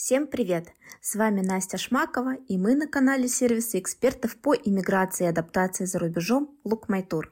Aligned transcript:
Всем 0.00 0.28
привет! 0.28 0.68
С 1.00 1.16
вами 1.16 1.40
Настя 1.40 1.76
Шмакова, 1.76 2.36
и 2.46 2.56
мы 2.56 2.76
на 2.76 2.86
канале 2.86 3.26
сервиса 3.26 3.80
экспертов 3.80 4.36
по 4.36 4.54
иммиграции 4.54 5.24
и 5.24 5.28
адаптации 5.28 5.86
за 5.86 5.98
рубежом 5.98 6.56
My 6.64 7.04
Tour. 7.04 7.24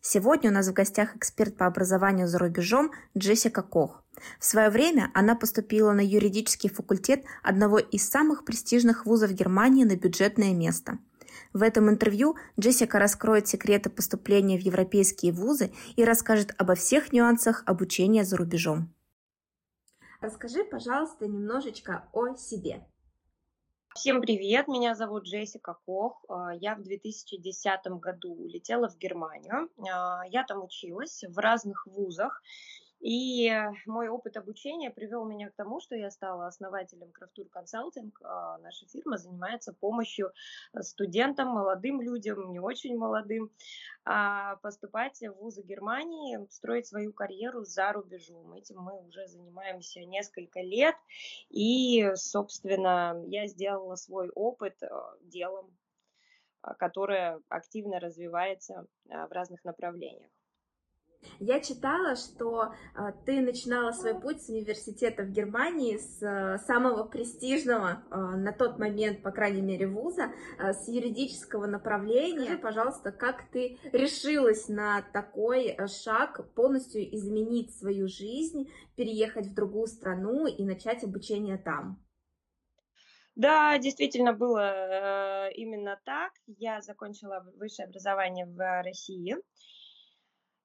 Сегодня 0.00 0.50
у 0.50 0.52
нас 0.52 0.66
в 0.66 0.72
гостях 0.72 1.14
эксперт 1.14 1.56
по 1.56 1.66
образованию 1.66 2.26
за 2.26 2.40
рубежом 2.40 2.90
Джессика 3.16 3.62
Кох. 3.62 4.02
В 4.40 4.44
свое 4.44 4.68
время 4.68 5.12
она 5.14 5.36
поступила 5.36 5.92
на 5.92 6.00
юридический 6.00 6.68
факультет 6.68 7.22
одного 7.44 7.78
из 7.78 8.08
самых 8.08 8.44
престижных 8.44 9.06
вузов 9.06 9.30
Германии 9.30 9.84
на 9.84 9.94
бюджетное 9.94 10.54
место. 10.54 10.98
В 11.52 11.62
этом 11.62 11.88
интервью 11.88 12.34
Джессика 12.58 12.98
раскроет 12.98 13.46
секреты 13.46 13.90
поступления 13.90 14.58
в 14.58 14.62
европейские 14.62 15.30
вузы 15.30 15.70
и 15.94 16.02
расскажет 16.02 16.52
обо 16.58 16.74
всех 16.74 17.12
нюансах 17.12 17.62
обучения 17.64 18.24
за 18.24 18.36
рубежом. 18.36 18.92
Расскажи, 20.20 20.64
пожалуйста, 20.64 21.28
немножечко 21.28 22.08
о 22.12 22.34
себе. 22.34 22.84
Всем 23.94 24.20
привет, 24.20 24.66
меня 24.66 24.96
зовут 24.96 25.26
Джессика 25.26 25.78
Кох. 25.86 26.24
А, 26.28 26.52
я 26.56 26.74
в 26.74 26.82
2010 26.82 27.86
году 28.00 28.34
улетела 28.34 28.88
в 28.88 28.98
Германию. 28.98 29.70
А, 29.88 30.22
я 30.26 30.42
там 30.42 30.64
училась 30.64 31.22
в 31.22 31.38
разных 31.38 31.86
вузах. 31.86 32.42
И 33.00 33.52
мой 33.86 34.08
опыт 34.08 34.36
обучения 34.36 34.90
привел 34.90 35.24
меня 35.24 35.50
к 35.50 35.54
тому, 35.54 35.80
что 35.80 35.94
я 35.94 36.10
стала 36.10 36.48
основателем 36.48 37.12
Крафтур 37.12 37.48
Консалтинг. 37.48 38.20
Наша 38.60 38.86
фирма 38.86 39.18
занимается 39.18 39.72
помощью 39.72 40.32
студентам, 40.80 41.48
молодым 41.48 42.00
людям, 42.00 42.50
не 42.50 42.58
очень 42.58 42.96
молодым, 42.96 43.50
а, 44.04 44.56
поступать 44.56 45.20
в 45.20 45.32
вузы 45.40 45.62
Германии, 45.62 46.44
строить 46.50 46.86
свою 46.86 47.12
карьеру 47.12 47.64
за 47.64 47.92
рубежом. 47.92 48.52
Этим 48.54 48.78
мы 48.78 49.00
уже 49.06 49.26
занимаемся 49.28 50.00
несколько 50.00 50.60
лет. 50.60 50.96
И, 51.50 52.10
собственно, 52.14 53.22
я 53.26 53.46
сделала 53.46 53.94
свой 53.94 54.30
опыт 54.30 54.82
э, 54.82 54.88
делом, 55.22 55.76
которое 56.78 57.40
активно 57.48 58.00
развивается 58.00 58.86
э, 59.08 59.26
в 59.26 59.32
разных 59.32 59.64
направлениях. 59.64 60.30
Я 61.40 61.60
читала, 61.60 62.16
что 62.16 62.72
а, 62.94 63.12
ты 63.12 63.40
начинала 63.40 63.92
свой 63.92 64.18
путь 64.18 64.42
с 64.42 64.48
университета 64.48 65.22
в 65.22 65.30
Германии, 65.30 65.96
с 65.96 66.22
а, 66.22 66.58
самого 66.58 67.04
престижного 67.04 68.02
а, 68.10 68.36
на 68.36 68.52
тот 68.52 68.78
момент, 68.78 69.22
по 69.22 69.30
крайней 69.30 69.62
мере, 69.62 69.86
вуза, 69.86 70.32
а, 70.58 70.72
с 70.72 70.88
юридического 70.88 71.66
направления. 71.66 72.44
Скажи, 72.44 72.58
пожалуйста, 72.58 73.12
как 73.12 73.48
ты 73.50 73.78
решилась 73.92 74.68
на 74.68 75.02
такой 75.12 75.70
а, 75.70 75.86
шаг, 75.86 76.52
полностью 76.54 77.02
изменить 77.14 77.76
свою 77.76 78.08
жизнь, 78.08 78.70
переехать 78.96 79.46
в 79.46 79.54
другую 79.54 79.86
страну 79.86 80.46
и 80.46 80.64
начать 80.64 81.04
обучение 81.04 81.58
там? 81.58 82.02
Да, 83.36 83.78
действительно 83.78 84.32
было 84.32 85.48
э, 85.48 85.52
именно 85.54 86.00
так. 86.04 86.32
Я 86.46 86.80
закончила 86.80 87.46
высшее 87.54 87.86
образование 87.86 88.46
в 88.46 88.82
России. 88.82 89.36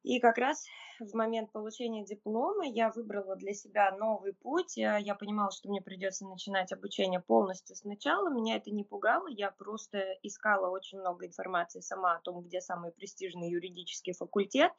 И 0.03 0.19
как 0.19 0.37
раз 0.37 0.65
в 0.99 1.13
момент 1.15 1.51
получения 1.51 2.03
диплома 2.03 2.65
я 2.67 2.89
выбрала 2.89 3.35
для 3.37 3.53
себя 3.53 3.95
новый 3.95 4.33
путь. 4.33 4.77
Э, 4.77 4.97
я 4.99 5.15
понимала, 5.15 5.49
что 5.51 5.69
мне 5.69 5.81
придется 5.81 6.27
начинать 6.27 6.71
обучение 6.73 7.21
полностью 7.21 7.75
сначала. 7.75 8.29
Меня 8.29 8.57
это 8.57 8.69
не 8.69 8.83
пугало. 8.83 9.27
Я 9.27 9.51
просто 9.51 9.99
искала 10.21 10.69
очень 10.69 10.99
много 10.99 11.25
информации 11.25 11.79
сама 11.79 12.15
о 12.15 12.19
том, 12.19 12.41
где 12.41 12.59
самый 12.59 12.91
престижный 12.91 13.49
юридический 13.49 14.13
факультет. 14.13 14.71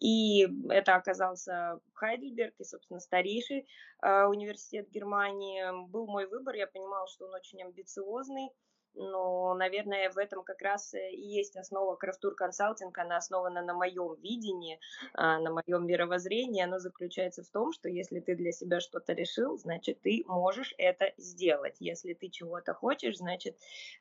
И 0.00 0.48
это 0.70 0.94
оказался 0.94 1.78
Хайдельберг 1.92 2.54
и, 2.58 2.64
собственно, 2.64 3.00
старейший 3.00 3.66
э, 4.02 4.24
университет 4.24 4.90
Германии. 4.90 5.62
Был 5.88 6.06
мой 6.06 6.26
выбор. 6.26 6.54
Я 6.54 6.66
понимала, 6.66 7.06
что 7.08 7.26
он 7.26 7.34
очень 7.34 7.62
амбициозный 7.62 8.50
но, 8.94 9.54
наверное, 9.54 10.10
в 10.10 10.18
этом 10.18 10.42
как 10.42 10.62
раз 10.62 10.94
и 10.94 11.16
есть 11.16 11.56
основа 11.56 11.96
Крафтур 11.96 12.34
консалтинг, 12.34 12.96
она 12.98 13.16
основана 13.16 13.62
на 13.62 13.74
моем 13.74 14.14
видении, 14.14 14.78
а, 15.14 15.38
на 15.38 15.50
моем 15.50 15.86
мировоззрении, 15.86 16.62
оно 16.62 16.78
заключается 16.78 17.42
в 17.42 17.48
том, 17.48 17.72
что 17.72 17.88
если 17.88 18.20
ты 18.20 18.34
для 18.36 18.52
себя 18.52 18.80
что-то 18.80 19.12
решил, 19.12 19.58
значит, 19.58 20.00
ты 20.02 20.24
можешь 20.26 20.74
это 20.78 21.12
сделать. 21.16 21.76
Если 21.80 22.14
ты 22.14 22.28
чего-то 22.28 22.74
хочешь, 22.74 23.18
значит, 23.18 23.56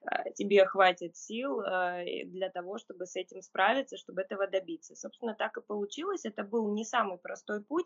а, 0.06 0.30
тебе 0.32 0.66
хватит 0.66 1.16
сил 1.18 1.62
а, 1.62 2.04
для 2.04 2.50
того, 2.50 2.78
чтобы 2.78 3.06
с 3.06 3.16
этим 3.16 3.42
справиться, 3.42 3.98
чтобы 3.98 4.22
этого 4.22 4.48
добиться. 4.48 4.96
Собственно, 4.96 5.34
так 5.34 5.58
и 5.58 5.62
получилось. 5.62 6.26
Это 6.26 6.44
был 6.44 6.72
не 6.74 6.86
самый 6.86 7.18
простой 7.18 7.64
путь. 7.64 7.86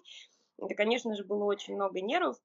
Это, 0.57 0.73
конечно 0.75 1.15
же, 1.15 1.23
было 1.23 1.43
очень 1.43 1.75
много 1.75 2.01
нервов, 2.01 2.37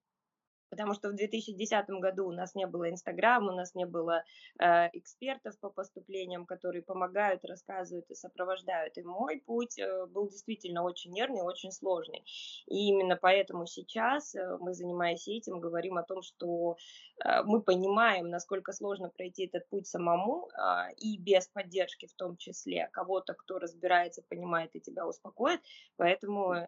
потому 0.72 0.94
что 0.94 1.10
в 1.10 1.14
2010 1.14 1.86
году 2.00 2.28
у 2.28 2.32
нас 2.32 2.54
не 2.54 2.66
было 2.66 2.88
Инстаграма, 2.88 3.52
у 3.52 3.56
нас 3.56 3.74
не 3.74 3.84
было 3.84 4.24
э, 4.58 4.88
экспертов 4.94 5.58
по 5.60 5.68
поступлениям, 5.68 6.46
которые 6.46 6.80
помогают, 6.80 7.44
рассказывают 7.44 8.10
и 8.10 8.14
сопровождают. 8.14 8.96
И 8.96 9.02
мой 9.02 9.42
путь 9.46 9.78
э, 9.78 10.06
был 10.06 10.30
действительно 10.30 10.82
очень 10.82 11.12
нервный, 11.12 11.42
очень 11.42 11.72
сложный. 11.72 12.24
И 12.68 12.88
именно 12.88 13.18
поэтому 13.20 13.66
сейчас 13.66 14.34
э, 14.34 14.56
мы, 14.60 14.72
занимаясь 14.72 15.28
этим, 15.28 15.60
говорим 15.60 15.98
о 15.98 16.04
том, 16.04 16.22
что 16.22 16.76
э, 17.22 17.42
мы 17.42 17.60
понимаем, 17.60 18.30
насколько 18.30 18.72
сложно 18.72 19.10
пройти 19.10 19.44
этот 19.44 19.68
путь 19.68 19.86
самому 19.86 20.48
э, 20.48 20.94
и 20.96 21.18
без 21.18 21.48
поддержки 21.48 22.06
в 22.06 22.14
том 22.14 22.38
числе 22.38 22.88
кого-то, 22.94 23.34
кто 23.34 23.58
разбирается, 23.58 24.22
понимает 24.26 24.74
и 24.74 24.80
тебя 24.80 25.06
успокоит. 25.06 25.60
Поэтому 25.98 26.54
э, 26.54 26.66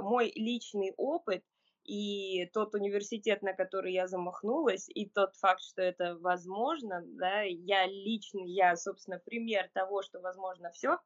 мой 0.00 0.32
личный 0.34 0.94
опыт 0.96 1.44
и 1.84 2.46
тот 2.52 2.74
университет, 2.74 3.42
на 3.42 3.52
который 3.52 3.92
я 3.92 4.06
замахнулась, 4.06 4.88
и 4.88 5.08
тот 5.08 5.36
факт, 5.36 5.62
что 5.62 5.82
это 5.82 6.16
возможно, 6.16 7.02
да, 7.04 7.42
я 7.42 7.86
лично, 7.86 8.40
я, 8.44 8.76
собственно, 8.76 9.18
пример 9.18 9.68
того, 9.72 10.02
что 10.02 10.20
возможно 10.20 10.70
все, 10.70 10.98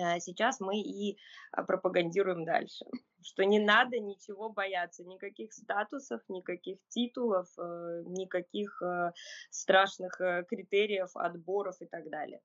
а 0.00 0.20
сейчас 0.20 0.60
мы 0.60 0.80
и 0.80 1.18
а, 1.52 1.62
пропагандируем 1.64 2.44
дальше. 2.44 2.84
Что 3.22 3.44
не 3.44 3.58
надо 3.58 3.98
ничего 3.98 4.48
бояться, 4.48 5.04
никаких 5.04 5.52
статусов, 5.52 6.20
никаких 6.28 6.78
титулов, 6.88 7.48
э, 7.58 8.02
никаких 8.06 8.80
э, 8.80 9.12
страшных 9.50 10.20
э, 10.20 10.44
критериев, 10.48 11.10
отборов 11.14 11.76
и 11.80 11.86
так 11.86 12.08
далее. 12.10 12.40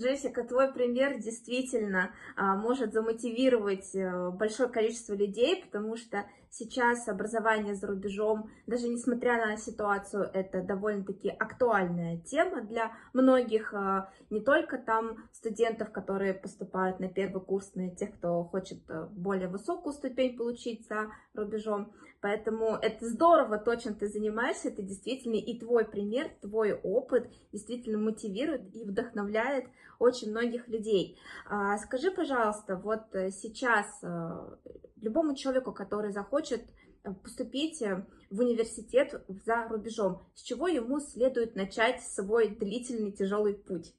Джессика, 0.00 0.44
твой 0.44 0.72
пример 0.72 1.18
действительно 1.18 2.10
а, 2.36 2.56
может 2.56 2.92
замотивировать 2.92 3.94
а, 3.94 4.30
большое 4.30 4.68
количество 4.68 5.14
людей, 5.14 5.62
потому 5.62 5.96
что 5.96 6.24
сейчас 6.50 7.06
образование 7.08 7.74
за 7.74 7.86
рубежом, 7.86 8.50
даже 8.66 8.88
несмотря 8.88 9.46
на 9.46 9.56
ситуацию, 9.56 10.28
это 10.32 10.62
довольно-таки 10.62 11.28
актуальная 11.28 12.18
тема 12.18 12.62
для 12.62 12.92
многих, 13.12 13.74
а, 13.74 14.10
не 14.30 14.40
только 14.40 14.78
там 14.78 15.28
студентов, 15.32 15.92
которые 15.92 16.34
поступают 16.34 16.98
на 16.98 17.08
первый 17.08 17.42
курс, 17.42 17.72
но 17.74 17.84
и 17.84 17.94
тех, 17.94 18.14
кто 18.14 18.44
хочет 18.44 18.78
а, 18.88 19.06
более 19.06 19.48
высокую 19.48 19.92
ступень 19.92 20.36
получить 20.36 20.86
за 20.88 21.10
рубежом. 21.34 21.92
Поэтому 22.20 22.76
это 22.76 23.08
здорово, 23.08 23.58
то, 23.58 23.74
чем 23.76 23.94
ты 23.94 24.08
занимаешься, 24.08 24.68
это 24.68 24.82
действительно 24.82 25.36
и 25.36 25.58
твой 25.58 25.86
пример, 25.86 26.30
твой 26.42 26.74
опыт 26.74 27.30
действительно 27.50 27.98
мотивирует 27.98 28.74
и 28.76 28.84
вдохновляет 28.84 29.66
очень 29.98 30.30
многих 30.30 30.68
людей. 30.68 31.18
А, 31.46 31.78
скажи, 31.78 32.10
пожалуйста, 32.10 32.76
вот 32.76 33.14
э, 33.14 33.30
сейчас 33.30 33.86
э, 34.02 34.56
любому 35.00 35.34
человеку, 35.34 35.72
который 35.72 36.12
захочет 36.12 36.62
э, 37.04 37.12
поступить 37.12 37.82
в 38.30 38.38
университет 38.38 39.24
за 39.46 39.66
рубежом, 39.68 40.22
с 40.34 40.42
чего 40.42 40.68
ему 40.68 41.00
следует 41.00 41.54
начать 41.54 42.02
свой 42.02 42.48
длительный 42.48 43.12
тяжелый 43.12 43.54
путь? 43.54 43.94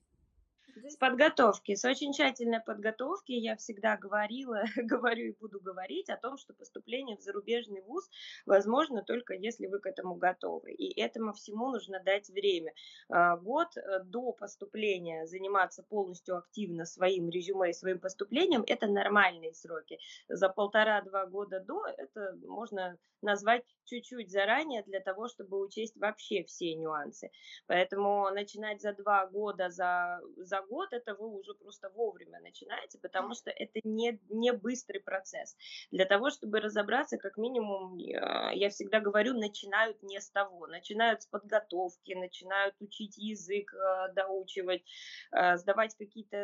С 0.87 0.95
подготовки, 0.95 1.75
с 1.75 1.85
очень 1.85 2.11
тщательной 2.13 2.59
подготовки 2.59 3.33
я 3.33 3.55
всегда 3.55 3.97
говорила, 3.97 4.63
говорю 4.75 5.27
и 5.27 5.35
буду 5.39 5.59
говорить 5.59 6.09
о 6.09 6.17
том, 6.17 6.37
что 6.37 6.53
поступление 6.53 7.17
в 7.17 7.21
зарубежный 7.21 7.81
вуз 7.81 8.09
возможно 8.45 9.03
только 9.03 9.33
если 9.33 9.67
вы 9.67 9.79
к 9.79 9.85
этому 9.85 10.15
готовы. 10.15 10.71
И 10.71 10.99
этому 10.99 11.33
всему 11.33 11.71
нужно 11.71 11.99
дать 11.99 12.29
время. 12.29 12.73
А, 13.09 13.37
год 13.37 13.75
э, 13.77 14.03
до 14.03 14.31
поступления 14.31 15.27
заниматься 15.27 15.83
полностью 15.83 16.37
активно 16.37 16.85
своим 16.85 17.29
резюме 17.29 17.69
и 17.69 17.73
своим 17.73 17.99
поступлением– 17.99 18.63
это 18.67 18.87
нормальные 18.87 19.53
сроки. 19.53 19.99
За 20.29 20.49
полтора-два 20.49 21.25
года 21.27 21.59
до 21.59 21.85
это 21.85 22.37
можно 22.43 22.97
назвать 23.21 23.63
чуть-чуть 23.85 24.31
заранее 24.31 24.83
для 24.83 24.99
того, 24.99 25.27
чтобы 25.27 25.59
учесть 25.59 25.97
вообще 25.97 26.43
все 26.43 26.75
нюансы. 26.75 27.29
Поэтому 27.67 28.29
начинать 28.31 28.81
за 28.81 28.93
два 28.93 29.27
года, 29.27 29.69
за, 29.69 30.21
за 30.37 30.61
год, 30.71 30.93
это 30.93 31.15
вы 31.15 31.27
уже 31.27 31.53
просто 31.53 31.89
вовремя 31.89 32.39
начинаете, 32.39 32.97
потому 32.99 33.35
что 33.35 33.51
это 33.51 33.79
не, 33.83 34.19
не 34.29 34.53
быстрый 34.53 34.99
процесс. 34.99 35.57
Для 35.91 36.05
того, 36.05 36.29
чтобы 36.29 36.61
разобраться, 36.61 37.17
как 37.17 37.37
минимум, 37.37 37.97
я 37.97 38.69
всегда 38.69 39.01
говорю, 39.01 39.33
начинают 39.33 40.01
не 40.01 40.21
с 40.21 40.29
того, 40.29 40.67
начинают 40.67 41.23
с 41.23 41.25
подготовки, 41.25 42.13
начинают 42.13 42.75
учить 42.79 43.17
язык, 43.17 43.73
э, 43.73 44.13
доучивать, 44.13 44.83
э, 45.31 45.57
сдавать 45.57 45.95
какие-то 45.97 46.37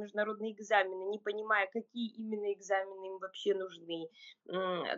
международные 0.00 0.52
экзамены, 0.52 1.10
не 1.10 1.18
понимая, 1.18 1.66
какие 1.66 2.14
именно 2.14 2.52
экзамены 2.52 3.06
им 3.06 3.18
вообще 3.18 3.54
нужны. 3.54 4.08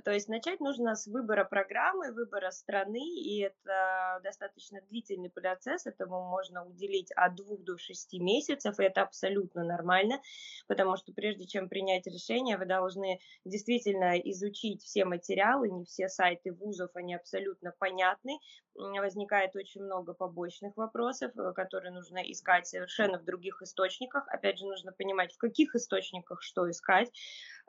То 0.04 0.12
есть 0.12 0.28
начать 0.28 0.60
нужно 0.60 0.94
с 0.94 1.06
выбора 1.06 1.44
программы, 1.44 2.12
выбора 2.12 2.50
страны, 2.50 3.04
и 3.04 3.40
это 3.40 4.20
достаточно 4.22 4.80
длительный 4.90 5.30
процесс, 5.30 5.86
этому 5.86 6.28
можно 6.28 6.66
уделить 6.66 7.12
от 7.12 7.34
двух 7.36 7.62
до 7.62 7.78
шести 7.78 8.20
месяцев, 8.20 8.73
и 8.78 8.84
это 8.84 9.02
абсолютно 9.02 9.64
нормально, 9.64 10.20
потому 10.66 10.96
что 10.96 11.12
прежде 11.12 11.46
чем 11.46 11.68
принять 11.68 12.06
решение, 12.06 12.56
вы 12.56 12.66
должны 12.66 13.20
действительно 13.44 14.18
изучить 14.18 14.82
все 14.82 15.04
материалы, 15.04 15.70
не 15.70 15.84
все 15.84 16.08
сайты 16.08 16.52
вузов, 16.52 16.90
они 16.94 17.14
абсолютно 17.14 17.72
понятны, 17.78 18.38
возникает 18.74 19.54
очень 19.56 19.82
много 19.82 20.14
побочных 20.14 20.76
вопросов, 20.76 21.32
э, 21.36 21.52
которые 21.52 21.92
нужно 21.92 22.18
искать 22.18 22.66
совершенно 22.66 23.18
в 23.18 23.24
других 23.24 23.62
источниках. 23.62 24.26
Опять 24.28 24.58
же, 24.58 24.66
нужно 24.66 24.92
понимать, 24.92 25.32
в 25.32 25.38
каких 25.38 25.74
источниках 25.74 26.42
что 26.42 26.68
искать. 26.68 27.10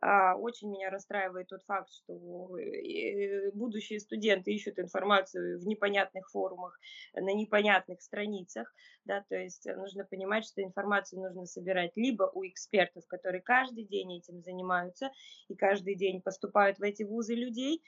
А, 0.02 0.36
очень 0.36 0.70
меня 0.70 0.90
расстраивает 0.90 1.48
тот 1.48 1.64
факт, 1.64 1.90
что 1.92 2.58
э, 2.58 3.52
будущие 3.54 4.00
студенты 4.00 4.52
ищут 4.52 4.78
информацию 4.78 5.60
в 5.60 5.66
непонятных 5.66 6.30
форумах, 6.30 6.78
на 7.14 7.34
непонятных 7.34 8.02
страницах, 8.02 8.74
да, 9.06 9.24
то 9.30 9.36
есть 9.36 9.66
нужно 9.66 10.04
понимать, 10.04 10.46
что 10.46 10.62
информацию 10.62 11.22
нужно 11.22 11.46
собирать 11.46 11.94
либо 11.96 12.30
у 12.34 12.46
экспертов, 12.46 13.06
которые 13.08 13.42
каждый 13.42 13.86
день 13.86 14.18
этим 14.18 14.42
занимаются 14.42 15.12
и 15.48 15.56
каждый 15.56 15.96
день 15.96 16.22
поступают 16.22 16.78
в 16.80 16.84
эти 16.84 17.04
вузы 17.04 17.34
людей, 17.34 17.82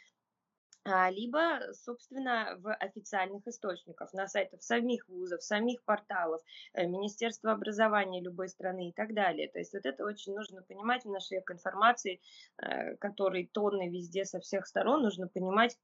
либо, 1.10 1.74
собственно, 1.74 2.56
в 2.60 2.74
официальных 2.74 3.48
источниках, 3.48 4.14
на 4.14 4.28
сайтах 4.28 4.64
самих 4.64 5.08
вузов, 5.10 5.44
самих 5.44 5.84
порталов, 5.84 6.42
э, 6.74 6.86
Министерства 6.88 7.52
образования 7.52 8.22
любой 8.22 8.50
страны 8.50 8.90
и 8.90 8.94
так 8.94 9.14
далее. 9.14 9.50
То 9.50 9.60
есть 9.60 9.74
вот 9.74 9.86
это 9.86 10.06
очень 10.06 10.34
нужно 10.34 10.62
понимать 10.62 11.04
в 11.04 11.10
нашей 11.10 11.40
информации, 11.40 12.22
э, 12.58 12.96
который 12.96 13.48
тонны 13.48 13.90
везде 13.90 14.26
со 14.26 14.40
всех 14.40 14.66
сторон, 14.66 15.02
нужно 15.02 15.28
понимать, 15.28 15.78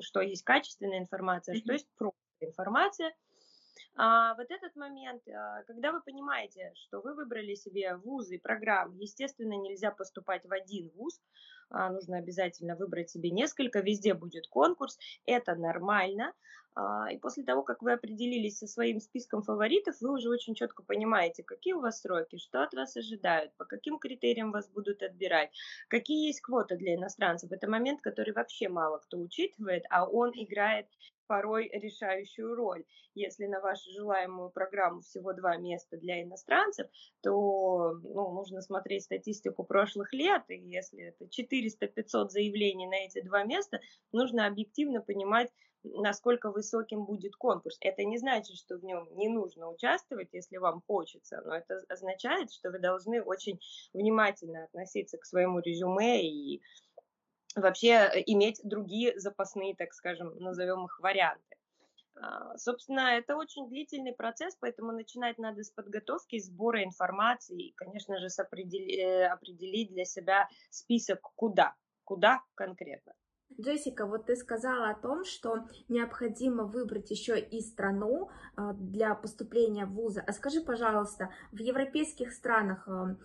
что 0.00 0.20
есть 0.20 0.42
качественная 0.42 0.98
информация, 0.98 1.54
mm-hmm. 1.54 1.60
что 1.60 1.72
есть 1.72 1.88
просто 1.96 2.18
информация. 2.40 3.12
А 3.96 4.34
вот 4.34 4.50
этот 4.50 4.76
момент, 4.76 5.22
а, 5.28 5.62
когда 5.64 5.92
вы 5.92 6.00
понимаете, 6.00 6.72
что 6.74 7.00
вы 7.00 7.14
выбрали 7.14 7.54
себе 7.54 7.96
вузы 7.96 8.36
и 8.36 8.40
программы, 8.40 8.96
естественно, 8.98 9.54
нельзя 9.54 9.90
поступать 9.90 10.44
в 10.44 10.52
один 10.52 10.90
вуз, 10.94 11.20
а, 11.70 11.90
нужно 11.90 12.18
обязательно 12.18 12.76
выбрать 12.76 13.10
себе 13.10 13.30
несколько, 13.30 13.80
везде 13.80 14.14
будет 14.14 14.46
конкурс, 14.48 14.98
это 15.26 15.54
нормально. 15.54 16.32
А, 16.74 17.10
и 17.10 17.18
после 17.18 17.42
того, 17.42 17.62
как 17.62 17.82
вы 17.82 17.92
определились 17.92 18.58
со 18.58 18.66
своим 18.66 19.00
списком 19.00 19.42
фаворитов, 19.42 20.00
вы 20.00 20.12
уже 20.12 20.28
очень 20.28 20.54
четко 20.54 20.84
понимаете, 20.84 21.42
какие 21.42 21.74
у 21.74 21.80
вас 21.80 22.00
сроки, 22.00 22.38
что 22.38 22.62
от 22.62 22.72
вас 22.72 22.96
ожидают, 22.96 23.52
по 23.56 23.64
каким 23.64 23.98
критериям 23.98 24.52
вас 24.52 24.68
будут 24.68 25.02
отбирать, 25.02 25.50
какие 25.88 26.28
есть 26.28 26.40
квоты 26.40 26.76
для 26.76 26.94
иностранцев. 26.94 27.50
Это 27.50 27.68
момент, 27.68 28.00
который 28.00 28.32
вообще 28.32 28.68
мало 28.68 28.98
кто 28.98 29.18
учитывает, 29.18 29.84
а 29.90 30.06
он 30.06 30.30
играет 30.34 30.86
порой 31.28 31.70
решающую 31.72 32.54
роль. 32.56 32.84
Если 33.14 33.46
на 33.46 33.60
вашу 33.60 33.90
желаемую 33.92 34.50
программу 34.50 35.02
всего 35.02 35.32
два 35.32 35.56
места 35.56 35.96
для 35.96 36.22
иностранцев, 36.22 36.88
то 37.22 37.92
ну, 38.02 38.32
нужно 38.32 38.62
смотреть 38.62 39.04
статистику 39.04 39.62
прошлых 39.62 40.12
лет, 40.12 40.42
и 40.48 40.56
если 40.56 41.04
это 41.04 41.26
400-500 41.26 42.30
заявлений 42.30 42.88
на 42.88 43.06
эти 43.06 43.20
два 43.22 43.44
места, 43.44 43.80
нужно 44.10 44.46
объективно 44.46 45.00
понимать, 45.00 45.50
насколько 45.84 46.50
высоким 46.50 47.04
будет 47.04 47.36
конкурс. 47.36 47.76
Это 47.80 48.04
не 48.04 48.18
значит, 48.18 48.56
что 48.56 48.76
в 48.78 48.84
нем 48.84 49.08
не 49.16 49.28
нужно 49.28 49.70
участвовать, 49.70 50.28
если 50.32 50.56
вам 50.56 50.82
хочется, 50.86 51.42
но 51.44 51.54
это 51.54 51.80
означает, 51.88 52.52
что 52.52 52.70
вы 52.70 52.78
должны 52.78 53.22
очень 53.22 53.60
внимательно 53.92 54.64
относиться 54.64 55.18
к 55.18 55.24
своему 55.24 55.60
резюме 55.60 56.22
и 56.22 56.62
вообще 57.56 57.88
э, 57.88 58.22
иметь 58.26 58.60
другие 58.62 59.18
запасные, 59.18 59.74
так 59.74 59.92
скажем, 59.92 60.34
назовем 60.38 60.84
их 60.84 60.98
варианты. 61.00 61.56
А, 62.20 62.56
собственно, 62.56 63.16
это 63.16 63.36
очень 63.36 63.68
длительный 63.68 64.12
процесс, 64.12 64.56
поэтому 64.58 64.92
начинать 64.92 65.38
надо 65.38 65.62
с 65.62 65.70
подготовки, 65.70 66.38
сбора 66.38 66.82
информации 66.84 67.68
и, 67.68 67.72
конечно 67.74 68.18
же, 68.18 68.28
с 68.28 68.38
определи... 68.38 69.00
Э, 69.00 69.28
определить 69.28 69.90
для 69.90 70.04
себя 70.04 70.48
список 70.70 71.20
куда, 71.36 71.74
куда 72.04 72.42
конкретно. 72.54 73.12
Джессика, 73.60 74.06
вот 74.06 74.26
ты 74.26 74.36
сказала 74.36 74.90
о 74.90 74.94
том, 74.94 75.24
что 75.24 75.66
необходимо 75.88 76.64
выбрать 76.64 77.10
еще 77.10 77.40
и 77.40 77.60
страну 77.60 78.28
а, 78.56 78.74
для 78.74 79.14
поступления 79.14 79.86
в 79.86 79.94
вузы. 79.94 80.20
А 80.20 80.32
скажи, 80.32 80.60
пожалуйста, 80.60 81.30
в 81.50 81.58
европейских 81.58 82.32
странах, 82.32 82.86
а, 82.86 83.16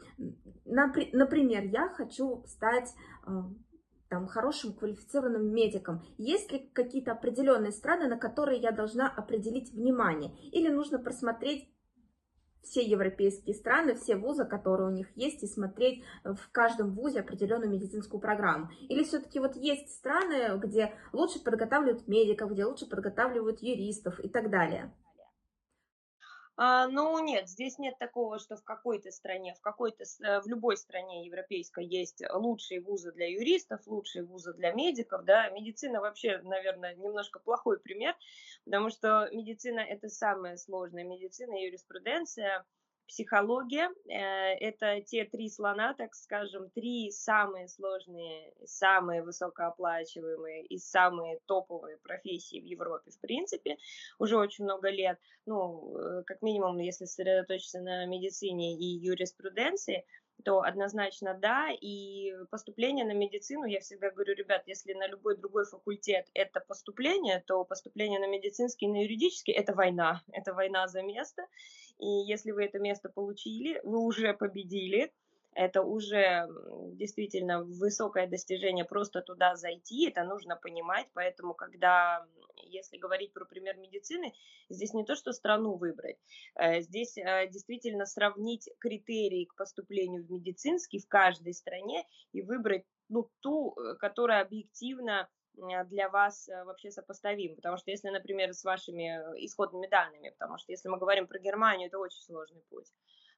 например, 0.65 1.63
я 1.65 1.89
хочу 1.89 2.43
стать 2.47 2.93
там, 4.13 4.27
хорошим 4.27 4.73
квалифицированным 4.73 5.51
медиком. 5.51 6.05
Есть 6.19 6.51
ли 6.51 6.69
какие-то 6.71 7.13
определенные 7.13 7.71
страны, 7.71 8.07
на 8.07 8.15
которые 8.15 8.61
я 8.61 8.69
должна 8.69 9.09
определить 9.09 9.73
внимание? 9.73 10.31
Или 10.51 10.69
нужно 10.69 10.99
просмотреть 10.99 11.67
все 12.61 12.83
европейские 12.83 13.55
страны, 13.55 13.95
все 13.95 14.15
вузы, 14.15 14.45
которые 14.45 14.89
у 14.89 14.93
них 14.93 15.07
есть, 15.15 15.41
и 15.41 15.47
смотреть 15.47 16.03
в 16.23 16.51
каждом 16.51 16.91
вузе 16.91 17.21
определенную 17.21 17.71
медицинскую 17.71 18.21
программу? 18.21 18.69
Или 18.87 19.03
все-таки 19.03 19.39
вот 19.39 19.55
есть 19.55 19.89
страны, 19.89 20.59
где 20.59 20.93
лучше 21.11 21.43
подготавливают 21.43 22.07
медиков, 22.07 22.51
где 22.51 22.65
лучше 22.65 22.85
подготавливают 22.85 23.63
юристов 23.63 24.19
и 24.19 24.29
так 24.29 24.51
далее? 24.51 24.93
А, 26.55 26.87
ну, 26.87 27.17
нет, 27.23 27.49
здесь 27.49 27.79
нет 27.79 27.97
такого, 27.97 28.37
что 28.37 28.55
в 28.55 28.63
какой-то 28.63 29.09
стране, 29.11 29.55
в 29.55 29.61
какой-то, 29.61 30.03
э, 30.03 30.39
в 30.41 30.47
любой 30.47 30.77
стране 30.77 31.25
европейской 31.25 31.83
есть 31.83 32.21
лучшие 32.31 32.79
вузы 32.79 33.11
для 33.11 33.27
юристов, 33.27 33.81
лучшие 33.87 34.23
вузы 34.23 34.53
для 34.53 34.71
медиков, 34.71 35.25
да. 35.25 35.49
Медицина 35.49 35.99
вообще, 35.99 36.39
наверное, 36.43 36.93
немножко 36.93 37.39
плохой 37.39 37.79
пример, 37.79 38.15
потому 38.65 38.91
что 38.91 39.29
медицина 39.31 39.79
это 39.79 40.09
самая 40.09 40.57
сложная 40.57 41.03
медицина, 41.03 41.55
юриспруденция, 41.55 42.65
психология. 43.07 43.89
Э, 44.07 44.55
это 44.59 45.01
те 45.01 45.25
три 45.25 45.49
слона, 45.49 45.93
так 45.93 46.13
скажем, 46.15 46.69
три 46.71 47.11
самые 47.11 47.67
сложные, 47.67 48.53
самые 48.65 49.23
высокооплачиваемые 49.23 50.65
и 50.65 50.77
самые 50.77 51.39
топовые 51.45 51.97
профессии 51.97 52.59
в 52.59 52.65
Европе, 52.65 53.11
в 53.11 53.19
принципе, 53.19 53.77
уже 54.19 54.37
очень 54.37 54.63
много 54.63 54.89
лет. 54.89 55.19
Ну, 55.45 55.97
э, 55.97 56.23
как 56.25 56.41
минимум, 56.41 56.77
если 56.77 57.05
сосредоточиться 57.05 57.81
на 57.81 58.05
медицине 58.05 58.77
и 58.77 58.85
юриспруденции, 58.99 60.05
то 60.43 60.61
однозначно 60.61 61.33
да. 61.33 61.69
И 61.71 62.33
поступление 62.49 63.05
на 63.05 63.13
медицину, 63.13 63.65
я 63.65 63.79
всегда 63.79 64.11
говорю, 64.11 64.35
ребят, 64.35 64.63
если 64.67 64.93
на 64.93 65.07
любой 65.07 65.37
другой 65.37 65.65
факультет 65.65 66.27
это 66.33 66.59
поступление, 66.59 67.43
то 67.45 67.63
поступление 67.63 68.19
на 68.19 68.27
медицинский 68.27 68.85
и 68.85 68.89
на 68.89 69.03
юридический– 69.03 69.53
это 69.55 69.73
война. 69.73 70.21
Это 70.31 70.53
война 70.53 70.87
за 70.87 71.01
место. 71.01 71.43
И 71.99 72.05
если 72.05 72.51
вы 72.51 72.65
это 72.65 72.79
место 72.79 73.09
получили, 73.09 73.79
вы 73.83 73.99
уже 73.99 74.33
победили, 74.33 75.11
это 75.55 75.81
уже 75.81 76.47
действительно 76.93 77.63
высокое 77.63 78.27
достижение 78.27 78.85
просто 78.85 79.21
туда 79.21 79.55
зайти, 79.55 80.07
это 80.09 80.23
нужно 80.23 80.55
понимать, 80.55 81.07
поэтому 81.13 81.53
когда, 81.53 82.25
если 82.57 82.97
говорить 82.97 83.33
про 83.33 83.45
пример 83.45 83.77
медицины, 83.77 84.33
здесь 84.69 84.93
не 84.93 85.05
то, 85.05 85.15
что 85.15 85.33
страну 85.33 85.75
выбрать, 85.75 86.17
э, 86.55 86.81
здесь 86.81 87.17
э, 87.17 87.47
действительно 87.47 88.05
сравнить 88.05 88.69
критерии 88.79 89.45
к 89.45 89.55
поступлению 89.55 90.25
в 90.25 90.31
медицинский 90.31 90.99
в 90.99 91.07
каждой 91.07 91.53
стране 91.53 92.05
и 92.31 92.41
выбрать 92.41 92.85
ну, 93.09 93.29
ту, 93.41 93.75
э, 93.75 93.95
которая 93.95 94.41
объективно 94.41 95.29
для 95.85 96.09
вас 96.09 96.49
вообще 96.65 96.89
сопоставим, 96.89 97.55
потому 97.55 97.77
что 97.77 97.91
если, 97.91 98.09
например, 98.09 98.55
с 98.55 98.63
вашими 98.63 99.19
исходными 99.45 99.85
данными, 99.85 100.31
потому 100.31 100.57
что 100.57 100.71
если 100.71 100.89
мы 100.89 100.97
говорим 100.97 101.27
про 101.27 101.37
Германию, 101.37 101.89
это 101.89 101.99
очень 101.99 102.23
сложный 102.23 102.63
путь 102.71 102.91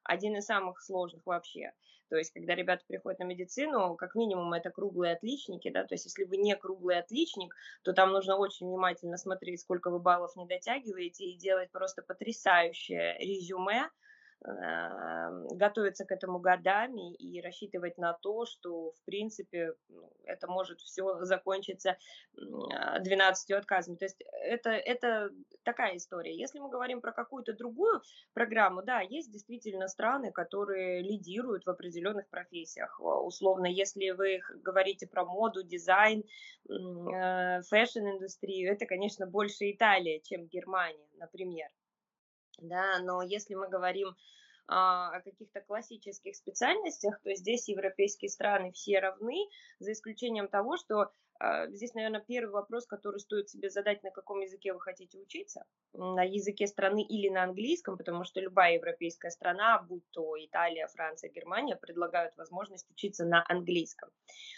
один 0.05 0.37
из 0.37 0.45
самых 0.45 0.81
сложных 0.81 1.25
вообще. 1.25 1.71
То 2.09 2.17
есть, 2.17 2.31
когда 2.31 2.53
ребята 2.55 2.83
приходят 2.87 3.19
на 3.19 3.23
медицину, 3.23 3.95
как 3.95 4.15
минимум 4.15 4.53
это 4.53 4.69
круглые 4.69 5.13
отличники, 5.13 5.69
да, 5.69 5.83
то 5.83 5.95
есть, 5.95 6.05
если 6.05 6.23
вы 6.23 6.37
не 6.37 6.55
круглый 6.55 6.99
отличник, 6.99 7.55
то 7.83 7.93
там 7.93 8.11
нужно 8.11 8.37
очень 8.37 8.67
внимательно 8.67 9.17
смотреть, 9.17 9.61
сколько 9.61 9.89
вы 9.89 9.99
баллов 9.99 10.35
не 10.35 10.45
дотягиваете, 10.45 11.25
и 11.25 11.37
делать 11.37 11.71
просто 11.71 12.03
потрясающее 12.03 13.17
резюме, 13.17 13.89
готовиться 14.41 16.05
к 16.05 16.11
этому 16.11 16.39
годами 16.39 17.13
и 17.15 17.41
рассчитывать 17.41 17.97
на 17.97 18.13
то, 18.13 18.45
что, 18.45 18.91
в 18.91 19.05
принципе, 19.05 19.73
ну, 19.89 20.11
это 20.23 20.47
может 20.47 20.81
все 20.81 21.23
закончиться 21.23 21.97
12 22.33 23.51
отказами. 23.51 23.95
То 23.95 24.05
есть 24.05 24.21
это, 24.43 24.69
это 24.69 25.31
такая 25.63 25.97
история. 25.97 26.35
Если 26.35 26.59
мы 26.59 26.69
говорим 26.69 27.01
про 27.01 27.11
какую-то 27.11 27.53
другую 27.53 28.01
программу, 28.33 28.83
да, 28.83 29.01
есть 29.01 29.31
действительно 29.31 29.87
страны, 29.87 30.31
которые 30.31 31.01
лидируют 31.01 31.65
в 31.65 31.69
определенных 31.69 32.27
профессиях. 32.29 32.99
Условно, 32.99 33.65
если 33.65 34.11
вы 34.11 34.41
говорите 34.63 35.07
про 35.07 35.25
моду, 35.25 35.63
дизайн, 35.63 36.23
э, 36.69 37.61
фэшн-индустрию, 37.63 38.71
это, 38.73 38.85
конечно, 38.85 39.25
больше 39.25 39.71
Италия, 39.71 40.19
чем 40.21 40.45
Германия, 40.47 41.07
например 41.17 41.69
да, 42.59 42.99
но 42.99 43.21
если 43.21 43.55
мы 43.55 43.67
говорим 43.69 44.15
а, 44.67 45.15
о 45.15 45.21
каких-то 45.21 45.61
классических 45.61 46.35
специальностях, 46.35 47.21
то 47.21 47.33
здесь 47.35 47.67
европейские 47.67 48.29
страны 48.29 48.71
все 48.71 48.99
равны, 48.99 49.47
за 49.79 49.91
исключением 49.91 50.47
того, 50.47 50.77
что 50.77 51.11
а, 51.37 51.67
здесь, 51.67 51.93
наверное, 51.93 52.21
первый 52.21 52.51
вопрос, 52.51 52.87
который 52.87 53.19
стоит 53.19 53.49
себе 53.49 53.69
задать, 53.69 54.01
на 54.03 54.11
каком 54.11 54.39
языке 54.39 54.73
вы 54.73 54.79
хотите 54.79 55.19
учиться. 55.19 55.65
На 55.93 56.23
языке 56.23 56.65
страны 56.65 57.03
или 57.03 57.29
на 57.29 57.43
английском, 57.43 57.97
потому 57.97 58.23
что 58.23 58.39
любая 58.39 58.75
европейская 58.75 59.29
страна, 59.29 59.79
будь 59.79 60.09
то 60.11 60.33
Италия, 60.37 60.87
Франция, 60.87 61.29
Германия, 61.29 61.75
предлагают 61.75 62.35
возможность 62.37 62.89
учиться 62.89 63.25
на 63.25 63.45
английском. 63.47 64.09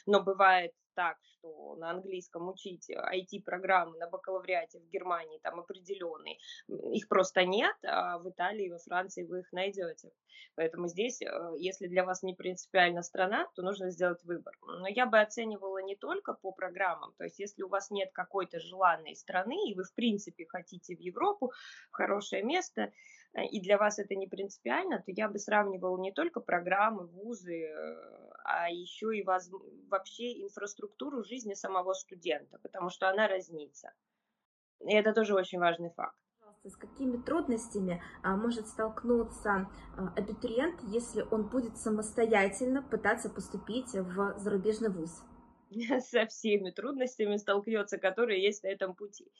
Но 0.05 0.23
бывает 0.23 0.73
так, 0.97 1.17
что 1.21 1.75
на 1.75 1.91
английском 1.91 2.49
учить 2.49 2.89
IT-программы 2.89 3.99
на 3.99 4.09
бакалавриате 4.09 4.79
в 4.79 4.89
Германии 4.89 5.39
там 5.43 5.59
определенные, 5.59 6.37
их 6.67 7.07
просто 7.07 7.45
нет, 7.45 7.75
а 7.83 8.17
в 8.17 8.27
Италии, 8.27 8.71
во 8.71 8.79
Франции 8.79 9.23
вы 9.23 9.41
их 9.41 9.51
найдете. 9.51 10.11
Поэтому 10.55 10.87
здесь, 10.87 11.21
э, 11.21 11.27
если 11.59 11.87
для 11.87 12.03
вас 12.03 12.23
не 12.23 12.33
принципиальна 12.33 13.03
страна, 13.03 13.47
то 13.55 13.61
нужно 13.61 13.91
сделать 13.91 14.23
выбор. 14.23 14.55
Но 14.63 14.87
я 14.87 15.05
бы 15.05 15.19
оценивала 15.19 15.83
не 15.83 15.95
только 15.95 16.33
по 16.33 16.51
программам, 16.51 17.13
то 17.17 17.25
есть 17.25 17.37
если 17.37 17.61
у 17.61 17.67
вас 17.67 17.91
нет 17.91 18.09
какой-то 18.11 18.59
желанной 18.59 19.15
страны, 19.15 19.69
и 19.69 19.75
вы 19.75 19.83
в 19.83 19.93
принципе 19.93 20.47
хотите 20.47 20.95
в 20.95 20.99
Европу, 20.99 21.51
в 21.91 21.95
хорошее 21.95 22.41
место, 22.41 22.91
э, 23.33 23.45
и 23.45 23.61
для 23.61 23.77
вас 23.77 23.99
это 23.99 24.15
не 24.15 24.25
принципиально, 24.25 24.97
то 24.97 25.11
я 25.11 25.29
бы 25.29 25.37
сравнивала 25.37 25.99
не 26.01 26.11
только 26.11 26.39
программы, 26.39 27.05
вузы, 27.05 27.65
э, 27.65 28.26
а 28.47 28.69
еще 28.69 29.15
и 29.15 29.23
воз... 29.23 29.49
вообще 29.89 30.41
инфраструктуру 30.41 31.21
жизни 31.23 31.53
самого 31.53 31.93
студента, 31.93 32.57
потому 32.59 32.89
что 32.89 33.09
она 33.09 33.27
разнится. 33.27 33.91
И 34.79 34.93
это 34.93 35.13
тоже 35.13 35.35
очень 35.35 35.59
важный 35.59 35.91
факт. 35.91 36.17
С 36.63 36.77
какими 36.77 37.17
трудностями 37.17 38.01
а, 38.23 38.35
может 38.37 38.67
столкнуться 38.67 39.69
а, 39.97 40.13
абитуриент, 40.15 40.81
если 40.83 41.25
он 41.29 41.49
будет 41.49 41.77
самостоятельно 41.77 42.81
пытаться 42.81 43.29
поступить 43.29 43.93
в 43.93 44.37
зарубежный 44.37 44.89
вуз? 44.89 45.23
со 46.01 46.25
всеми 46.27 46.71
трудностями 46.71 47.37
столкнется, 47.37 47.97
которые 47.97 48.41
есть 48.41 48.63
на 48.63 48.67
этом 48.67 48.95
пути. 48.95 49.31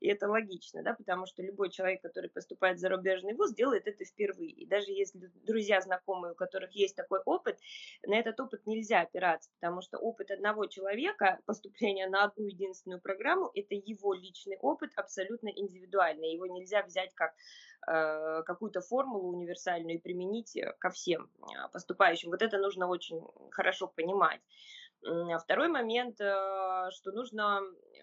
И 0.00 0.08
это 0.08 0.28
логично, 0.28 0.82
да, 0.82 0.94
потому 0.94 1.26
что 1.26 1.42
любой 1.42 1.70
человек, 1.70 2.02
который 2.02 2.28
поступает 2.28 2.76
в 2.76 2.80
зарубежный 2.80 3.34
вуз, 3.34 3.54
делает 3.54 3.86
это 3.86 4.04
впервые. 4.04 4.50
И 4.50 4.66
даже 4.66 4.92
если 4.92 5.30
друзья, 5.46 5.80
знакомые, 5.80 6.32
у 6.32 6.36
которых 6.36 6.72
есть 6.72 6.96
такой 6.96 7.20
опыт, 7.24 7.58
на 8.06 8.18
этот 8.18 8.38
опыт 8.38 8.66
нельзя 8.66 9.00
опираться, 9.00 9.50
потому 9.58 9.80
что 9.80 9.98
опыт 9.98 10.30
одного 10.30 10.66
человека, 10.66 11.40
поступления 11.46 12.08
на 12.08 12.24
одну 12.24 12.44
единственную 12.46 13.00
программу, 13.00 13.50
это 13.54 13.74
его 13.74 14.12
личный 14.12 14.58
опыт, 14.58 14.90
абсолютно 14.96 15.48
индивидуальный. 15.48 16.32
Его 16.32 16.46
нельзя 16.46 16.82
взять 16.82 17.14
как 17.14 17.32
э, 17.88 18.42
какую-то 18.44 18.82
формулу 18.82 19.28
универсальную 19.34 19.96
и 19.96 20.00
применить 20.00 20.58
ко 20.78 20.90
всем 20.90 21.30
э, 21.40 21.68
поступающим. 21.72 22.30
Вот 22.30 22.42
это 22.42 22.58
нужно 22.58 22.86
очень 22.86 23.22
хорошо 23.50 23.86
понимать. 23.88 24.40
А 25.08 25.38
второй 25.38 25.68
момент, 25.68 26.20
э, 26.20 26.90
что 26.90 27.12
нужно 27.12 27.60
э, 27.60 27.96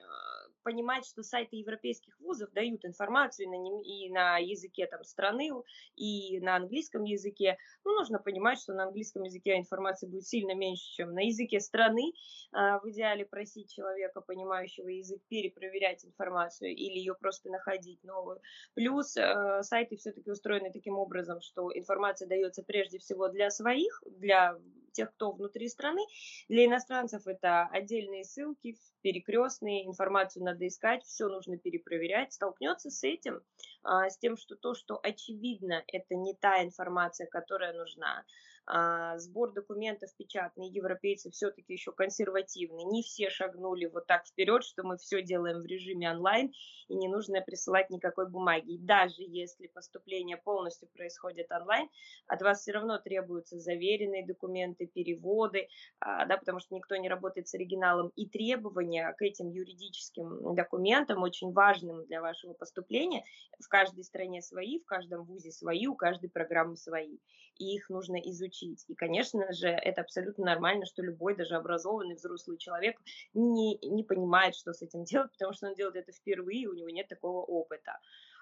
понимать, 0.63 1.05
что 1.05 1.23
сайты 1.23 1.57
европейских 1.57 2.19
вузов 2.19 2.51
дают 2.51 2.85
информацию 2.85 3.47
и 3.47 3.49
на, 3.49 3.81
и 3.81 4.09
на 4.09 4.37
языке 4.37 4.87
там, 4.87 5.03
страны, 5.03 5.49
и 5.95 6.39
на 6.39 6.55
английском 6.55 7.03
языке. 7.03 7.57
Ну, 7.83 7.93
нужно 7.93 8.19
понимать, 8.19 8.59
что 8.59 8.73
на 8.73 8.85
английском 8.85 9.23
языке 9.23 9.57
информации 9.57 10.07
будет 10.07 10.25
сильно 10.25 10.55
меньше, 10.55 10.83
чем 10.95 11.13
на 11.13 11.21
языке 11.21 11.59
страны. 11.59 12.13
А, 12.51 12.79
в 12.79 12.89
идеале 12.89 13.25
просить 13.25 13.73
человека, 13.73 14.21
понимающего 14.21 14.87
язык, 14.87 15.21
перепроверять 15.27 16.05
информацию 16.05 16.71
или 16.71 16.97
ее 16.97 17.15
просто 17.15 17.49
находить 17.49 18.03
новую. 18.03 18.39
Плюс 18.73 19.17
э, 19.17 19.61
сайты 19.61 19.97
все-таки 19.97 20.31
устроены 20.31 20.71
таким 20.71 20.97
образом, 20.97 21.41
что 21.41 21.71
информация 21.73 22.27
дается 22.27 22.63
прежде 22.63 22.99
всего 22.99 23.27
для 23.27 23.49
своих, 23.49 24.03
для 24.05 24.57
тех, 24.93 25.11
кто 25.13 25.31
внутри 25.31 25.67
страны. 25.67 26.01
Для 26.47 26.65
иностранцев 26.65 27.27
это 27.27 27.67
отдельные 27.71 28.23
ссылки, 28.23 28.77
перекрестные, 29.01 29.85
информацию 29.85 30.43
надо 30.53 30.67
искать, 30.67 31.03
все 31.03 31.27
нужно 31.27 31.57
перепроверять. 31.57 32.33
Столкнется 32.33 32.89
с 32.89 33.03
этим, 33.03 33.41
а, 33.83 34.09
с 34.09 34.17
тем, 34.17 34.37
что 34.37 34.55
то, 34.55 34.75
что 34.75 34.99
очевидно, 35.01 35.83
это 35.87 36.15
не 36.15 36.33
та 36.35 36.63
информация, 36.63 37.27
которая 37.27 37.73
нужна. 37.73 38.23
А, 38.65 39.17
сбор 39.17 39.51
документов 39.51 40.09
печатный, 40.15 40.69
европейцы 40.69 41.29
все-таки 41.31 41.73
еще 41.73 41.91
консервативны. 41.91 42.83
Не 42.85 43.03
все 43.03 43.29
шагнули 43.29 43.85
вот 43.85 44.07
так 44.07 44.25
вперед, 44.25 44.63
что 44.63 44.83
мы 44.83 44.97
все 44.97 45.21
делаем 45.21 45.61
в 45.61 45.65
режиме 45.65 46.09
онлайн 46.09 46.53
и 46.87 46.95
не 46.95 47.09
нужно 47.09 47.41
присылать 47.41 47.89
никакой 47.89 48.29
бумаги. 48.29 48.75
И 48.75 48.77
даже 48.77 49.21
если 49.23 49.67
поступление 49.67 50.37
полностью 50.37 50.87
происходит 50.93 51.51
онлайн, 51.51 51.89
от 52.27 52.41
вас 52.41 52.61
все 52.61 52.71
равно 52.71 52.99
требуются 52.99 53.59
заверенные 53.59 54.25
документы, 54.25 54.87
переводы, 54.87 55.67
а, 55.99 56.25
да, 56.25 56.37
потому 56.37 56.59
что 56.59 56.73
никто 56.75 56.95
не 56.95 57.09
работает 57.09 57.49
с 57.49 57.55
оригиналом. 57.55 58.11
И 58.15 58.29
требования 58.29 59.13
к 59.17 59.21
этим 59.23 59.49
юридическим 59.49 60.55
документам, 60.55 61.21
очень 61.21 61.51
важным 61.51 62.05
для 62.05 62.21
вашего 62.21 62.53
поступления, 62.53 63.25
в 63.59 63.67
каждой 63.67 64.05
стране 64.05 64.41
свои, 64.41 64.79
в 64.79 64.85
каждом 64.85 65.25
вузе 65.25 65.51
свои, 65.51 65.85
у 65.87 65.95
каждой 65.95 66.29
программы 66.29 66.77
свои. 66.77 67.17
И 67.63 67.75
их 67.75 67.89
нужно 67.89 68.17
изучить 68.17 68.43
учить. 68.53 68.83
И, 68.87 68.95
конечно 68.95 69.51
же, 69.53 69.67
это 69.67 70.01
абсолютно 70.01 70.45
нормально, 70.45 70.85
что 70.85 71.01
любой, 71.01 71.35
даже 71.35 71.55
образованный 71.55 72.15
взрослый 72.15 72.57
человек 72.57 72.99
не, 73.33 73.77
не 73.77 74.03
понимает, 74.03 74.55
что 74.55 74.73
с 74.73 74.81
этим 74.81 75.03
делать, 75.05 75.31
потому 75.31 75.53
что 75.53 75.67
он 75.67 75.75
делает 75.75 75.95
это 75.95 76.11
впервые, 76.11 76.67
у 76.67 76.73
него 76.73 76.89
нет 76.89 77.07
такого 77.07 77.41
опыта. 77.41 77.99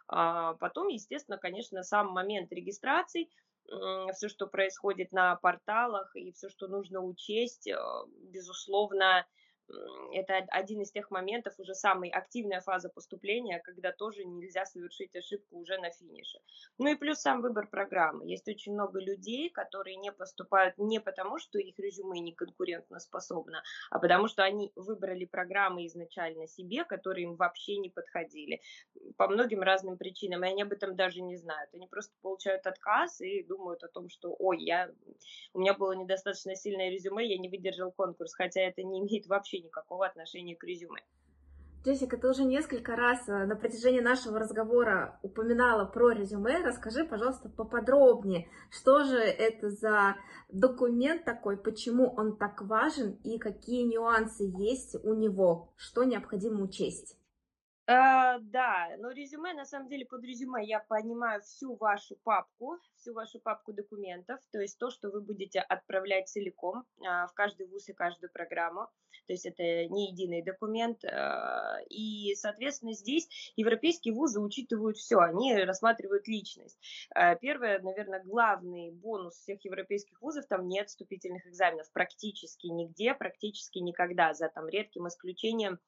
А 0.08 0.56
потом, 0.56 0.88
естественно, 0.88 1.38
конечно, 1.38 1.84
сам 1.84 2.08
момент 2.08 2.52
регистрации, 2.52 3.30
все, 4.14 4.28
что 4.28 4.48
происходит 4.48 5.12
на 5.12 5.36
порталах 5.36 6.16
и 6.16 6.32
все, 6.34 6.50
что 6.50 6.68
нужно 6.68 7.00
учесть, 7.00 7.68
э, 7.68 7.78
безусловно, 8.34 9.26
это 10.14 10.36
один 10.50 10.82
из 10.82 10.92
тех 10.92 11.12
моментов, 11.12 11.54
уже 11.58 11.74
самая 11.74 12.12
активная 12.12 12.62
фаза 12.62 12.90
поступления, 12.90 13.60
когда 13.60 13.92
тоже 13.92 14.26
нельзя 14.26 14.66
совершить 14.66 15.16
ошибку 15.16 15.58
уже 15.58 15.78
на 15.78 15.92
финише. 15.92 16.40
Ну 16.78 16.90
и 16.90 16.96
плюс 16.96 17.20
сам 17.20 17.42
выбор 17.42 17.68
программы. 17.68 18.26
Есть 18.26 18.48
очень 18.48 18.74
много 18.74 19.00
людей, 19.00 19.50
которые 19.50 19.96
не 19.96 20.12
поступают 20.12 20.78
не 20.78 21.00
потому, 21.00 21.40
что 21.40 21.60
их 21.60 21.78
резюме 21.80 22.20
не 22.20 22.34
конкурентно 22.34 23.00
способно, 23.00 23.64
а 23.90 24.00
потому 24.00 24.28
что 24.28 24.44
они 24.44 24.72
выбрали 24.76 25.26
программы 25.26 25.86
изначально 25.88 26.48
себе, 26.48 26.84
которые 26.84 27.26
им 27.26 27.36
вообще 27.36 27.78
не 27.78 27.90
подходили. 27.90 28.62
По 29.18 29.28
многим 29.28 29.62
разным 29.62 29.98
причинам, 29.98 30.44
и 30.44 30.50
они 30.50 30.64
об 30.64 30.72
этом 30.72 30.96
даже 30.96 31.22
не 31.22 31.38
знают. 31.38 31.70
Они 31.74 31.88
просто 31.88 32.14
получают 32.22 32.68
отказ 32.68 33.22
и 33.22 33.44
думают 33.44 33.84
о 33.84 33.88
том, 33.88 34.10
что, 34.10 34.36
ой, 34.38 34.62
я, 34.62 34.92
у 35.54 35.60
меня 35.60 35.74
было 35.74 35.94
недостаточно 35.94 36.56
сильное 36.56 36.90
резюме, 36.90 37.28
я 37.28 37.38
не 37.38 37.50
выдержал 37.50 37.92
конкурс, 37.92 38.34
хотя 38.34 38.62
это 38.62 38.84
не 38.84 39.00
имеет 39.00 39.28
вообще 39.28 39.61
никакого 39.62 40.06
отношения 40.06 40.56
к 40.56 40.64
резюме. 40.64 41.02
Джессика, 41.84 42.16
ты 42.16 42.30
уже 42.30 42.44
несколько 42.44 42.96
раз 42.96 43.28
э, 43.28 43.46
на 43.46 43.56
протяжении 43.56 44.02
нашего 44.02 44.38
разговора 44.38 45.20
упоминала 45.24 45.86
про 45.86 46.12
резюме. 46.12 46.64
Расскажи, 46.64 47.04
пожалуйста, 47.04 47.50
поподробнее, 47.50 48.48
что 48.70 49.04
же 49.04 49.18
это 49.18 49.72
за 49.72 50.16
документ 50.50 51.26
такой, 51.26 51.58
почему 51.58 52.14
он 52.16 52.38
так 52.38 52.62
важен 52.62 53.18
и 53.24 53.40
какие 53.40 53.82
нюансы 53.84 54.44
есть 54.44 54.96
у 55.04 55.16
него, 55.16 55.74
что 55.76 56.04
необходимо 56.04 56.62
учесть. 56.62 57.18
Э, 57.92 58.40
да, 58.40 58.96
но 59.00 59.12
резюме, 59.12 59.54
на 59.54 59.66
самом 59.66 59.90
деле, 59.90 60.06
под 60.06 60.24
резюме 60.24 60.64
я 60.64 60.80
понимаю 60.80 61.42
всю 61.42 61.76
вашу 61.76 62.16
папку, 62.24 62.78
всю 62.96 63.14
вашу 63.14 63.40
папку 63.40 63.74
документов, 63.74 64.40
то 64.52 64.62
есть 64.62 64.78
то, 64.78 64.90
что 64.90 65.10
вы 65.10 65.22
будете 65.22 65.60
отправлять 65.60 66.30
целиком 66.30 66.86
а, 67.06 67.28
в 67.28 67.34
каждый 67.34 67.68
вуз 67.68 67.90
и 67.90 67.94
каждую 67.94 68.32
программу, 68.32 68.88
то 69.28 69.34
есть 69.34 69.46
это 69.46 69.64
не 69.64 70.12
единый 70.12 70.42
документ, 70.42 71.04
э, 71.04 71.86
и, 71.90 72.34
соответственно, 72.36 72.94
здесь 72.94 73.52
европейские 73.58 74.14
вузы 74.14 74.40
учитывают 74.40 74.98
все, 74.98 75.18
они 75.20 75.56
рассматривают 75.56 76.28
личность. 76.28 76.80
Э, 77.14 77.36
первое, 77.36 77.80
наверное, 77.80 78.24
главный 78.24 78.92
бонус 78.92 79.36
всех 79.36 79.66
европейских 79.66 80.22
вузов, 80.22 80.46
там 80.48 80.68
нет 80.68 80.88
вступительных 80.88 81.46
экзаменов 81.46 81.92
практически 81.92 82.68
нигде, 82.68 83.14
практически 83.14 83.80
никогда, 83.80 84.34
за 84.34 84.48
там 84.48 84.70
редким 84.70 85.08
исключением 85.08 85.80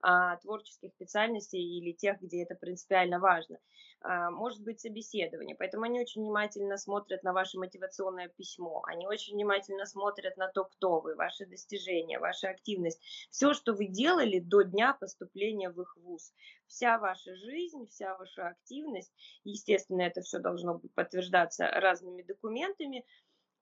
а, 0.00 0.36
творческих 0.36 0.92
специальностей 0.92 1.60
или 1.60 1.92
тех, 1.92 2.20
где 2.20 2.42
это 2.42 2.54
принципиально 2.54 3.18
важно. 3.18 3.58
А, 4.00 4.30
может 4.30 4.62
быть 4.62 4.80
собеседование. 4.80 5.54
Поэтому 5.56 5.84
они 5.84 6.00
очень 6.00 6.22
внимательно 6.22 6.76
смотрят 6.76 7.22
на 7.22 7.32
ваше 7.32 7.58
мотивационное 7.58 8.28
письмо, 8.28 8.82
они 8.86 9.06
очень 9.06 9.34
внимательно 9.34 9.86
смотрят 9.86 10.36
на 10.36 10.48
то, 10.48 10.64
кто 10.64 11.00
вы, 11.00 11.14
ваши 11.14 11.46
достижения, 11.46 12.18
ваша 12.18 12.48
активность, 12.48 13.00
все, 13.30 13.54
что 13.54 13.74
вы 13.74 13.86
делали 13.86 14.40
до 14.40 14.62
дня 14.62 14.94
поступления 14.94 15.70
в 15.70 15.80
их 15.80 15.96
вуз. 15.96 16.32
Вся 16.66 16.98
ваша 16.98 17.34
жизнь, 17.36 17.86
вся 17.88 18.16
ваша 18.16 18.48
активность, 18.48 19.12
естественно, 19.44 20.02
это 20.02 20.22
все 20.22 20.38
должно 20.38 20.80
подтверждаться 20.94 21.66
разными 21.68 22.22
документами, 22.22 23.04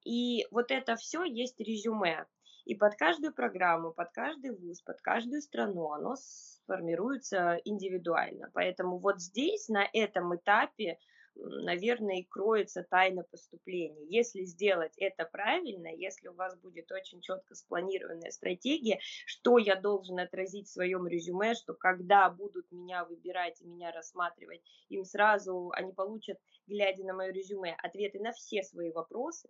и 0.05 0.47
вот 0.50 0.71
это 0.71 0.97
все 0.97 1.25
есть 1.25 1.61
резюме. 1.61 2.27
И 2.64 2.75
под 2.75 2.95
каждую 2.97 3.33
программу, 3.33 3.93
под 3.93 4.11
каждый 4.12 4.57
вуз, 4.57 4.83
под 4.83 5.00
каждую 5.00 5.43
страну 5.43 5.93
оно 5.93 6.17
сформируется 6.17 7.61
индивидуально. 7.64 8.50
Поэтому 8.55 8.99
вот 8.99 9.21
здесь, 9.21 9.69
на 9.69 9.88
этом 9.93 10.37
этапе, 10.37 10.99
наверное, 11.35 12.21
и 12.21 12.25
кроется 12.25 12.83
тайна 12.83 13.23
поступления. 13.23 14.05
Если 14.09 14.43
сделать 14.43 14.93
это 14.99 15.25
правильно, 15.25 15.88
если 15.88 16.29
у 16.29 16.35
вас 16.35 16.57
будет 16.59 16.90
очень 16.93 17.21
четко 17.21 17.55
спланированная 17.55 18.31
стратегия, 18.31 18.99
что 19.26 19.59
я 19.59 19.76
должен 19.76 20.19
отразить 20.19 20.69
в 20.69 20.73
своем 20.73 21.07
резюме, 21.07 21.55
что 21.55 21.75
когда 21.75 22.31
будут 22.31 22.71
меня 22.71 23.05
выбирать 23.05 23.61
и 23.61 23.67
меня 23.67 23.93
рассматривать, 23.93 24.62
им 24.88 25.05
сразу 25.05 25.71
они 25.75 25.93
получат, 25.93 26.38
глядя 26.67 27.05
на 27.05 27.14
мое 27.14 27.31
резюме, 27.31 27.76
ответы 27.83 28.19
на 28.21 28.33
все 28.33 28.62
свои 28.62 28.90
вопросы, 28.90 29.49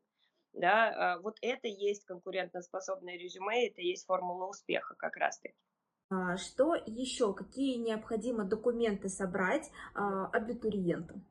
да, 0.52 1.14
а, 1.14 1.19
вот 1.21 1.37
это 1.40 1.69
есть 1.69 2.04
конкурентоспособное 2.04 3.16
резюме, 3.16 3.69
это 3.69 3.80
есть 3.80 4.07
формула 4.07 4.47
успеха 4.47 4.95
как 4.97 5.16
раз-таки. 5.16 5.54
А, 6.11 6.37
что 6.37 6.75
еще? 6.75 7.33
Какие 7.35 7.76
необходимо 7.76 8.45
документы 8.45 9.09
собрать 9.09 9.71
а, 9.95 10.26
абитуриентам? 10.26 11.25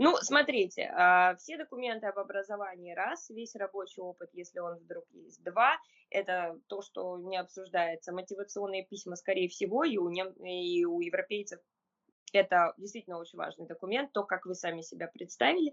Ну, 0.00 0.16
смотрите, 0.16 0.92
все 1.38 1.56
документы 1.56 2.06
об 2.06 2.18
образовании 2.18 2.94
раз, 2.94 3.30
весь 3.30 3.54
рабочий 3.54 4.00
опыт, 4.00 4.30
если 4.32 4.58
он 4.58 4.78
вдруг 4.78 5.04
есть, 5.12 5.44
два, 5.44 5.76
это 6.10 6.58
то, 6.66 6.82
что 6.82 7.16
не 7.18 7.36
обсуждается, 7.36 8.12
мотивационные 8.12 8.84
письма, 8.84 9.14
скорее 9.14 9.48
всего, 9.48 9.84
и 9.84 9.98
у, 9.98 10.08
нем, 10.08 10.32
и 10.32 10.84
у 10.84 11.00
европейцев 11.00 11.60
это 12.32 12.72
действительно 12.76 13.18
очень 13.18 13.38
важный 13.38 13.66
документ, 13.66 14.12
то, 14.12 14.24
как 14.24 14.46
вы 14.46 14.54
сами 14.54 14.80
себя 14.80 15.06
представили. 15.06 15.72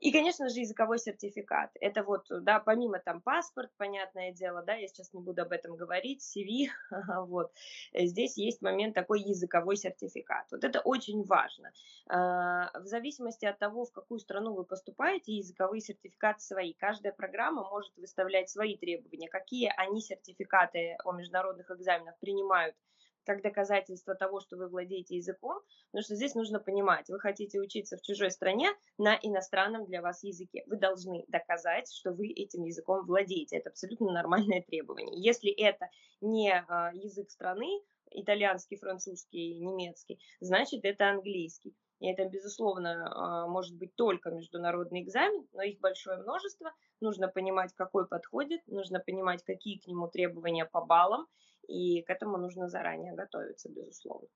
И, 0.00 0.12
конечно 0.12 0.48
же, 0.48 0.60
языковой 0.60 0.98
сертификат. 0.98 1.70
Это 1.80 2.02
вот, 2.02 2.26
да, 2.28 2.60
помимо 2.60 2.98
там 2.98 3.20
паспорт, 3.20 3.70
понятное 3.76 4.32
дело, 4.32 4.62
да, 4.62 4.74
я 4.74 4.86
сейчас 4.88 5.12
не 5.12 5.20
буду 5.20 5.42
об 5.42 5.52
этом 5.52 5.76
говорить, 5.76 6.22
CV, 6.22 6.68
вот, 7.26 7.52
здесь 7.94 8.36
есть 8.36 8.60
момент 8.60 8.94
такой 8.94 9.22
языковой 9.22 9.76
сертификат. 9.76 10.46
Вот 10.50 10.64
это 10.64 10.80
очень 10.80 11.22
важно. 11.24 11.72
А, 12.08 12.70
в 12.78 12.86
зависимости 12.86 13.46
от 13.46 13.58
того, 13.58 13.84
в 13.84 13.92
какую 13.92 14.18
страну 14.18 14.54
вы 14.54 14.64
поступаете, 14.64 15.32
языковые 15.32 15.80
сертификаты 15.80 16.40
свои. 16.40 16.74
Каждая 16.74 17.12
программа 17.12 17.68
может 17.68 17.96
выставлять 17.96 18.50
свои 18.50 18.76
требования, 18.76 19.28
какие 19.28 19.72
они 19.76 20.00
сертификаты 20.00 20.96
о 21.04 21.12
международных 21.12 21.70
экзаменах 21.70 22.18
принимают 22.18 22.76
как 23.24 23.42
доказательство 23.42 24.14
того, 24.14 24.40
что 24.40 24.56
вы 24.56 24.68
владеете 24.68 25.16
языком, 25.16 25.60
потому 25.90 26.02
что 26.02 26.14
здесь 26.14 26.34
нужно 26.34 26.60
понимать, 26.60 27.08
вы 27.08 27.18
хотите 27.18 27.60
учиться 27.60 27.96
в 27.96 28.02
чужой 28.02 28.30
стране 28.30 28.70
на 28.98 29.18
иностранном 29.22 29.86
для 29.86 30.02
вас 30.02 30.22
языке. 30.22 30.64
Вы 30.66 30.76
должны 30.76 31.24
доказать, 31.28 31.92
что 31.92 32.12
вы 32.12 32.28
этим 32.28 32.64
языком 32.64 33.04
владеете. 33.06 33.56
Это 33.56 33.70
абсолютно 33.70 34.12
нормальное 34.12 34.62
требование. 34.62 35.20
Если 35.20 35.50
это 35.50 35.88
не 36.20 36.52
а, 36.52 36.92
язык 36.94 37.30
страны, 37.30 37.82
итальянский, 38.10 38.76
французский, 38.76 39.58
немецкий, 39.58 40.20
значит 40.40 40.84
это 40.84 41.10
английский. 41.10 41.74
И 42.00 42.06
это, 42.06 42.28
безусловно, 42.28 43.10
а, 43.14 43.46
может 43.46 43.76
быть 43.76 43.94
только 43.94 44.30
международный 44.30 45.02
экзамен, 45.02 45.46
но 45.52 45.62
их 45.62 45.80
большое 45.80 46.18
множество. 46.18 46.72
Нужно 47.00 47.28
понимать, 47.28 47.72
какой 47.74 48.06
подходит, 48.06 48.60
нужно 48.66 49.00
понимать, 49.00 49.42
какие 49.44 49.78
к 49.78 49.86
нему 49.86 50.08
требования 50.08 50.64
по 50.64 50.84
баллам, 50.84 51.26
и 51.68 52.02
к 52.02 52.10
этому 52.10 52.38
нужно 52.38 52.68
заранее 52.68 53.14
готовиться, 53.14 53.68
безусловно. 53.70 54.28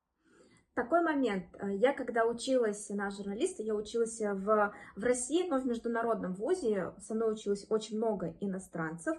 Такой 0.79 1.03
момент. 1.03 1.45
Я 1.61 1.93
когда 1.93 2.25
училась 2.25 2.89
на 2.89 3.11
журналиста, 3.11 3.65
я 3.65 3.75
училась 3.75 4.21
в, 4.21 4.73
в 4.95 5.03
России, 5.03 5.45
но 5.51 5.59
в 5.59 5.67
международном 5.67 6.35
вузе. 6.35 6.93
Со 7.01 7.17
мной 7.17 7.33
училось 7.33 7.67
очень 7.69 7.97
много 7.97 8.37
иностранцев. 8.39 9.17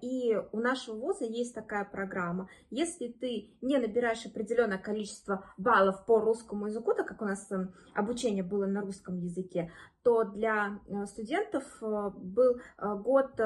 И 0.00 0.40
у 0.52 0.60
нашего 0.60 0.94
вуза 0.94 1.24
есть 1.24 1.56
такая 1.56 1.84
программа. 1.84 2.48
Если 2.70 3.08
ты 3.08 3.50
не 3.62 3.78
набираешь 3.78 4.24
определенное 4.26 4.78
количество 4.78 5.44
баллов 5.58 6.06
по 6.06 6.20
русскому 6.20 6.68
языку, 6.68 6.94
так 6.94 7.08
как 7.08 7.20
у 7.20 7.24
нас 7.24 7.50
эм, 7.50 7.74
обучение 7.94 8.44
было 8.44 8.66
на 8.66 8.80
русском 8.80 9.18
языке, 9.18 9.72
то 10.04 10.22
для 10.22 10.78
э, 10.86 11.06
студентов 11.06 11.64
э, 11.82 12.10
был 12.14 12.60
э, 12.78 12.94
год 12.94 13.40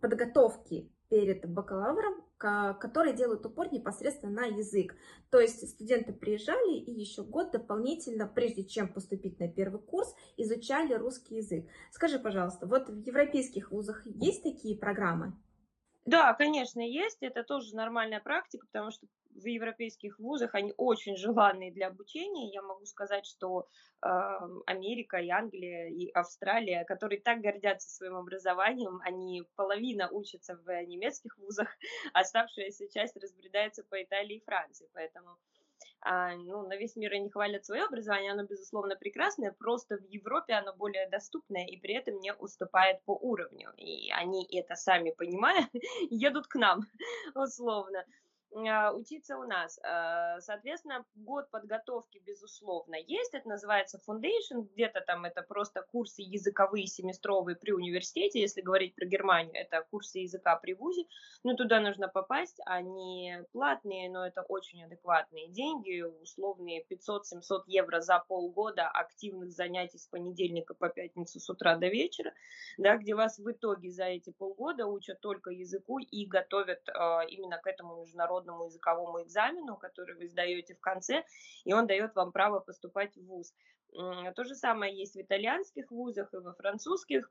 подготовки 0.00 0.90
перед 1.08 1.48
бакалавром 1.48 2.23
которые 2.38 3.14
делают 3.14 3.46
упор 3.46 3.72
непосредственно 3.72 4.32
на 4.32 4.46
язык. 4.46 4.96
То 5.30 5.40
есть 5.40 5.68
студенты 5.68 6.12
приезжали 6.12 6.78
и 6.78 6.90
еще 6.90 7.22
год 7.22 7.52
дополнительно, 7.52 8.26
прежде 8.26 8.64
чем 8.64 8.92
поступить 8.92 9.38
на 9.40 9.48
первый 9.48 9.80
курс, 9.80 10.14
изучали 10.36 10.94
русский 10.94 11.36
язык. 11.36 11.66
Скажи, 11.90 12.18
пожалуйста, 12.18 12.66
вот 12.66 12.88
в 12.88 13.06
европейских 13.06 13.70
вузах 13.70 14.04
есть 14.06 14.42
такие 14.42 14.76
программы? 14.76 15.32
Да, 16.04 16.34
конечно, 16.34 16.80
есть. 16.80 17.22
Это 17.22 17.44
тоже 17.44 17.74
нормальная 17.74 18.20
практика, 18.20 18.66
потому 18.66 18.90
что 18.90 19.06
в 19.34 19.46
европейских 19.46 20.18
вузах 20.18 20.54
они 20.54 20.72
очень 20.76 21.16
желанные 21.16 21.72
для 21.72 21.88
обучения. 21.88 22.50
Я 22.52 22.62
могу 22.62 22.84
сказать, 22.86 23.26
что 23.26 23.66
э, 24.02 24.08
Америка 24.66 25.18
и 25.18 25.30
Англия 25.30 25.88
и 25.88 26.10
Австралия, 26.10 26.84
которые 26.84 27.20
так 27.20 27.40
гордятся 27.40 27.90
своим 27.90 28.16
образованием, 28.16 29.00
они 29.04 29.44
половина 29.56 30.08
учатся 30.10 30.56
в 30.56 30.84
немецких 30.84 31.36
вузах, 31.38 31.68
оставшаяся 32.12 32.88
часть 32.88 33.16
разбредается 33.16 33.84
по 33.84 34.02
Италии 34.02 34.36
и 34.36 34.44
Франции. 34.44 34.88
Поэтому 34.92 35.36
а, 36.06 36.36
ну, 36.36 36.66
на 36.68 36.76
весь 36.76 36.96
мир 36.96 37.14
они 37.14 37.30
хвалят 37.30 37.64
свое 37.64 37.84
образование, 37.84 38.32
оно, 38.32 38.44
безусловно, 38.44 38.94
прекрасное, 38.94 39.52
просто 39.52 39.96
в 39.96 40.04
Европе 40.10 40.52
оно 40.52 40.74
более 40.74 41.08
доступное 41.08 41.64
и 41.66 41.78
при 41.78 41.94
этом 41.94 42.20
не 42.20 42.34
уступает 42.34 43.02
по 43.04 43.12
уровню. 43.12 43.72
И 43.78 44.10
они 44.12 44.46
это 44.52 44.74
сами 44.76 45.12
понимая, 45.12 45.66
едут 46.10 46.46
к 46.46 46.56
нам, 46.56 46.80
условно. 47.34 48.04
А, 48.54 48.92
учиться 48.92 49.36
у 49.36 49.44
нас. 49.44 49.80
А, 49.82 50.40
соответственно, 50.40 51.04
год 51.16 51.50
подготовки, 51.50 52.22
безусловно, 52.24 52.94
есть. 52.94 53.34
Это 53.34 53.48
называется 53.48 54.00
foundation. 54.06 54.68
Где-то 54.72 55.00
там 55.00 55.24
это 55.24 55.42
просто 55.42 55.82
курсы 55.82 56.22
языковые 56.22 56.86
семестровые 56.86 57.56
при 57.56 57.72
университете. 57.72 58.40
Если 58.40 58.60
говорить 58.60 58.94
про 58.94 59.06
Германию, 59.06 59.54
это 59.54 59.84
курсы 59.90 60.20
языка 60.20 60.56
при 60.56 60.74
ВУЗе. 60.74 61.04
Но 61.42 61.54
туда 61.54 61.80
нужно 61.80 62.08
попасть. 62.08 62.60
Они 62.64 63.34
платные, 63.52 64.08
но 64.08 64.24
это 64.26 64.42
очень 64.42 64.84
адекватные 64.84 65.48
деньги. 65.48 66.02
Условные 66.02 66.84
500-700 66.84 67.64
евро 67.66 68.00
за 68.00 68.20
полгода 68.20 68.88
активных 68.88 69.50
занятий 69.52 69.98
с 69.98 70.06
понедельника 70.06 70.74
по 70.74 70.88
пятницу 70.88 71.40
с 71.40 71.50
утра 71.50 71.76
до 71.76 71.88
вечера. 71.88 72.32
Да, 72.78 72.96
где 72.96 73.14
вас 73.14 73.38
в 73.38 73.50
итоге 73.50 73.90
за 73.90 74.04
эти 74.04 74.30
полгода 74.30 74.86
учат 74.86 75.20
только 75.20 75.50
языку 75.50 75.98
и 75.98 76.26
готовят 76.26 76.88
э, 76.88 76.92
именно 77.28 77.58
к 77.58 77.66
этому 77.66 77.96
международному 78.00 78.43
международному 78.44 78.66
языковому 78.66 79.22
экзамену, 79.22 79.76
который 79.76 80.14
вы 80.16 80.28
сдаете 80.28 80.74
в 80.74 80.80
конце, 80.80 81.24
и 81.64 81.72
он 81.72 81.86
дает 81.86 82.14
вам 82.14 82.32
право 82.32 82.60
поступать 82.60 83.16
в 83.16 83.26
ВУЗ. 83.26 83.52
То 83.92 84.44
же 84.44 84.54
самое 84.54 84.96
есть 84.96 85.14
в 85.14 85.20
итальянских 85.20 85.90
вузах 85.90 86.32
и 86.34 86.38
во 86.38 86.52
французских. 86.54 87.30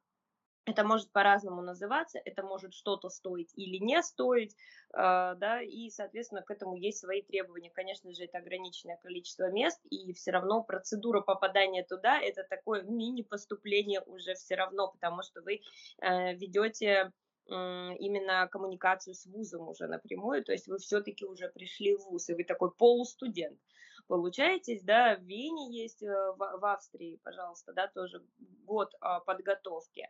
Это 0.65 0.85
может 0.85 1.11
по-разному 1.11 1.61
называться, 1.61 2.21
это 2.23 2.41
может 2.41 2.73
что-то 2.73 3.09
стоить 3.09 3.51
или 3.57 3.83
не 3.83 4.01
стоить, 4.01 4.55
э, 4.93 5.35
да, 5.37 5.61
и, 5.61 5.89
соответственно, 5.89 6.41
к 6.41 6.49
этому 6.51 6.77
есть 6.77 6.99
свои 6.99 7.21
требования. 7.21 7.69
Конечно 7.69 8.13
же, 8.13 8.23
это 8.23 8.37
ограниченное 8.37 8.95
количество 8.95 9.51
мест, 9.51 9.81
и 9.89 10.13
все 10.13 10.31
равно 10.31 10.63
процедура 10.63 11.19
попадания 11.19 11.83
туда– 11.83 12.17
это 12.21 12.45
такое 12.49 12.83
мини-поступление 12.83 13.99
уже 14.05 14.35
все 14.35 14.55
равно, 14.55 14.89
потому 14.89 15.21
что 15.21 15.41
вы 15.41 15.59
э, 15.99 16.33
ведете 16.35 17.11
именно 17.47 18.47
коммуникацию 18.47 19.13
с 19.13 19.25
вузом 19.25 19.67
уже 19.67 19.87
напрямую, 19.87 20.43
то 20.43 20.51
есть 20.51 20.67
вы 20.67 20.77
все-таки 20.77 21.25
уже 21.25 21.49
пришли 21.49 21.95
в 21.95 22.05
вуз, 22.05 22.29
и 22.29 22.33
вы 22.33 22.43
такой 22.43 22.71
полустудент. 22.71 23.59
Получаетесь, 24.07 24.83
да, 24.83 25.15
в 25.15 25.23
Вене 25.23 25.71
есть, 25.71 26.03
э, 26.03 26.33
в, 26.37 26.73
Австрии, 26.73 27.21
пожалуйста, 27.23 27.73
да, 27.73 27.87
тоже 27.87 28.21
год 28.65 28.93
а, 28.99 29.21
подготовки. 29.21 30.09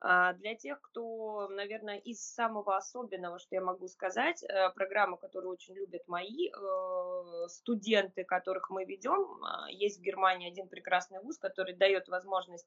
А, 0.00 0.34
для 0.34 0.54
тех, 0.54 0.80
кто, 0.82 1.48
наверное, 1.48 1.98
из 1.98 2.20
самого 2.20 2.76
особенного, 2.76 3.38
что 3.38 3.54
я 3.54 3.62
могу 3.62 3.88
сказать, 3.88 4.42
э, 4.42 4.70
программа, 4.74 5.16
которую 5.16 5.52
очень 5.52 5.74
любят 5.74 6.02
мои 6.06 6.48
э, 6.50 7.48
студенты, 7.48 8.24
которых 8.24 8.68
мы 8.68 8.84
ведем, 8.84 9.42
а, 9.42 9.70
есть 9.70 9.98
в 9.98 10.02
Германии 10.02 10.50
один 10.50 10.68
прекрасный 10.68 11.20
вуз, 11.20 11.38
который 11.38 11.74
дает 11.74 12.08
возможность 12.08 12.66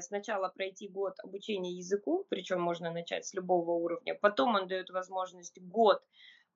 сначала 0.00 0.48
пройти 0.48 0.88
год 0.88 1.20
обучения 1.22 1.72
языку, 1.72 2.24
причем 2.30 2.62
можно 2.62 2.90
начать 2.90 3.26
с 3.26 3.34
любого 3.34 3.72
уровня, 3.72 4.14
потом 4.14 4.54
он 4.54 4.66
дает 4.66 4.88
возможность 4.88 5.60
год 5.60 6.02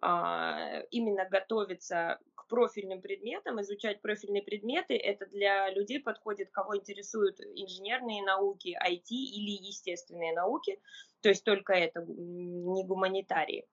именно 0.02 1.28
готовиться 1.30 2.18
к 2.34 2.48
профильным 2.48 3.00
предметам, 3.00 3.60
изучать 3.60 4.02
профильные 4.02 4.42
предметы. 4.42 4.96
Это 4.96 5.26
для 5.26 5.70
людей 5.70 6.00
подходит, 6.00 6.50
кого 6.50 6.76
интересуют 6.76 7.40
инженерные 7.40 8.22
науки, 8.24 8.76
IT 8.84 9.10
или 9.10 9.64
естественные 9.64 10.32
науки, 10.32 10.80
то 11.20 11.28
есть 11.28 11.44
только 11.44 11.72
это, 11.72 12.04
не 12.04 12.84
гуманитарии. 12.84 13.66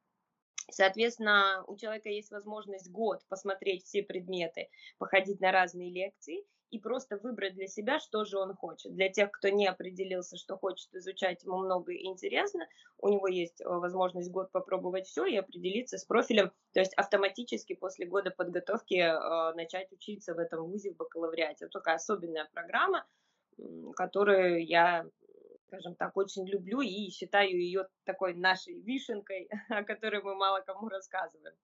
Соответственно, 0.72 1.63
у 1.65 1.76
человека 1.78 2.10
есть 2.10 2.30
возможность 2.30 2.92
год 2.92 3.26
посмотреть 3.28 3.86
все 3.86 4.04
предметы, 4.04 4.70
походить 5.00 5.39
на 5.39 5.52
разные 5.52 5.89
лекции 5.89 6.46
и 6.71 6.79
просто 6.79 7.17
выбрать 7.17 7.55
для 7.55 7.67
себя, 7.67 7.99
что 7.99 8.25
же 8.25 8.38
он 8.38 8.55
хочет. 8.55 8.93
Для 8.93 9.10
тех, 9.10 9.32
кто 9.32 9.49
не 9.49 9.67
определился, 9.67 10.38
что 10.38 10.58
хочет 10.58 10.93
изучать, 10.93 11.43
ему 11.43 11.58
много 11.58 11.93
интересно, 11.95 12.67
у 12.97 13.10
него 13.10 13.27
есть 13.27 13.62
э, 13.62 13.65
возможность 13.67 14.32
год 14.32 14.51
попробовать 14.51 15.08
все 15.08 15.25
и 15.25 15.38
определиться 15.38 15.97
с 15.97 16.05
профилем, 16.05 16.51
то 16.73 16.79
есть 16.79 16.93
автоматически 16.95 17.73
после 17.73 18.05
года 18.05 18.32
подготовки 18.32 18.95
э, 18.95 19.53
начать 19.55 19.91
учиться 19.91 20.34
в 20.34 20.39
этом 20.39 20.65
вузе 20.65 20.91
в 20.91 20.97
бакалавриате. 20.97 21.65
Вот 21.65 21.71
такая 21.71 21.95
особенная 21.95 22.47
программа, 22.53 23.05
которую 23.95 24.65
я 24.65 25.05
скажем 25.67 25.95
так, 25.95 26.17
очень 26.17 26.47
люблю 26.47 26.82
и 26.82 27.10
считаю 27.12 27.51
ее 27.51 27.88
такой 28.03 28.34
нашей 28.34 28.82
вишенкой, 28.82 29.49
о 29.69 29.84
которой 29.84 30.21
мы 30.23 30.36
мало 30.36 30.62
кому 30.62 30.89
рассказываем. 30.89 31.55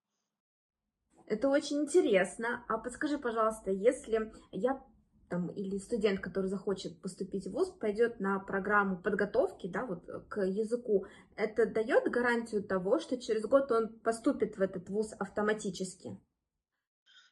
Это 1.27 1.49
очень 1.49 1.81
интересно. 1.81 2.63
А 2.67 2.77
подскажи, 2.77 3.17
пожалуйста, 3.17 3.71
если 3.71 4.31
я 4.51 4.83
там, 5.29 5.49
или 5.49 5.77
студент, 5.77 6.19
который 6.19 6.47
захочет 6.47 7.01
поступить 7.01 7.47
в 7.47 7.51
ВУЗ, 7.51 7.71
пойдет 7.79 8.19
на 8.19 8.39
программу 8.39 8.97
подготовки 9.01 9.67
да, 9.67 9.85
вот, 9.85 10.05
к 10.29 10.41
языку, 10.41 11.05
это 11.35 11.65
дает 11.65 12.05
гарантию 12.05 12.63
того, 12.63 12.99
что 12.99 13.17
через 13.17 13.45
год 13.45 13.71
он 13.71 13.99
поступит 13.99 14.57
в 14.57 14.61
этот 14.61 14.89
ВУЗ 14.89 15.13
автоматически? 15.19 16.19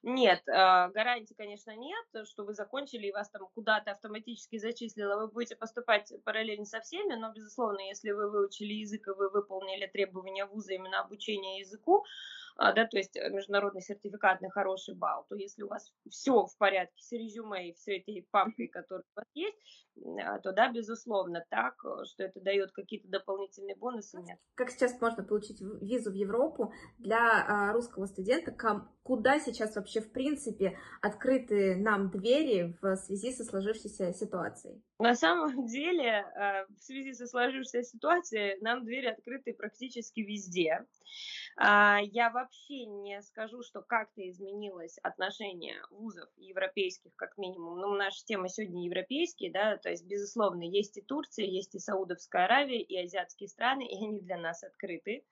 Нет, 0.05 0.43
а, 0.49 0.89
гарантии, 0.89 1.33
конечно, 1.33 1.73
нет, 1.77 2.27
что 2.27 2.43
вы 2.43 2.53
закончили 2.53 3.07
и 3.07 3.11
вас 3.13 3.29
там 3.29 3.47
куда-то 3.55 3.91
автоматически 3.91 4.57
зачислило, 4.57 5.15
вы 5.15 5.31
будете 5.31 5.55
поступать 5.55 6.11
параллельно 6.25 6.65
со 6.65 6.81
всеми, 6.81 7.15
но, 7.15 7.31
безусловно, 7.31 7.79
если 7.79 8.11
вы 8.11 8.29
выучили 8.29 8.73
язык 8.73 9.07
и 9.07 9.11
вы 9.11 9.29
выполнили 9.29 9.87
требования 9.87 10.45
вуза 10.45 10.73
именно 10.73 10.99
обучения 10.99 11.61
языку, 11.61 12.03
да, 12.57 12.85
то 12.85 12.97
есть 12.97 13.15
э, 13.15 13.29
международный 13.29 13.81
сертификат 13.81 14.41
на 14.41 14.49
хороший 14.49 14.95
балл, 14.95 15.25
то 15.27 15.35
если 15.35 15.63
у 15.63 15.67
вас 15.67 15.91
все 16.09 16.45
в 16.45 16.57
порядке 16.57 17.01
с 17.01 17.11
резюме 17.11 17.69
и 17.69 17.73
все 17.73 17.97
эти 17.97 18.25
папки, 18.31 18.67
которые 18.67 19.05
у 19.15 19.19
вас 19.19 19.25
есть, 19.33 19.57
а, 20.23 20.39
то 20.39 20.51
да, 20.51 20.71
безусловно, 20.71 21.45
так, 21.49 21.75
э, 21.85 22.05
что 22.05 22.23
это 22.23 22.39
дает 22.41 22.71
какие-то 22.71 23.07
дополнительные 23.07 23.75
бонусы, 23.75 24.19
нет. 24.21 24.39
Как 24.55 24.69
сейчас 24.69 24.99
можно 25.01 25.23
получить 25.23 25.61
визу 25.61 26.11
в 26.11 26.15
Европу 26.15 26.73
для 26.99 27.45
а, 27.47 27.73
русского 27.73 28.05
студента, 28.05 28.51
куда 29.03 29.39
сейчас 29.39 29.75
вообще 29.75 30.01
в 30.01 30.11
принципе 30.11 30.77
открыты 31.01 31.75
нам 31.75 32.09
двери 32.09 32.75
в 32.81 32.95
связи 32.95 33.31
со 33.31 33.43
сложившейся 33.43 34.13
ситуацией? 34.13 34.81
На 34.99 35.15
самом 35.15 35.65
деле, 35.65 36.25
в 36.77 36.81
связи 36.81 37.13
со 37.13 37.27
сложившейся 37.27 37.83
ситуацией, 37.83 38.57
нам 38.61 38.85
двери 38.85 39.07
открыты 39.07 39.53
практически 39.53 40.21
везде. 40.21 40.85
А, 41.55 41.99
я 42.01 42.29
вообще 42.31 42.85
не 42.85 43.21
скажу, 43.21 43.61
что 43.61 43.81
как-то 43.81 44.27
изменилось 44.27 44.97
отношение 45.03 45.75
вузов 45.91 46.29
европейских, 46.37 47.15
как 47.15 47.37
минимум. 47.37 47.79
Ну, 47.79 47.93
наша 47.93 48.23
тема 48.25 48.49
сегодня 48.49 48.85
европейские, 48.85 49.51
да, 49.51 49.77
то 49.77 49.89
есть, 49.89 50.05
безусловно, 50.05 50.63
есть 50.63 50.97
и 50.97 51.01
Турция, 51.01 51.45
есть 51.45 51.75
и 51.75 51.79
Саудовская 51.79 52.45
Аравия, 52.45 52.81
и 52.81 52.97
азиатские 52.97 53.49
страны, 53.49 53.85
и 53.85 53.95
они 53.95 54.21
для 54.21 54.37
нас 54.37 54.63
открыты. 54.63 55.23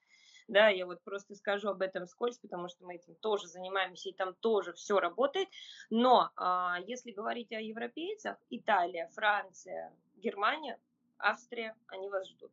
Да, 0.48 0.70
я 0.70 0.86
вот 0.86 1.02
просто 1.04 1.36
скажу 1.36 1.70
об 1.70 1.82
этом 1.82 2.08
скользь, 2.08 2.38
потому 2.40 2.68
что 2.68 2.86
мы 2.86 2.96
этим 2.96 3.16
тоже 3.16 3.48
занимаемся, 3.48 4.10
и 4.10 4.14
там 4.14 4.34
тоже 4.36 4.74
все 4.74 5.00
работает. 5.00 5.48
Но 5.90 6.32
а, 6.36 6.78
если 6.86 7.12
говорить 7.12 7.52
о 7.52 7.62
европейцах, 7.62 8.38
Италия, 8.50 9.10
Франция, 9.14 9.94
Германия, 10.18 10.80
Австрия, 11.18 11.76
они 11.88 12.10
вас 12.10 12.28
ждут. 12.28 12.52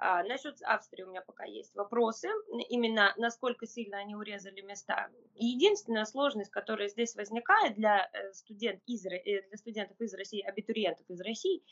А, 0.00 0.22
насчет 0.22 0.56
Австрии 0.62 1.02
у 1.02 1.08
меня 1.08 1.22
пока 1.22 1.44
есть 1.44 1.74
вопросы, 1.74 2.28
именно 2.68 3.12
насколько 3.16 3.66
сильно 3.66 3.98
они 3.98 4.14
урезали 4.14 4.60
места. 4.60 5.08
Единственная 5.34 6.04
сложность, 6.04 6.52
которая 6.52 6.88
здесь 6.88 7.16
возникает 7.16 7.74
для, 7.74 8.08
э, 8.12 8.32
студент 8.32 8.80
из, 8.86 9.04
э, 9.06 9.42
для 9.48 9.56
студентов 9.56 10.00
из 10.00 10.14
России, 10.14 10.40
абитуриентов 10.40 11.04
из 11.10 11.20
России, 11.20 11.64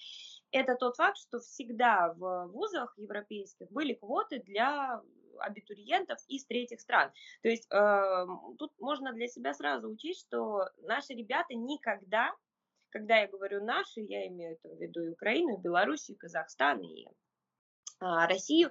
это 0.51 0.75
тот 0.75 0.97
факт, 0.97 1.19
что 1.19 1.39
всегда 1.39 2.15
в 2.15 2.47
вузах 2.49 2.95
европейских 2.99 3.71
были 3.71 3.95
квоты 3.95 4.41
для 4.41 5.01
абитуриентов 5.41 6.19
из 6.29 6.45
третьих 6.47 6.81
стран. 6.81 7.13
То 7.43 7.49
есть 7.49 7.67
э, 7.73 8.27
тут 8.59 8.73
можно 8.79 9.13
для 9.13 9.29
себя 9.29 9.55
сразу 9.55 9.89
учить, 9.89 10.19
что 10.19 10.69
наши 10.83 11.15
ребята 11.15 11.55
никогда, 11.55 12.33
когда 12.91 13.19
я 13.19 13.29
говорю 13.29 13.65
наши, 13.65 14.01
я 14.01 14.27
имею 14.29 14.59
в 14.63 14.81
виду 14.81 15.03
и 15.03 15.11
Украину, 15.11 15.57
и 15.57 15.61
Белоруссию, 15.61 16.17
и 16.17 16.19
Казахстан, 16.19 16.81
и 16.83 17.07
а, 17.99 18.27
Россию, 18.27 18.71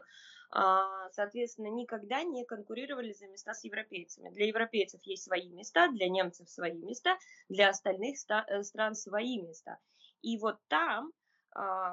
а, 0.51 1.10
соответственно, 1.12 1.67
никогда 1.67 2.23
не 2.23 2.45
конкурировали 2.45 3.12
за 3.12 3.28
места 3.28 3.54
с 3.54 3.63
европейцами. 3.63 4.30
Для 4.30 4.47
европейцев 4.47 5.01
есть 5.04 5.23
свои 5.23 5.49
места, 5.49 5.89
для 5.89 6.08
немцев 6.08 6.49
свои 6.49 6.78
места, 6.78 7.17
для 7.49 7.69
остальных 7.69 8.17
э, 8.30 8.63
стран 8.63 8.95
свои 8.95 9.41
места. 9.41 9.80
И 10.21 10.38
вот 10.38 10.58
там 10.67 11.12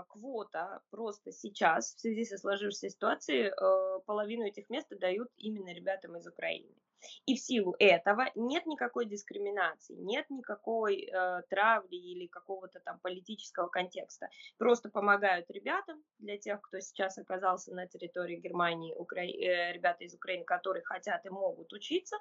квота 0.08 0.80
просто 0.90 1.30
сейчас, 1.30 1.94
в 1.94 2.00
связи 2.00 2.24
со 2.24 2.36
сложившейся 2.36 2.90
ситуацией, 2.90 3.50
э, 3.50 4.00
половину 4.06 4.44
этих 4.44 4.68
мест 4.70 4.88
дают 4.90 5.28
именно 5.36 5.72
ребятам 5.72 6.16
из 6.16 6.26
Украины. 6.26 6.74
И 7.26 7.34
в 7.34 7.40
силу 7.40 7.74
этого 7.78 8.30
нет 8.34 8.66
никакой 8.66 9.06
дискриминации, 9.06 9.94
нет 9.94 10.28
никакой 10.30 11.04
э, 11.06 11.42
травли 11.50 11.96
или 11.96 12.26
какого-то 12.26 12.80
там 12.80 12.98
политического 13.00 13.68
контекста. 13.68 14.28
Просто 14.58 14.88
помогают 14.88 15.50
ребятам, 15.50 16.02
для 16.18 16.38
тех, 16.38 16.60
кто 16.60 16.80
сейчас 16.80 17.18
оказался 17.18 17.74
на 17.74 17.86
территории 17.86 18.36
Германии, 18.36 18.94
Укра... 18.94 19.22
э, 19.22 19.72
ребята 19.72 20.04
из 20.04 20.14
Украины, 20.14 20.44
которые 20.44 20.84
хотят 20.84 21.24
и 21.26 21.30
могут 21.30 21.72
учиться, 21.72 22.16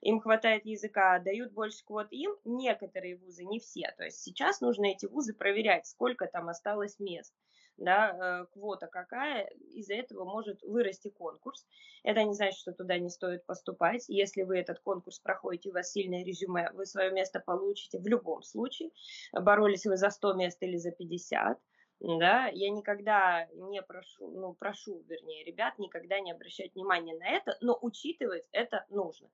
им 0.00 0.20
хватает 0.20 0.64
языка, 0.64 1.18
дают 1.18 1.52
больше 1.52 1.84
квот 1.84 2.08
им, 2.10 2.34
некоторые 2.44 3.16
вузы, 3.16 3.44
не 3.44 3.60
все. 3.60 3.92
То 3.96 4.04
есть 4.04 4.20
сейчас 4.20 4.60
нужно 4.60 4.86
эти 4.86 5.06
вузы 5.06 5.34
проверять, 5.34 5.86
сколько 5.86 6.26
там 6.26 6.48
осталось 6.48 6.98
мест 6.98 7.34
да, 7.76 8.42
э, 8.42 8.46
квота 8.52 8.86
какая, 8.86 9.46
из-за 9.74 9.94
этого 9.94 10.24
может 10.24 10.62
вырасти 10.62 11.08
конкурс. 11.08 11.66
Это 12.02 12.22
не 12.24 12.34
значит, 12.34 12.58
что 12.58 12.72
туда 12.72 12.98
не 12.98 13.08
стоит 13.08 13.44
поступать. 13.46 14.04
Если 14.08 14.42
вы 14.42 14.58
этот 14.58 14.80
конкурс 14.80 15.18
проходите, 15.18 15.70
у 15.70 15.72
вас 15.72 15.92
сильное 15.92 16.24
резюме, 16.24 16.70
вы 16.72 16.86
свое 16.86 17.10
место 17.10 17.40
получите 17.40 17.98
в 17.98 18.06
любом 18.06 18.42
случае. 18.42 18.90
Боролись 19.32 19.86
вы 19.86 19.96
за 19.96 20.10
100 20.10 20.34
мест 20.34 20.62
или 20.62 20.76
за 20.76 20.90
50 20.90 21.58
да, 22.02 22.48
я 22.48 22.70
никогда 22.70 23.46
не 23.54 23.80
прошу, 23.80 24.28
ну, 24.28 24.54
прошу, 24.54 25.02
вернее, 25.08 25.44
ребят, 25.44 25.78
никогда 25.78 26.18
не 26.18 26.32
обращать 26.32 26.74
внимания 26.74 27.14
на 27.16 27.28
это, 27.28 27.56
но 27.60 27.78
учитывать 27.80 28.48
это 28.50 28.84
нужно. 28.90 29.28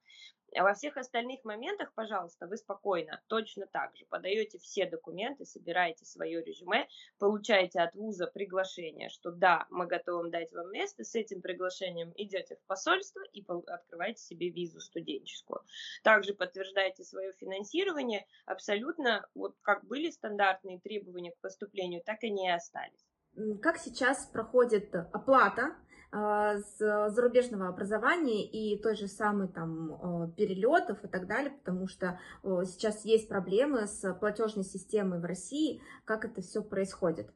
А 0.56 0.62
во 0.62 0.74
всех 0.74 0.96
остальных 0.96 1.44
моментах, 1.44 1.92
пожалуйста, 1.94 2.46
вы 2.46 2.56
спокойно, 2.56 3.20
точно 3.26 3.66
так 3.66 3.94
же 3.96 4.06
подаете 4.06 4.58
все 4.58 4.86
документы, 4.86 5.44
собираете 5.44 6.04
свое 6.04 6.42
резюме, 6.42 6.88
получаете 7.18 7.80
от 7.80 7.94
вуза 7.94 8.26
приглашение, 8.26 9.08
что 9.10 9.30
да, 9.30 9.66
мы 9.70 9.86
готовы 9.86 10.30
дать 10.30 10.52
вам 10.52 10.70
место, 10.72 11.04
с 11.04 11.14
этим 11.14 11.42
приглашением 11.42 12.12
идете 12.16 12.56
в 12.56 12.66
посольство 12.66 13.22
и 13.32 13.44
открываете 13.66 14.22
себе 14.22 14.48
визу 14.48 14.80
студенческую. 14.80 15.62
Также 16.02 16.34
подтверждаете 16.34 17.04
свое 17.04 17.32
финансирование, 17.32 18.26
абсолютно 18.46 19.28
вот 19.34 19.56
как 19.62 19.84
были 19.84 20.10
стандартные 20.10 20.80
требования 20.80 21.32
к 21.32 21.40
поступлению, 21.40 22.02
так 22.02 22.22
и 22.24 22.30
не 22.30 22.50
остались. 22.50 23.06
Как 23.62 23.78
сейчас 23.78 24.26
проходит 24.26 24.94
оплата 24.94 25.76
а, 26.10 26.56
зарубежного 26.58 27.68
образования 27.68 28.46
и 28.46 28.80
той 28.80 28.96
же 28.96 29.08
самой 29.08 29.48
там 29.48 29.92
а, 29.92 30.28
перелетов 30.36 31.04
и 31.04 31.08
так 31.08 31.26
далее, 31.26 31.50
потому 31.50 31.86
что 31.86 32.18
сейчас 32.42 33.04
есть 33.04 33.28
проблемы 33.28 33.86
с 33.86 34.14
платежной 34.14 34.64
системой 34.64 35.20
в 35.20 35.24
России, 35.24 35.82
как 36.04 36.24
это 36.24 36.40
все 36.40 36.62
происходит. 36.62 37.30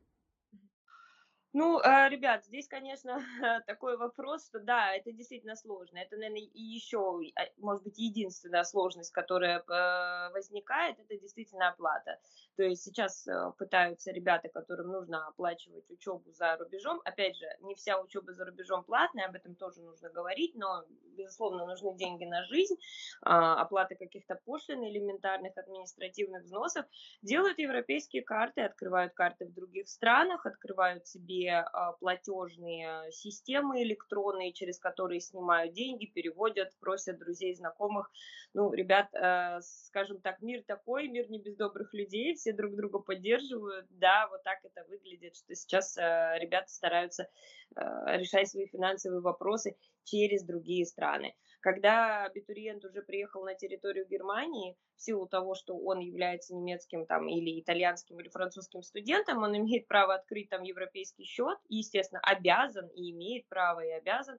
Ну, 1.55 1.81
э, 1.81 2.09
ребят, 2.09 2.47
здесь, 2.47 2.67
конечно, 2.67 3.21
такой 3.67 3.99
вопрос, 3.99 4.47
что 4.47 4.59
да, 4.59 4.95
это 4.95 5.13
действительно 5.13 5.55
сложно. 5.55 5.99
Это, 5.99 6.17
наверное, 6.17 6.49
еще, 6.55 7.21
а, 7.37 7.43
может 7.59 7.83
быть, 7.83 7.99
единственная 7.99 8.65
сложность, 8.65 9.13
которая 9.13 9.59
э, 9.59 10.33
возникает, 10.33 10.99
это 10.99 11.19
действительно 11.19 11.69
оплата. 11.69 12.19
То 12.57 12.63
есть 12.63 12.83
сейчас 12.83 13.27
э, 13.29 13.53
пытаются 13.59 14.13
ребята, 14.13 14.49
которым 14.49 14.93
нужно 14.93 15.27
оплачивать 15.27 15.91
учебу 15.91 16.33
за 16.33 16.57
рубежом. 16.57 17.03
Опять 17.05 17.37
же, 17.37 17.45
не 17.61 17.75
вся 17.75 18.01
учеба 18.01 18.33
за 18.33 18.47
рубежом 18.47 18.83
платная, 18.85 19.27
об 19.27 19.35
этом 19.35 19.55
тоже 19.55 19.83
нужно 19.83 20.09
говорить, 20.09 20.55
но, 20.55 20.85
безусловно, 21.19 21.67
нужны 21.67 21.95
деньги 21.97 22.25
на 22.25 22.45
жизнь, 22.45 22.77
а, 23.21 23.61
оплата 23.61 23.95
каких-то 23.95 24.41
пошлин, 24.47 24.85
элементарных 24.85 25.53
административных 25.59 26.45
взносов. 26.45 26.87
Делают 27.21 27.59
европейские 27.59 28.23
карты, 28.23 28.63
открывают 28.63 29.13
карты 29.13 29.45
в 29.45 29.53
других 29.53 29.89
странах, 29.89 30.47
открывают 30.47 31.07
себе 31.07 31.42
все 31.43 31.65
а, 31.73 31.93
платежные 31.93 33.11
системы 33.11 33.83
электронные, 33.83 34.53
через 34.53 34.79
которые 34.79 35.21
снимают 35.21 35.75
деньги, 35.75 36.07
переводят, 36.07 36.71
просят 36.79 37.19
друзей, 37.19 37.55
знакомых. 37.55 38.11
Ну, 38.55 38.73
ребят, 38.73 39.09
э, 39.15 39.61
скажем 39.63 40.21
так, 40.21 40.41
мир 40.43 40.63
такой, 40.67 41.09
мир 41.09 41.29
не 41.31 41.41
без 41.41 41.57
добрых 41.57 41.95
людей, 41.95 42.35
все 42.35 42.53
друг 42.53 42.77
друга 42.77 42.99
поддерживают. 42.99 43.87
Да, 43.91 44.29
вот 44.31 44.43
так 44.43 44.59
это 44.65 44.85
выглядит, 44.89 45.35
что 45.37 45.55
сейчас 45.55 45.97
э, 45.97 46.39
ребята 46.39 46.69
стараются 46.69 47.29
э, 47.75 47.81
решать 48.19 48.49
свои 48.49 48.67
финансовые 48.67 49.21
вопросы 49.21 49.77
через 50.05 50.45
другие 50.45 50.85
страны. 50.85 51.35
Когда 51.63 52.25
абитуриент 52.25 52.85
уже 52.85 53.03
приехал 53.03 53.45
на 53.45 53.55
территорию 53.55 54.07
Германии, 54.09 54.77
в 54.97 55.03
силу 55.03 55.29
того, 55.29 55.55
что 55.55 55.77
он 55.79 56.01
является 56.01 56.55
немецким 56.55 57.07
там, 57.07 57.29
или 57.29 57.61
итальянским 57.61 58.19
или 58.21 58.29
французским 58.29 58.83
студентом, 58.83 59.43
он 59.43 59.57
имеет 59.57 59.87
право 59.87 60.15
открыть 60.15 60.51
там 60.51 60.63
европейский 60.65 61.25
счет, 61.25 61.59
и, 61.69 61.77
естественно, 61.77 62.21
обязан 62.21 62.89
и 62.89 63.13
имеет 63.13 63.49
право 63.49 63.79
и 63.81 63.91
обязан, 63.91 64.39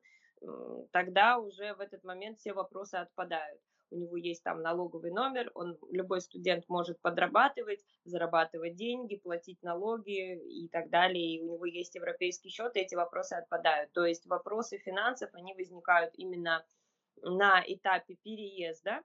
тогда 0.92 1.38
уже 1.38 1.74
в 1.76 1.80
этот 1.80 2.04
момент 2.04 2.40
все 2.40 2.54
вопросы 2.54 2.96
отпадают 2.96 3.62
у 3.94 3.98
него 3.98 4.18
есть 4.18 4.44
там 4.44 4.62
налоговый 4.62 5.12
номер, 5.12 5.52
он, 5.54 5.78
любой 5.92 6.22
студент 6.22 6.66
может 6.68 7.00
подрабатывать, 7.02 7.86
зарабатывать 8.06 8.76
деньги, 8.76 9.18
платить 9.18 9.62
налоги 9.62 10.36
и 10.36 10.68
так 10.70 10.90
далее, 10.90 11.36
и 11.36 11.42
у 11.42 11.54
него 11.54 11.66
есть 11.66 11.96
европейский 11.96 12.50
счет, 12.50 12.76
и 12.76 12.80
эти 12.80 12.96
вопросы 12.96 13.34
отпадают. 13.34 13.92
То 13.94 14.06
есть 14.06 14.26
вопросы 14.26 14.80
финансов, 14.80 15.30
они 15.34 15.54
возникают 15.54 16.14
именно 16.16 16.66
на 17.22 17.64
этапе 17.66 18.16
переезда, 18.24 19.02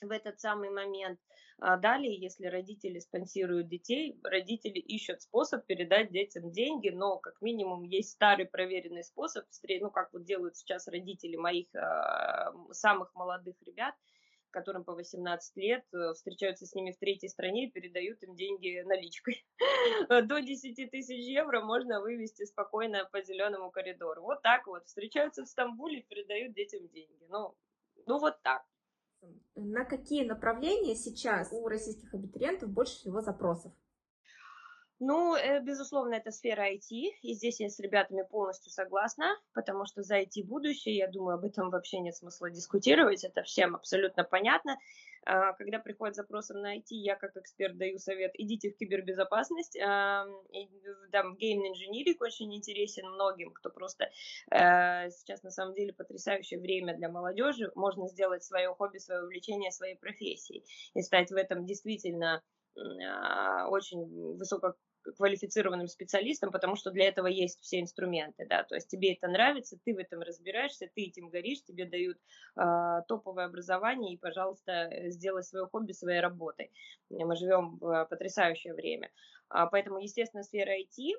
в 0.00 0.10
этот 0.10 0.40
самый 0.40 0.70
момент. 0.70 1.18
А 1.58 1.78
далее, 1.78 2.14
если 2.14 2.46
родители 2.46 2.98
спонсируют 2.98 3.68
детей, 3.68 4.20
родители 4.24 4.78
ищут 4.78 5.22
способ 5.22 5.64
передать 5.64 6.10
детям 6.10 6.50
деньги, 6.50 6.90
но 6.90 7.16
как 7.16 7.40
минимум 7.40 7.82
есть 7.82 8.10
старый 8.10 8.44
проверенный 8.44 9.02
способ, 9.02 9.46
ну 9.80 9.90
как 9.90 10.12
вот 10.12 10.24
делают 10.24 10.56
сейчас 10.56 10.86
родители 10.86 11.36
моих 11.36 11.74
э, 11.74 12.52
самых 12.72 13.14
молодых 13.14 13.56
ребят, 13.62 13.94
которым 14.50 14.84
по 14.84 14.94
18 14.94 15.56
лет, 15.56 15.84
э, 15.92 16.14
встречаются 16.14 16.66
с 16.66 16.74
ними 16.74 16.92
в 16.92 16.98
третьей 16.98 17.28
стране 17.28 17.66
и 17.66 17.70
передают 17.70 18.22
им 18.22 18.36
деньги 18.36 18.82
наличкой. 18.86 19.46
До 20.08 20.40
10 20.40 20.90
тысяч 20.90 21.18
евро 21.18 21.60
можно 21.60 22.00
вывести 22.00 22.44
спокойно 22.44 23.08
по 23.12 23.22
зеленому 23.22 23.70
коридору. 23.70 24.22
Вот 24.22 24.42
так 24.42 24.66
вот. 24.66 24.86
Встречаются 24.86 25.44
в 25.44 25.48
Стамбуле 25.48 26.00
и 26.00 26.06
передают 26.06 26.54
детям 26.54 26.86
деньги. 26.88 27.26
Ну, 27.28 27.54
ну 28.06 28.18
вот 28.18 28.40
так. 28.42 28.64
На 29.54 29.84
какие 29.84 30.24
направления 30.24 30.94
сейчас 30.94 31.52
у 31.52 31.66
российских 31.66 32.12
абитуриентов 32.14 32.70
больше 32.70 32.96
всего 32.96 33.20
запросов? 33.20 33.72
Ну, 34.98 35.36
э, 35.36 35.60
безусловно, 35.60 36.14
это 36.14 36.30
сфера 36.30 36.72
IT, 36.72 36.88
и 37.20 37.34
здесь 37.34 37.60
я 37.60 37.68
с 37.68 37.78
ребятами 37.78 38.22
полностью 38.22 38.72
согласна, 38.72 39.38
потому 39.52 39.84
что 39.84 40.02
за 40.02 40.20
IT 40.20 40.42
будущее, 40.44 40.96
я 40.96 41.08
думаю, 41.08 41.34
об 41.34 41.44
этом 41.44 41.68
вообще 41.68 42.00
нет 42.00 42.16
смысла 42.16 42.50
дискутировать, 42.50 43.22
это 43.22 43.42
всем 43.42 43.74
абсолютно 43.74 44.24
понятно. 44.24 44.78
А, 45.26 45.52
когда 45.52 45.80
приходят 45.80 46.14
запросы 46.14 46.54
на 46.54 46.76
IT, 46.78 46.86
я 46.90 47.16
как 47.16 47.36
эксперт 47.36 47.76
даю 47.76 47.98
совет, 47.98 48.30
идите 48.38 48.70
в 48.70 48.76
кибербезопасность, 48.78 49.76
там 49.78 51.36
game 51.36 51.59
engineering 51.59 52.22
очень 52.22 52.54
интересен 52.54 53.06
многим, 53.10 53.50
кто 53.50 53.68
просто 53.68 54.08
э, 54.50 55.10
сейчас 55.10 55.42
на 55.42 55.50
самом 55.50 55.74
деле 55.74 55.92
потрясающее 55.92 56.58
время 56.58 56.96
для 56.96 57.10
молодежи, 57.10 57.70
можно 57.74 58.08
сделать 58.08 58.44
свое 58.44 58.72
хобби, 58.74 58.96
свое 58.96 59.24
увлечение 59.24 59.72
своей 59.72 59.96
профессией 59.96 60.64
и 60.94 61.02
стать 61.02 61.30
в 61.30 61.34
этом 61.36 61.66
действительно 61.66 62.42
очень 63.70 64.36
высоко 64.36 64.74
квалифицированным 65.16 65.86
специалистом, 65.86 66.50
потому 66.50 66.76
что 66.76 66.90
для 66.90 67.08
этого 67.08 67.26
есть 67.26 67.60
все 67.60 67.80
инструменты, 67.80 68.46
да, 68.48 68.64
то 68.64 68.74
есть 68.74 68.88
тебе 68.88 69.14
это 69.14 69.28
нравится, 69.28 69.78
ты 69.84 69.94
в 69.94 69.98
этом 69.98 70.20
разбираешься, 70.20 70.90
ты 70.94 71.04
этим 71.04 71.28
горишь, 71.28 71.62
тебе 71.62 71.86
дают 71.86 72.18
э, 72.56 73.02
топовое 73.06 73.46
образование 73.46 74.14
и, 74.14 74.18
пожалуйста, 74.18 74.90
сделай 75.10 75.42
свое 75.42 75.66
хобби 75.66 75.92
своей 75.92 76.20
работой. 76.20 76.72
Мы 77.10 77.36
живем 77.36 77.78
в 77.78 78.06
потрясающее 78.06 78.74
время. 78.74 79.10
А, 79.48 79.66
поэтому, 79.66 79.98
естественно, 79.98 80.42
сфера 80.42 80.72
IT, 80.78 81.14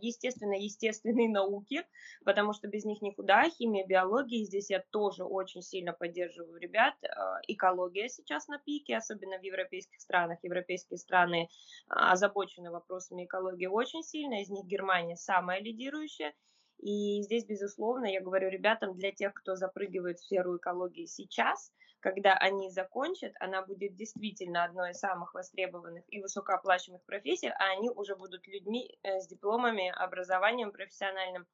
естественно, 0.00 0.54
естественные 0.54 1.28
науки, 1.30 1.84
потому 2.24 2.52
что 2.52 2.68
без 2.68 2.84
них 2.84 3.02
никуда, 3.02 3.48
химия, 3.50 3.84
биология, 3.86 4.44
здесь 4.44 4.70
я 4.70 4.82
тоже 4.90 5.24
очень 5.24 5.62
сильно 5.62 5.92
поддерживаю 5.92 6.58
ребят. 6.60 6.94
А, 7.04 7.40
экология 7.48 8.08
сейчас 8.08 8.46
на 8.48 8.58
пике, 8.58 8.96
особенно 8.96 9.38
в 9.38 9.42
европейских 9.42 10.00
странах. 10.00 10.38
Европейские 10.42 10.98
страны 10.98 11.48
а, 11.88 12.12
озабочены 12.12 12.70
вопросами 12.70 13.24
экологии 13.24 13.66
очень 13.66 14.02
сильно, 14.02 14.40
из 14.40 14.50
них 14.50 14.66
Германия 14.66 15.16
самая 15.16 15.60
лидирующая. 15.60 16.32
И 16.78 17.22
здесь, 17.22 17.44
безусловно, 17.44 18.06
я 18.06 18.20
говорю 18.20 18.50
ребятам, 18.50 18.94
для 18.94 19.10
тех, 19.10 19.32
кто 19.32 19.56
запрыгивает 19.56 20.18
в 20.18 20.24
сферу 20.24 20.56
экологии 20.56 21.06
сейчас– 21.06 21.72
когда 22.04 22.34
они 22.34 22.68
закончат, 22.68 23.32
она 23.40 23.62
будет 23.62 23.94
действительно 23.94 24.64
одной 24.64 24.90
из 24.90 24.98
самых 24.98 25.32
востребованных 25.32 26.04
и 26.08 26.20
высокооплачиваемых 26.20 27.02
профессий, 27.06 27.48
а 27.48 27.72
они 27.72 27.88
уже 27.88 28.14
будут 28.14 28.46
людьми 28.46 28.98
э, 29.02 29.20
с 29.22 29.26
дипломами, 29.26 29.88
образованием 29.88 30.70
профессиональным. 30.70 31.46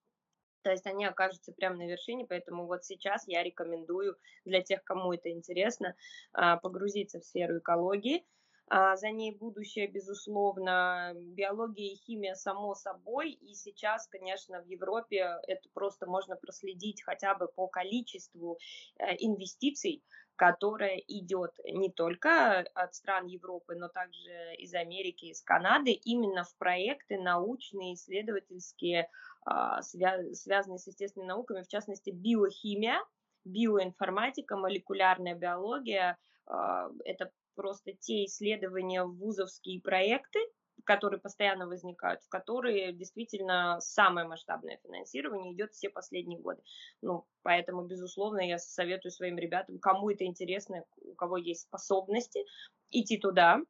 То 0.63 0.73
есть 0.73 0.89
они 0.89 1.05
окажутся 1.05 1.53
прямо 1.53 1.77
на 1.77 1.87
вершине, 1.87 2.27
поэтому 2.27 2.67
вот 2.67 2.85
сейчас 2.85 3.29
я 3.29 3.45
рекомендую 3.45 4.17
для 4.45 4.61
тех, 4.61 4.83
кому 4.83 5.13
это 5.13 5.31
интересно, 5.31 5.95
а, 6.33 6.57
погрузиться 6.57 7.21
в 7.21 7.25
сферу 7.25 7.59
экологии. 7.59 8.27
А, 8.73 8.97
за 8.97 9.11
ней 9.11 9.33
будущее, 9.35 9.89
безусловно, 9.89 11.13
биология 11.17 11.93
и 11.93 11.97
химия 11.97 12.37
само 12.37 12.77
собой. 12.77 13.33
И 13.33 13.55
сейчас, 13.55 14.07
конечно, 14.07 14.63
в 14.63 14.67
Европе 14.67 15.41
это 15.49 15.69
просто 15.75 16.07
можно 16.07 16.37
проследить 16.37 17.03
хотя 17.03 17.35
бы 17.35 17.49
по 17.49 17.67
количеству 17.67 18.59
э, 18.97 19.17
инвестиций, 19.19 20.05
которая 20.37 20.99
идет 21.09 21.51
не 21.65 21.91
только 21.91 22.61
от 22.75 22.95
стран 22.95 23.27
Европы, 23.27 23.75
но 23.75 23.89
также 23.89 24.55
из 24.57 24.73
Америки, 24.73 25.27
из 25.27 25.43
Канады, 25.43 25.91
именно 25.91 26.45
в 26.45 26.57
проекты 26.57 27.19
научные, 27.19 27.95
исследовательские, 27.95 29.11
а, 29.45 29.83
связанные 29.83 30.79
с 30.79 30.87
естественными 30.87 31.29
науками, 31.29 31.63
в 31.63 31.69
частности, 31.69 32.11
биохимия, 32.11 33.05
биоинформатика, 33.45 34.57
молекулярная 34.57 35.35
биология. 35.35 36.17
А, 36.47 36.89
это 37.05 37.33
просто 37.55 37.93
те 37.93 38.25
исследования, 38.25 39.05
вузовские 39.05 39.81
проекты, 39.81 40.41
которые 40.85 41.21
постоянно 41.21 41.67
возникают, 41.67 42.23
в 42.23 42.29
которые 42.29 42.93
действительно 42.93 43.81
самое 43.81 44.27
масштабное 44.27 44.79
финансирование 44.83 45.53
идет 45.53 45.73
все 45.73 45.91
последние 45.91 46.41
годы. 46.41 46.63
Ну, 47.03 47.27
поэтому, 47.43 47.85
безусловно, 47.85 48.41
я 48.41 48.59
советую 48.59 49.13
своим 49.13 49.39
ребятам, 49.39 49.79
кому 49.79 50.11
это 50.11 50.25
интересно, 50.25 50.85
у 51.03 51.15
кого 51.15 51.37
есть 51.37 51.63
способности, 51.63 52.45
идти 52.91 53.19
туда. 53.19 53.61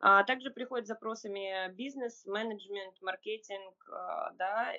А 0.00 0.24
также 0.24 0.50
приходят 0.50 0.86
запросами 0.86 1.72
бизнес, 1.74 2.24
менеджмент, 2.26 3.00
маркетинг, 3.02 3.74
а, 3.90 4.32
да, 4.32 4.72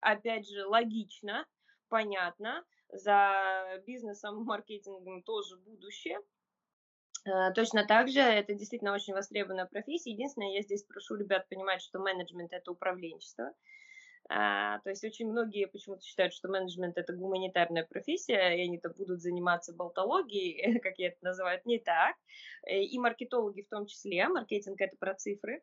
опять 0.00 0.48
же, 0.48 0.66
логично, 0.66 1.46
понятно, 1.88 2.64
за 2.92 3.82
бизнесом, 3.86 4.44
маркетингом 4.44 5.22
тоже 5.22 5.56
будущее, 5.56 6.18
точно 7.54 7.86
так 7.86 8.08
же 8.08 8.20
это 8.20 8.54
действительно 8.54 8.94
очень 8.94 9.14
востребованная 9.14 9.66
профессия. 9.66 10.10
Единственное, 10.10 10.54
я 10.54 10.62
здесь 10.62 10.84
прошу 10.84 11.16
ребят 11.16 11.48
понимать, 11.48 11.82
что 11.82 11.98
менеджмент– 11.98 12.52
это 12.52 12.70
управленчество. 12.70 13.52
А, 14.32 14.78
то 14.80 14.90
есть 14.90 15.02
очень 15.04 15.28
многие 15.28 15.66
почему-то 15.66 16.02
считают, 16.02 16.32
что 16.32 16.48
менеджмент 16.48 16.96
это 16.96 17.12
гуманитарная 17.12 17.84
профессия, 17.84 18.56
и 18.56 18.62
они-то 18.62 18.90
будут 18.90 19.20
заниматься 19.20 19.72
болтологией, 19.72 20.78
как 20.80 20.98
я 20.98 21.08
это 21.08 21.18
называю, 21.22 21.60
не 21.64 21.80
так. 21.80 22.14
Э, 22.64 22.80
и 22.80 22.96
маркетологи 22.98 23.62
в 23.62 23.68
том 23.68 23.86
числе. 23.86 24.28
Маркетинг 24.28 24.80
это 24.80 24.96
про 24.96 25.14
цифры 25.14 25.62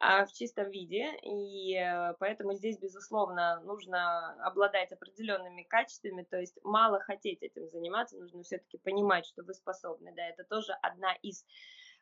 в 0.00 0.32
чистом 0.32 0.70
виде, 0.70 1.14
и 1.22 1.76
э, 1.76 2.14
поэтому 2.18 2.54
здесь, 2.54 2.78
безусловно, 2.78 3.60
нужно 3.60 4.32
обладать 4.46 4.90
определенными 4.92 5.62
качествами, 5.62 6.22
то 6.22 6.38
есть 6.38 6.58
мало 6.64 7.00
хотеть 7.00 7.42
этим 7.42 7.68
заниматься, 7.68 8.16
нужно 8.16 8.42
все-таки 8.42 8.78
понимать, 8.78 9.26
что 9.26 9.42
вы 9.42 9.52
способны, 9.52 10.12
да, 10.16 10.26
это 10.26 10.44
тоже 10.44 10.72
одна 10.80 11.12
из 11.22 11.44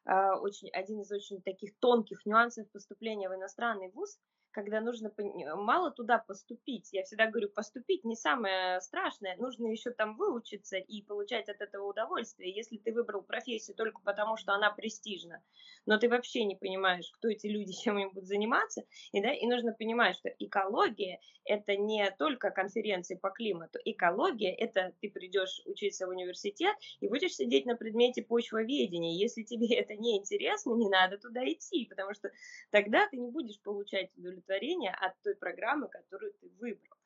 а, 0.04 0.38
очень, 0.40 0.70
один 0.70 1.00
из 1.00 1.12
очень 1.12 1.42
таких 1.42 1.76
тонких 1.80 2.24
нюансов 2.24 2.70
поступления 2.70 3.28
в 3.28 3.34
иностранный 3.34 3.90
вуз, 3.90 4.18
когда 4.58 4.80
нужно 4.80 5.12
мало 5.54 5.92
туда 5.92 6.18
поступить. 6.18 6.92
Я 6.92 7.04
всегда 7.04 7.26
говорю, 7.26 7.48
поступить 7.48 8.04
не 8.04 8.16
самое 8.16 8.80
страшное, 8.80 9.36
нужно 9.36 9.68
еще 9.68 9.92
там 9.92 10.16
выучиться 10.16 10.78
и 10.78 11.00
получать 11.00 11.48
от 11.48 11.60
этого 11.60 11.88
удовольствие. 11.88 12.52
Если 12.52 12.76
ты 12.76 12.92
выбрал 12.92 13.22
профессию 13.22 13.76
только 13.76 14.00
потому, 14.02 14.36
что 14.36 14.54
она 14.54 14.72
престижна, 14.72 15.44
но 15.86 15.96
ты 15.96 16.08
вообще 16.08 16.42
не 16.42 16.56
понимаешь, 16.56 17.08
кто 17.12 17.28
эти 17.28 17.46
люди, 17.46 17.72
чем 17.84 17.98
они 17.98 18.06
будут 18.06 18.26
заниматься, 18.26 18.82
и, 19.12 19.22
да, 19.22 19.32
и 19.32 19.46
нужно 19.46 19.72
понимать, 19.72 20.16
что 20.16 20.28
экология– 20.40 21.20
это 21.44 21.76
не 21.76 22.10
только 22.18 22.50
конференции 22.50 23.14
по 23.14 23.30
климату. 23.30 23.78
Экология– 23.84 24.52
это 24.58 24.92
ты 25.00 25.08
придешь 25.08 25.62
учиться 25.66 26.08
в 26.08 26.10
университет 26.10 26.74
и 26.98 27.06
будешь 27.06 27.36
сидеть 27.36 27.64
на 27.64 27.76
предмете 27.76 28.22
почвоведения. 28.22 29.16
Если 29.16 29.44
тебе 29.44 29.76
это 29.76 29.94
не 29.94 30.18
интересно, 30.18 30.74
не 30.74 30.88
надо 30.88 31.16
туда 31.16 31.44
идти, 31.44 31.86
потому 31.88 32.12
что 32.12 32.32
тогда 32.72 33.06
ты 33.08 33.18
не 33.18 33.30
будешь 33.30 33.60
получать 33.60 34.10
удовлетворение 34.16 34.47
удовлетворение 34.48 34.92
от 34.92 35.12
той 35.22 35.34
программы, 35.36 35.88
которую 35.88 36.32
ты 36.40 36.48
выбрал. 36.58 36.96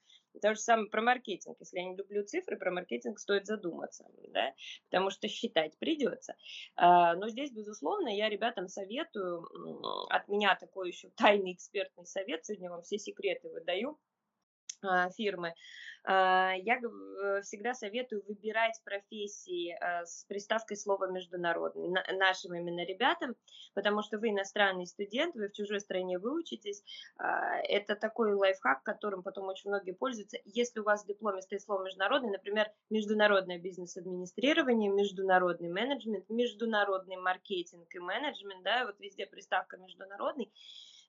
То 0.40 0.54
же 0.54 0.60
самое 0.60 0.88
про 0.88 1.02
маркетинг. 1.02 1.58
Если 1.60 1.78
я 1.78 1.84
не 1.84 1.94
люблю 1.94 2.24
цифры, 2.24 2.56
про 2.56 2.70
маркетинг 2.70 3.18
стоит 3.18 3.46
задуматься, 3.46 4.06
да, 4.28 4.54
потому 4.90 5.10
что 5.10 5.28
считать 5.28 5.78
придется. 5.78 6.36
А, 6.74 7.14
но 7.16 7.28
здесь, 7.28 7.52
безусловно, 7.52 8.08
я 8.08 8.30
ребятам 8.30 8.68
советую, 8.68 9.46
от 10.08 10.28
меня 10.28 10.56
такой 10.56 10.88
еще 10.88 11.10
тайный 11.16 11.52
экспертный 11.52 12.06
совет, 12.06 12.46
сегодня 12.46 12.70
вам 12.70 12.82
все 12.82 12.98
секреты 12.98 13.50
выдаю, 13.50 13.98
фирмы, 15.16 15.54
а, 16.04 16.54
я 16.56 16.78
э, 16.78 17.42
всегда 17.42 17.74
советую 17.74 18.24
выбирать 18.26 18.80
профессии 18.84 19.70
а, 19.72 20.04
с 20.04 20.24
приставкой 20.24 20.76
слова 20.76 21.06
международный 21.06 21.88
нашим 22.18 22.54
именно 22.54 22.84
ребятам, 22.84 23.36
потому 23.74 24.02
что 24.02 24.18
вы 24.18 24.30
иностранный 24.30 24.86
студент, 24.86 25.36
вы 25.36 25.48
в 25.48 25.52
чужой 25.52 25.80
стране 25.80 26.18
выучитесь. 26.18 26.82
Это 27.18 27.94
такой 27.94 28.34
лайфхак, 28.34 28.82
которым 28.82 29.22
потом 29.22 29.48
очень 29.48 29.70
многие 29.70 29.92
пользуются. 29.92 30.38
Если 30.44 30.80
у 30.80 30.84
вас 30.84 31.04
в 31.04 31.06
дипломе 31.06 31.40
стоит 31.42 31.62
слово 31.62 31.84
международный, 31.84 32.30
например, 32.30 32.70
международное 32.90 33.58
бизнес-администрирование, 33.58 34.90
международный 34.90 35.68
менеджмент, 35.68 36.28
международный 36.28 37.16
маркетинг 37.16 37.94
и 37.94 37.98
менеджмент, 37.98 38.62
да, 38.64 38.86
вот 38.86 38.98
везде 38.98 39.26
приставка 39.26 39.76
международный, 39.76 40.50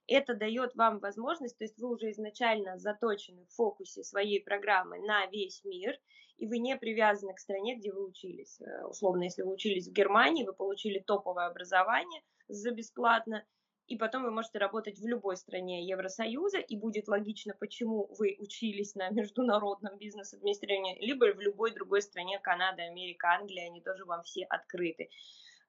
это 0.07 0.33
дает 0.33 0.75
вам 0.75 0.99
возможность, 0.99 1.57
то 1.57 1.63
есть 1.63 1.77
вы 1.79 1.89
уже 1.89 2.11
изначально 2.11 2.77
заточены 2.77 3.45
в 3.45 3.55
фокусе 3.55 4.03
своей 4.03 4.41
программы 4.43 4.99
на 4.99 5.25
весь 5.27 5.63
мир, 5.63 5.97
и 6.37 6.47
вы 6.47 6.57
не 6.57 6.75
привязаны 6.77 7.33
к 7.33 7.39
стране, 7.39 7.75
где 7.75 7.91
вы 7.91 8.07
учились. 8.07 8.59
Э, 8.61 8.85
условно, 8.85 9.23
если 9.23 9.43
вы 9.43 9.53
учились 9.53 9.87
в 9.87 9.93
Германии, 9.93 10.43
вы 10.43 10.53
получили 10.53 10.99
топовое 10.99 11.45
образование 11.45 12.21
за 12.47 12.71
бесплатно, 12.71 13.45
и 13.87 13.97
потом 13.97 14.23
вы 14.23 14.31
можете 14.31 14.59
работать 14.59 14.99
в 14.99 15.05
любой 15.05 15.35
стране 15.35 15.85
Евросоюза, 15.85 16.59
и 16.59 16.77
будет 16.77 17.07
логично, 17.07 17.53
почему 17.59 18.07
вы 18.17 18.37
учились 18.39 18.95
на 18.95 19.09
международном 19.09 19.97
бизнес-администрировании, 19.97 21.05
либо 21.05 21.33
в 21.33 21.41
любой 21.41 21.71
другой 21.71 22.01
стране, 22.01 22.39
Канада, 22.39 22.83
Америка, 22.83 23.27
Англия, 23.35 23.67
они 23.67 23.81
тоже 23.81 24.05
вам 24.05 24.23
все 24.23 24.45
открыты. 24.45 25.09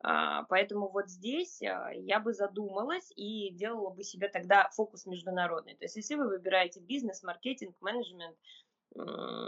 А, 0.06 0.42
поэтому 0.44 0.90
вот 0.90 1.08
здесь 1.08 1.62
а, 1.62 1.90
я 1.94 2.20
бы 2.20 2.34
задумалась 2.34 3.10
и 3.16 3.50
делала 3.54 3.88
бы 3.88 4.02
себе 4.02 4.28
тогда 4.28 4.68
фокус 4.74 5.06
международный. 5.06 5.76
То 5.76 5.86
есть 5.86 5.96
если 5.96 6.14
вы 6.14 6.28
выбираете 6.28 6.80
бизнес, 6.80 7.22
маркетинг, 7.22 7.74
менеджмент, 7.80 8.36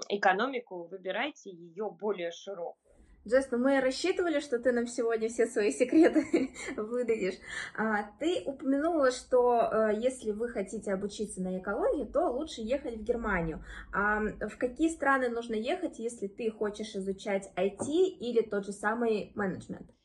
экономику, 0.09 0.89
выбирайте 0.91 1.51
ее 1.51 1.89
более 1.91 2.33
широкую. 2.33 2.97
Джесс, 3.29 3.49
ну 3.51 3.59
мы 3.59 3.81
рассчитывали, 3.81 4.41
что 4.41 4.59
ты 4.59 4.73
нам 4.73 4.87
сегодня 4.87 5.29
все 5.29 5.47
свои 5.47 5.73
секреты 5.73 6.51
выдадишь. 6.77 7.35
А, 7.77 8.05
ты 8.19 8.43
упомянула, 8.47 9.11
что 9.11 9.61
э, 9.61 9.97
если 9.99 10.31
вы 10.31 10.49
хотите 10.49 10.93
обучиться 10.93 11.43
на 11.43 11.59
экологии, 11.59 12.05
то 12.05 12.29
лучше 12.29 12.63
ехать 12.63 12.97
в 12.97 13.03
Германию. 13.03 13.63
А 13.93 14.21
в 14.21 14.57
какие 14.59 14.89
страны 14.89 15.29
нужно 15.29 15.55
ехать, 15.55 15.99
если 15.99 16.29
ты 16.29 16.51
хочешь 16.51 16.95
изучать 16.95 17.51
IT 17.57 17.87
или 17.87 18.43
тот 18.43 18.65
же 18.65 18.73
самый 18.73 19.33
менеджмент? 19.35 19.96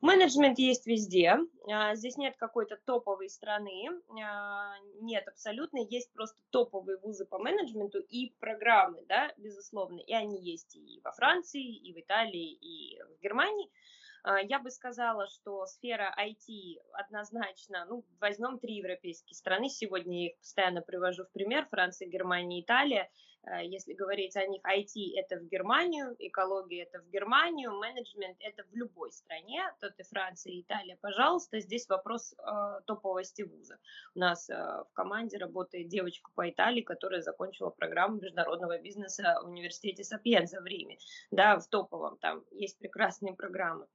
Менеджмент 0.00 0.58
есть 0.58 0.86
везде. 0.86 1.36
А, 1.70 1.94
здесь 1.94 2.16
нет 2.16 2.36
какой-то 2.38 2.78
топовой 2.84 3.28
страны. 3.28 3.90
А, 4.22 4.72
нет, 5.00 5.28
абсолютно. 5.28 5.78
Есть 5.78 6.10
просто 6.12 6.40
топовые 6.50 6.96
вузы 6.98 7.26
по 7.26 7.38
менеджменту 7.38 7.98
и 7.98 8.30
программы, 8.40 9.04
да, 9.06 9.32
безусловно. 9.36 10.00
И 10.00 10.12
они 10.14 10.40
есть 10.40 10.74
и 10.74 11.00
во 11.04 11.12
Франции, 11.12 11.62
и 11.62 11.92
в 11.92 12.00
Италии, 12.00 12.52
и 12.52 13.02
в 13.02 13.20
Германии. 13.22 13.70
А, 14.22 14.40
я 14.40 14.58
бы 14.58 14.70
сказала, 14.70 15.26
что 15.28 15.66
сфера 15.66 16.14
IT 16.18 16.78
однозначно, 16.92 17.84
ну, 17.86 18.04
возьмем 18.20 18.58
три 18.58 18.76
европейские 18.76 19.34
страны, 19.34 19.68
сегодня 19.68 20.22
я 20.22 20.26
их 20.28 20.38
постоянно 20.38 20.82
привожу 20.82 21.24
в 21.24 21.32
пример, 21.32 21.66
Франция, 21.70 22.08
Германия, 22.08 22.62
Италия, 22.62 23.10
если 23.62 23.94
говорить 23.94 24.36
о 24.36 24.46
них, 24.46 24.62
IT 24.62 25.16
это 25.16 25.38
в 25.38 25.46
Германию, 25.48 26.14
экология 26.18 26.82
это 26.82 27.00
в 27.00 27.08
Германию, 27.08 27.72
менеджмент 27.72 28.36
это 28.40 28.64
в 28.64 28.74
любой 28.74 29.12
стране, 29.12 29.62
тут 29.80 29.98
и 29.98 30.02
Франция, 30.02 30.60
Италия, 30.60 30.96
пожалуйста. 31.00 31.60
Здесь 31.60 31.88
вопрос 31.88 32.34
э, 32.34 32.80
топовости 32.86 33.42
вуза. 33.42 33.78
У 34.14 34.18
нас 34.18 34.48
э, 34.50 34.54
в 34.54 34.92
команде 34.92 35.38
работает 35.38 35.88
девочка 35.88 36.30
по 36.34 36.48
Италии, 36.48 36.82
которая 36.82 37.22
закончила 37.22 37.70
программу 37.70 38.20
международного 38.20 38.78
бизнеса 38.78 39.38
в 39.42 39.48
университете 39.48 40.04
Сапьенза 40.04 40.60
в 40.60 40.66
Риме. 40.66 40.98
Да, 41.30 41.58
в 41.58 41.66
топовом 41.68 42.18
там 42.18 42.44
есть 42.50 42.78
прекрасные 42.78 43.34
программы. 43.34 43.86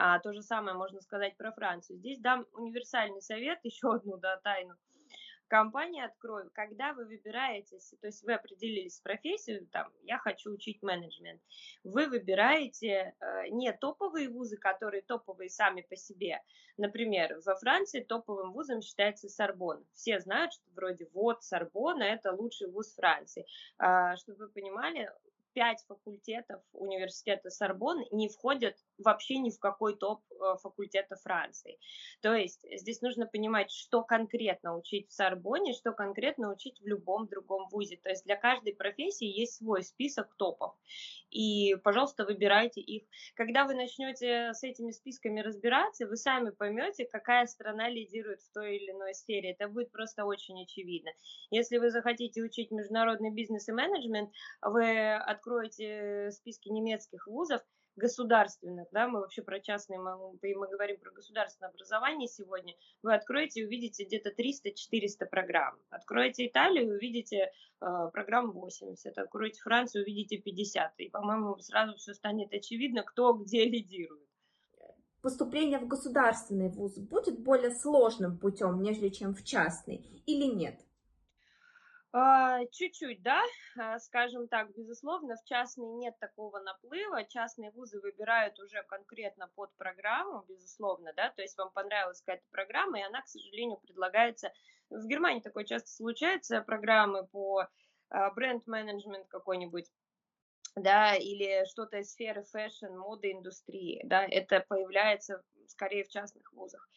А, 0.00 0.20
то 0.20 0.32
же 0.32 0.42
самое 0.42 0.76
можно 0.76 1.00
сказать 1.00 1.36
про 1.36 1.50
Францию. 1.50 1.98
Здесь 1.98 2.20
дам 2.20 2.46
универсальный 2.52 3.20
совет, 3.20 3.58
еще 3.64 3.94
одну 3.94 4.16
да, 4.16 4.36
тайну 4.38 4.74
компании 5.48 6.04
открою, 6.04 6.50
когда 6.54 6.92
вы 6.92 7.04
выбираетесь, 7.04 7.94
то 8.00 8.06
есть 8.06 8.22
вы 8.22 8.34
определились 8.34 8.96
с 8.96 9.00
профессией, 9.00 9.66
там, 9.66 9.90
я 10.02 10.18
хочу 10.18 10.52
учить 10.52 10.82
менеджмент, 10.82 11.40
вы 11.84 12.06
выбираете 12.06 13.14
э, 13.20 13.48
не 13.48 13.72
топовые 13.72 14.28
вузы, 14.28 14.56
которые 14.56 15.02
топовые 15.02 15.50
сами 15.50 15.82
по 15.82 15.96
себе. 15.96 16.40
Например, 16.76 17.40
во 17.44 17.56
Франции 17.56 18.00
топовым 18.00 18.52
вузом 18.52 18.82
считается 18.82 19.28
Сорбон. 19.28 19.84
Все 19.94 20.20
знают, 20.20 20.52
что 20.52 20.64
вроде 20.74 21.08
вот 21.12 21.42
Сорбона– 21.42 22.02
это 22.04 22.32
лучший 22.32 22.70
вуз 22.70 22.94
Франции. 22.94 23.46
Э, 23.78 24.16
чтобы 24.16 24.46
вы 24.46 24.48
понимали, 24.48 25.10
пять 25.58 25.84
факультетов 25.88 26.62
университета 26.72 27.50
Сорбон 27.50 28.04
не 28.12 28.28
входят 28.28 28.76
вообще 28.96 29.38
ни 29.38 29.50
в 29.50 29.58
какой 29.58 29.96
топ 29.96 30.20
э, 30.30 30.54
факультета 30.62 31.16
Франции. 31.16 31.80
То 32.22 32.32
есть 32.32 32.64
здесь 32.70 33.02
нужно 33.02 33.26
понимать, 33.26 33.72
что 33.72 34.04
конкретно 34.04 34.76
учить 34.76 35.08
в 35.08 35.12
Сорбоне, 35.12 35.72
что 35.72 35.90
конкретно 35.90 36.52
учить 36.52 36.80
в 36.80 36.86
любом 36.86 37.26
другом 37.26 37.68
вузе. 37.70 37.96
То 37.96 38.08
есть 38.08 38.24
для 38.24 38.36
каждой 38.36 38.72
профессии 38.72 39.26
есть 39.26 39.56
свой 39.56 39.82
список 39.82 40.32
топов. 40.36 40.76
И, 41.30 41.74
пожалуйста, 41.82 42.24
выбирайте 42.24 42.80
их. 42.80 43.02
Когда 43.34 43.64
вы 43.64 43.74
начнете 43.74 44.54
с 44.54 44.62
этими 44.62 44.92
списками 44.92 45.40
разбираться, 45.40 46.06
вы 46.06 46.16
сами 46.16 46.50
поймете, 46.50 47.04
какая 47.04 47.46
страна 47.46 47.88
лидирует 47.88 48.42
в 48.42 48.52
той 48.52 48.76
или 48.76 48.92
иной 48.92 49.12
сфере. 49.12 49.50
Это 49.50 49.66
будет 49.66 49.90
просто 49.90 50.24
очень 50.24 50.62
очевидно. 50.62 51.10
Если 51.50 51.78
вы 51.78 51.90
захотите 51.90 52.42
учить 52.42 52.70
международный 52.70 53.30
бизнес 53.30 53.68
и 53.68 53.72
менеджмент, 53.72 54.30
вы 54.62 55.14
откроете 55.14 55.47
списки 56.32 56.68
немецких 56.68 57.26
вузов, 57.26 57.62
государственных, 57.98 58.88
да, 58.92 59.08
мы 59.08 59.20
вообще 59.20 59.42
про 59.42 59.60
частные, 59.60 59.98
мы, 59.98 60.16
мы 60.16 60.68
говорим 60.68 60.98
про 60.98 61.10
государственное 61.10 61.70
образование 61.70 62.28
сегодня, 62.28 62.74
вы 63.02 63.14
откроете 63.14 63.60
и 63.60 63.66
увидите 63.66 64.04
где-то 64.04 64.30
300-400 64.30 65.26
программ. 65.30 65.76
Откроете 65.90 66.46
Италию 66.46 66.94
увидите 66.94 67.50
э, 67.80 67.86
программ 68.12 68.52
80, 68.52 69.18
откроете 69.18 69.60
Францию, 69.60 70.04
увидите 70.04 70.38
50, 70.38 70.92
и, 70.98 71.10
по-моему, 71.10 71.58
сразу 71.58 71.96
все 71.96 72.14
станет 72.14 72.52
очевидно, 72.54 73.02
кто 73.02 73.32
где 73.34 73.64
лидирует. 73.64 74.28
Поступление 75.20 75.80
в 75.80 75.88
государственный 75.88 76.68
вуз 76.68 76.96
будет 76.96 77.40
более 77.40 77.72
сложным 77.72 78.38
путем, 78.38 78.80
нежели 78.80 79.08
чем 79.08 79.34
в 79.34 79.42
частный, 79.42 79.96
или 80.26 80.44
нет? 80.44 80.80
А, 82.10 82.64
чуть-чуть, 82.72 83.22
да, 83.22 83.42
а, 83.76 83.98
скажем 83.98 84.48
так, 84.48 84.74
безусловно, 84.74 85.36
в 85.36 85.44
частные 85.44 85.92
нет 85.92 86.18
такого 86.18 86.58
наплыва, 86.58 87.24
частные 87.24 87.70
вузы 87.70 88.00
выбирают 88.00 88.58
уже 88.60 88.82
конкретно 88.84 89.48
под 89.54 89.76
программу, 89.76 90.42
безусловно, 90.48 91.12
да, 91.14 91.30
то 91.30 91.42
есть 91.42 91.58
вам 91.58 91.70
понравилась 91.70 92.22
какая-то 92.22 92.46
программа, 92.50 93.00
и 93.00 93.02
она, 93.02 93.20
к 93.20 93.28
сожалению, 93.28 93.76
предлагается, 93.76 94.52
в 94.88 95.06
Германии 95.06 95.42
такое 95.42 95.64
часто 95.64 95.90
случается, 95.90 96.62
программы 96.62 97.26
по 97.26 97.68
а, 98.08 98.30
бренд-менеджмент 98.30 99.28
какой-нибудь, 99.28 99.90
да, 100.76 101.14
или 101.14 101.66
что-то 101.66 101.98
из 101.98 102.10
сферы 102.12 102.42
фэшн, 102.44 102.96
моды, 102.96 103.32
индустрии, 103.32 104.00
да, 104.04 104.24
это 104.26 104.64
появляется 104.66 105.42
скорее 105.66 106.04
в 106.04 106.08
частных 106.08 106.50
вузах 106.54 106.88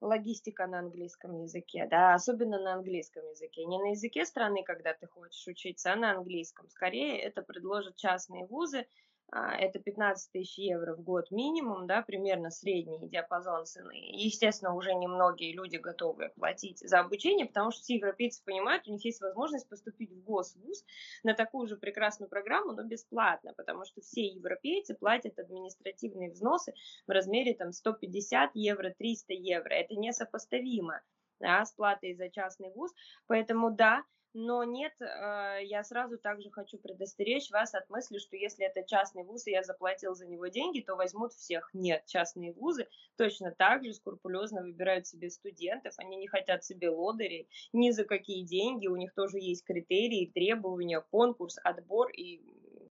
логистика 0.00 0.66
на 0.66 0.80
английском 0.80 1.42
языке, 1.42 1.86
да, 1.90 2.14
особенно 2.14 2.60
на 2.60 2.74
английском 2.74 3.28
языке. 3.28 3.64
Не 3.64 3.78
на 3.78 3.90
языке 3.90 4.24
страны, 4.24 4.62
когда 4.64 4.94
ты 4.94 5.06
хочешь 5.06 5.46
учиться, 5.46 5.92
а 5.92 5.96
на 5.96 6.12
английском. 6.12 6.68
Скорее 6.70 7.18
это 7.20 7.42
предложат 7.42 7.96
частные 7.96 8.46
вузы, 8.46 8.86
это 9.30 9.78
15 9.78 10.32
тысяч 10.32 10.58
евро 10.58 10.94
в 10.94 11.02
год 11.02 11.30
минимум, 11.30 11.86
да, 11.86 12.02
примерно 12.02 12.50
средний 12.50 13.08
диапазон 13.08 13.66
цены. 13.66 13.94
Естественно, 14.12 14.74
уже 14.74 14.94
немногие 14.94 15.52
люди 15.54 15.76
готовы 15.76 16.30
платить 16.36 16.78
за 16.78 17.00
обучение, 17.00 17.46
потому 17.46 17.70
что 17.70 17.82
все 17.82 17.96
европейцы 17.96 18.42
понимают, 18.44 18.88
у 18.88 18.92
них 18.92 19.04
есть 19.04 19.20
возможность 19.20 19.68
поступить 19.68 20.10
в 20.10 20.22
госвуз 20.22 20.84
на 21.24 21.34
такую 21.34 21.66
же 21.66 21.76
прекрасную 21.76 22.30
программу, 22.30 22.72
но 22.72 22.84
бесплатно, 22.84 23.52
потому 23.54 23.84
что 23.84 24.00
все 24.00 24.26
европейцы 24.26 24.94
платят 24.94 25.38
административные 25.38 26.30
взносы 26.30 26.72
в 27.06 27.10
размере 27.10 27.54
там 27.54 27.72
150 27.72 28.52
евро, 28.54 28.94
300 28.96 29.34
евро. 29.34 29.74
Это 29.74 29.94
несопоставимо 29.94 31.02
да, 31.40 31.64
с 31.64 31.72
платой 31.72 32.14
за 32.14 32.30
частный 32.30 32.70
вуз. 32.70 32.92
Поэтому 33.26 33.70
да, 33.70 34.04
но 34.34 34.64
нет, 34.64 34.92
э, 35.00 35.64
я 35.64 35.82
сразу 35.84 36.18
также 36.18 36.50
хочу 36.50 36.78
предостеречь 36.78 37.50
вас 37.50 37.74
от 37.74 37.88
мысли, 37.90 38.18
что 38.18 38.36
если 38.36 38.66
это 38.66 38.86
частный 38.86 39.24
вуз, 39.24 39.46
и 39.46 39.50
я 39.50 39.62
заплатил 39.62 40.14
за 40.14 40.26
него 40.26 40.46
деньги, 40.48 40.80
то 40.80 40.96
возьмут 40.96 41.32
всех. 41.32 41.70
Нет, 41.72 42.04
частные 42.06 42.52
вузы 42.52 42.88
точно 43.16 43.52
так 43.52 43.84
же 43.84 43.92
скрупулезно 43.92 44.62
выбирают 44.62 45.06
себе 45.06 45.30
студентов, 45.30 45.94
они 45.96 46.16
не 46.16 46.28
хотят 46.28 46.64
себе 46.64 46.88
лодырей 46.90 47.48
ни 47.72 47.90
за 47.90 48.04
какие 48.04 48.44
деньги, 48.44 48.86
у 48.86 48.96
них 48.96 49.14
тоже 49.14 49.38
есть 49.38 49.64
критерии, 49.64 50.30
требования, 50.32 51.00
конкурс, 51.00 51.58
отбор, 51.62 52.10
и 52.10 52.40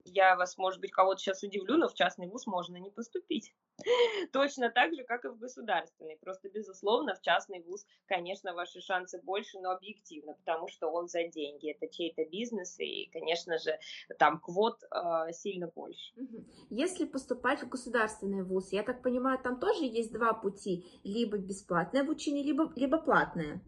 я 0.07 0.37
вас, 0.37 0.57
может 0.59 0.81
быть, 0.81 0.93
кого-то 0.93 1.21
сейчас 1.21 1.43
удивлю, 1.43 1.77
но 1.77 1.89
в 1.89 1.95
частный 1.95 2.29
вуз 2.29 2.47
можно 2.47 2.77
не 2.77 2.91
поступить. 2.91 3.55
Точно 4.33 4.71
так 4.71 4.95
же, 4.95 5.05
как 5.05 5.25
и 5.25 5.29
в 5.29 5.39
государственный. 5.39 6.17
Просто, 6.17 6.49
безусловно, 6.49 7.15
в 7.15 7.21
частный 7.21 7.63
вуз, 7.63 7.87
конечно, 8.07 8.55
ваши 8.55 8.81
шансы 8.81 9.21
больше, 9.23 9.59
но 9.61 9.71
объективно, 9.71 10.35
потому 10.35 10.69
что 10.69 10.89
он 10.89 11.09
за 11.09 11.25
деньги. 11.25 11.71
Это 11.71 11.93
чей-то 11.93 12.25
бизнес, 12.25 12.79
и, 12.79 13.09
конечно 13.13 13.59
же, 13.59 13.79
там 14.19 14.41
квот 14.41 14.83
э, 14.83 15.33
сильно 15.33 15.69
больше. 15.69 16.15
Если 16.71 17.05
поступать 17.05 17.63
в 17.63 17.69
государственный 17.69 18.43
вуз, 18.43 18.73
я 18.73 18.83
так 18.83 19.03
понимаю, 19.03 19.39
там 19.43 19.61
тоже 19.61 19.85
есть 19.85 20.13
два 20.13 20.33
пути. 20.33 20.87
Либо 21.05 21.39
бесплатное 21.39 22.03
обучение, 22.03 22.43
либо, 22.43 22.73
либо 22.77 22.99
платное. 22.99 23.61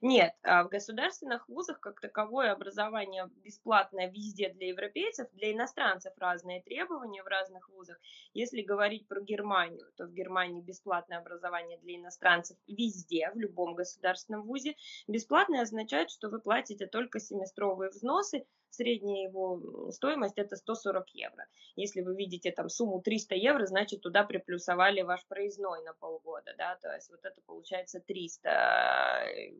Нет, 0.00 0.34
а 0.42 0.64
в 0.64 0.68
государственных 0.68 1.48
вузах 1.48 1.80
как 1.80 2.00
таковое 2.00 2.52
образование 2.52 3.30
бесплатное 3.36 4.10
везде 4.10 4.48
для 4.50 4.68
европейцев, 4.68 5.28
для 5.32 5.52
иностранцев 5.52 6.12
разные 6.16 6.62
требования 6.62 7.22
в 7.22 7.26
разных 7.26 7.68
вузах. 7.68 7.98
Если 8.32 8.62
говорить 8.62 9.06
про 9.08 9.20
Германию, 9.20 9.86
то 9.96 10.06
в 10.06 10.12
Германии 10.12 10.62
бесплатное 10.62 11.18
образование 11.18 11.78
для 11.78 11.96
иностранцев 11.96 12.56
везде, 12.66 13.30
в 13.34 13.38
любом 13.38 13.74
государственном 13.74 14.42
вузе. 14.42 14.74
Бесплатное 15.06 15.62
означает, 15.62 16.10
что 16.10 16.28
вы 16.28 16.40
платите 16.40 16.86
только 16.86 17.20
семестровые 17.20 17.90
взносы, 17.90 18.46
средняя 18.74 19.28
его 19.28 19.90
стоимость 19.90 20.38
это 20.38 20.56
140 20.56 21.08
евро. 21.14 21.46
Если 21.76 22.00
вы 22.02 22.14
видите 22.14 22.50
там 22.50 22.68
сумму 22.68 23.00
300 23.00 23.34
евро, 23.34 23.66
значит 23.66 24.00
туда 24.00 24.24
приплюсовали 24.24 25.02
ваш 25.02 25.26
проездной 25.26 25.82
на 25.82 25.94
полгода, 25.94 26.54
да, 26.58 26.76
то 26.76 26.92
есть 26.94 27.10
вот 27.10 27.24
это 27.24 27.40
получается 27.46 28.00
300 28.00 28.48
э, 28.48 29.52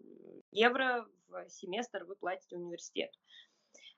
евро 0.50 1.06
в 1.28 1.48
семестр 1.48 2.04
вы 2.04 2.16
платите 2.16 2.56
университету. 2.56 3.18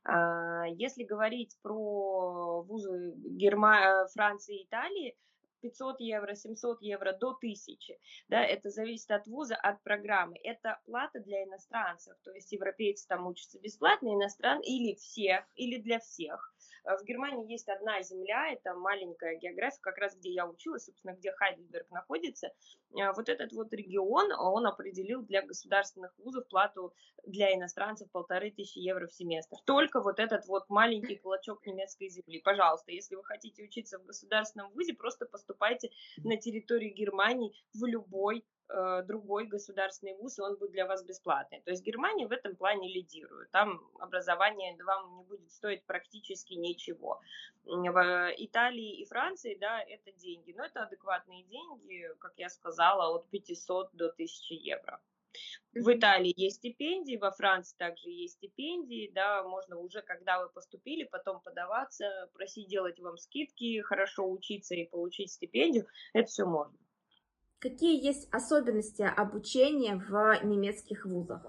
А, 0.05 0.65
если 0.67 1.05
говорить 1.05 1.57
про 1.63 2.63
вузы 2.63 3.13
Герма... 3.17 4.07
Франции 4.13 4.61
и 4.61 4.65
Италии, 4.65 5.17
500 5.61 6.01
евро, 6.01 6.35
700 6.35 6.83
евро 6.83 7.13
до 7.13 7.33
1000. 7.33 7.99
Да, 8.29 8.45
это 8.45 8.71
зависит 8.71 9.11
от 9.11 9.27
вуза, 9.27 9.57
от 9.57 9.83
программы. 9.83 10.37
Это 10.43 10.81
плата 10.85 11.21
для 11.21 11.45
иностранцев, 11.45 12.17
то 12.23 12.33
есть 12.33 12.53
европейцы 12.53 13.07
там 13.09 13.27
учатся 13.27 13.59
бесплатно, 13.59 14.09
иностран 14.15 14.61
или 14.61 14.95
всех, 14.95 15.45
или 15.55 15.79
для 15.79 15.99
всех. 15.99 16.55
В 16.87 17.05
Германии 17.05 17.51
есть 17.51 17.69
одна 17.69 18.01
земля, 18.03 18.53
это 18.53 18.75
маленькая 18.75 19.37
география, 19.37 19.81
как 19.81 19.99
раз 19.99 20.15
где 20.15 20.31
я 20.31 20.47
училась, 20.47 20.85
собственно, 20.85 21.15
где 21.15 21.33
Хайдельберг 21.33 21.91
находится. 21.91 22.53
А, 23.01 23.13
вот 23.13 23.29
этот 23.29 23.53
вот 23.53 23.73
регион, 23.73 24.31
он 24.33 24.67
определил 24.67 25.23
для 25.23 25.43
государственных 25.43 26.17
вузов 26.19 26.47
плату 26.47 26.95
для 27.25 27.53
иностранцев 27.53 28.09
полторы 28.13 28.53
тысячи 28.53 28.79
евро 28.79 29.09
в 29.09 29.13
семестр. 29.13 29.57
Только 29.65 30.01
вот 30.01 30.21
этот 30.21 30.47
вот 30.47 30.69
маленький 30.69 31.17
клочок 31.17 31.67
немецкой 31.67 32.09
земли. 32.09 32.41
Пожалуйста, 32.45 32.93
если 32.93 33.17
вы 33.17 33.25
хотите 33.25 33.65
учиться 33.65 33.99
в 33.99 34.05
государственном 34.05 34.71
вузе, 34.71 34.95
просто 34.95 35.27
поступайте 35.27 35.91
на 36.19 36.37
территории 36.37 36.91
Германии 36.91 37.53
в 37.75 37.85
любой 37.85 38.45
Э, 38.47 38.56
другой 39.05 39.47
государственный 39.47 40.15
вуз, 40.15 40.39
и 40.39 40.43
он 40.43 40.57
будет 40.57 40.73
для 40.73 40.87
вас 40.87 41.05
бесплатный. 41.05 41.61
То 41.61 41.71
есть 41.71 41.85
Германия 41.85 42.27
в 42.27 42.33
этом 42.33 42.57
плане 42.57 42.93
лидирует. 42.93 43.51
Там 43.51 43.81
образование 43.99 44.77
вам 44.85 45.17
не 45.17 45.25
будет 45.25 45.51
стоить 45.51 45.85
практически 45.85 46.55
ничего. 46.55 47.21
В 47.65 48.33
Италии 48.37 49.01
и 49.01 49.05
Франции, 49.05 49.57
да, 49.61 49.81
это 49.83 50.13
деньги, 50.13 50.53
но 50.57 50.65
это 50.65 50.83
адекватные 50.83 51.45
деньги, 51.45 52.09
как 52.19 52.33
я 52.37 52.49
сказала, 52.49 53.15
от 53.15 53.29
500 53.31 53.91
до 53.93 54.07
1000 54.07 54.55
евро. 54.55 55.01
В 55.75 55.93
Италии 55.93 56.33
есть 56.35 56.57
стипендии, 56.57 57.17
во 57.17 57.31
Франции 57.31 57.77
также 57.77 58.09
есть 58.09 58.35
стипендии, 58.35 59.11
да, 59.15 59.43
можно 59.43 59.77
уже, 59.79 60.01
когда 60.01 60.43
вы 60.43 60.49
поступили, 60.49 61.05
потом 61.05 61.41
подаваться, 61.41 62.31
просить 62.33 62.69
делать 62.69 62.99
вам 63.01 63.19
скидки, 63.19 63.83
хорошо 63.83 64.31
учиться 64.31 64.75
и 64.75 64.87
получить 64.87 65.33
стипендию, 65.33 65.87
это 66.15 66.29
все 66.29 66.47
можно. 66.47 66.79
Какие 67.59 68.05
есть 68.05 68.29
особенности 68.33 69.03
обучения 69.03 69.97
в 69.97 70.45
немецких 70.45 71.07
вузах? 71.07 71.47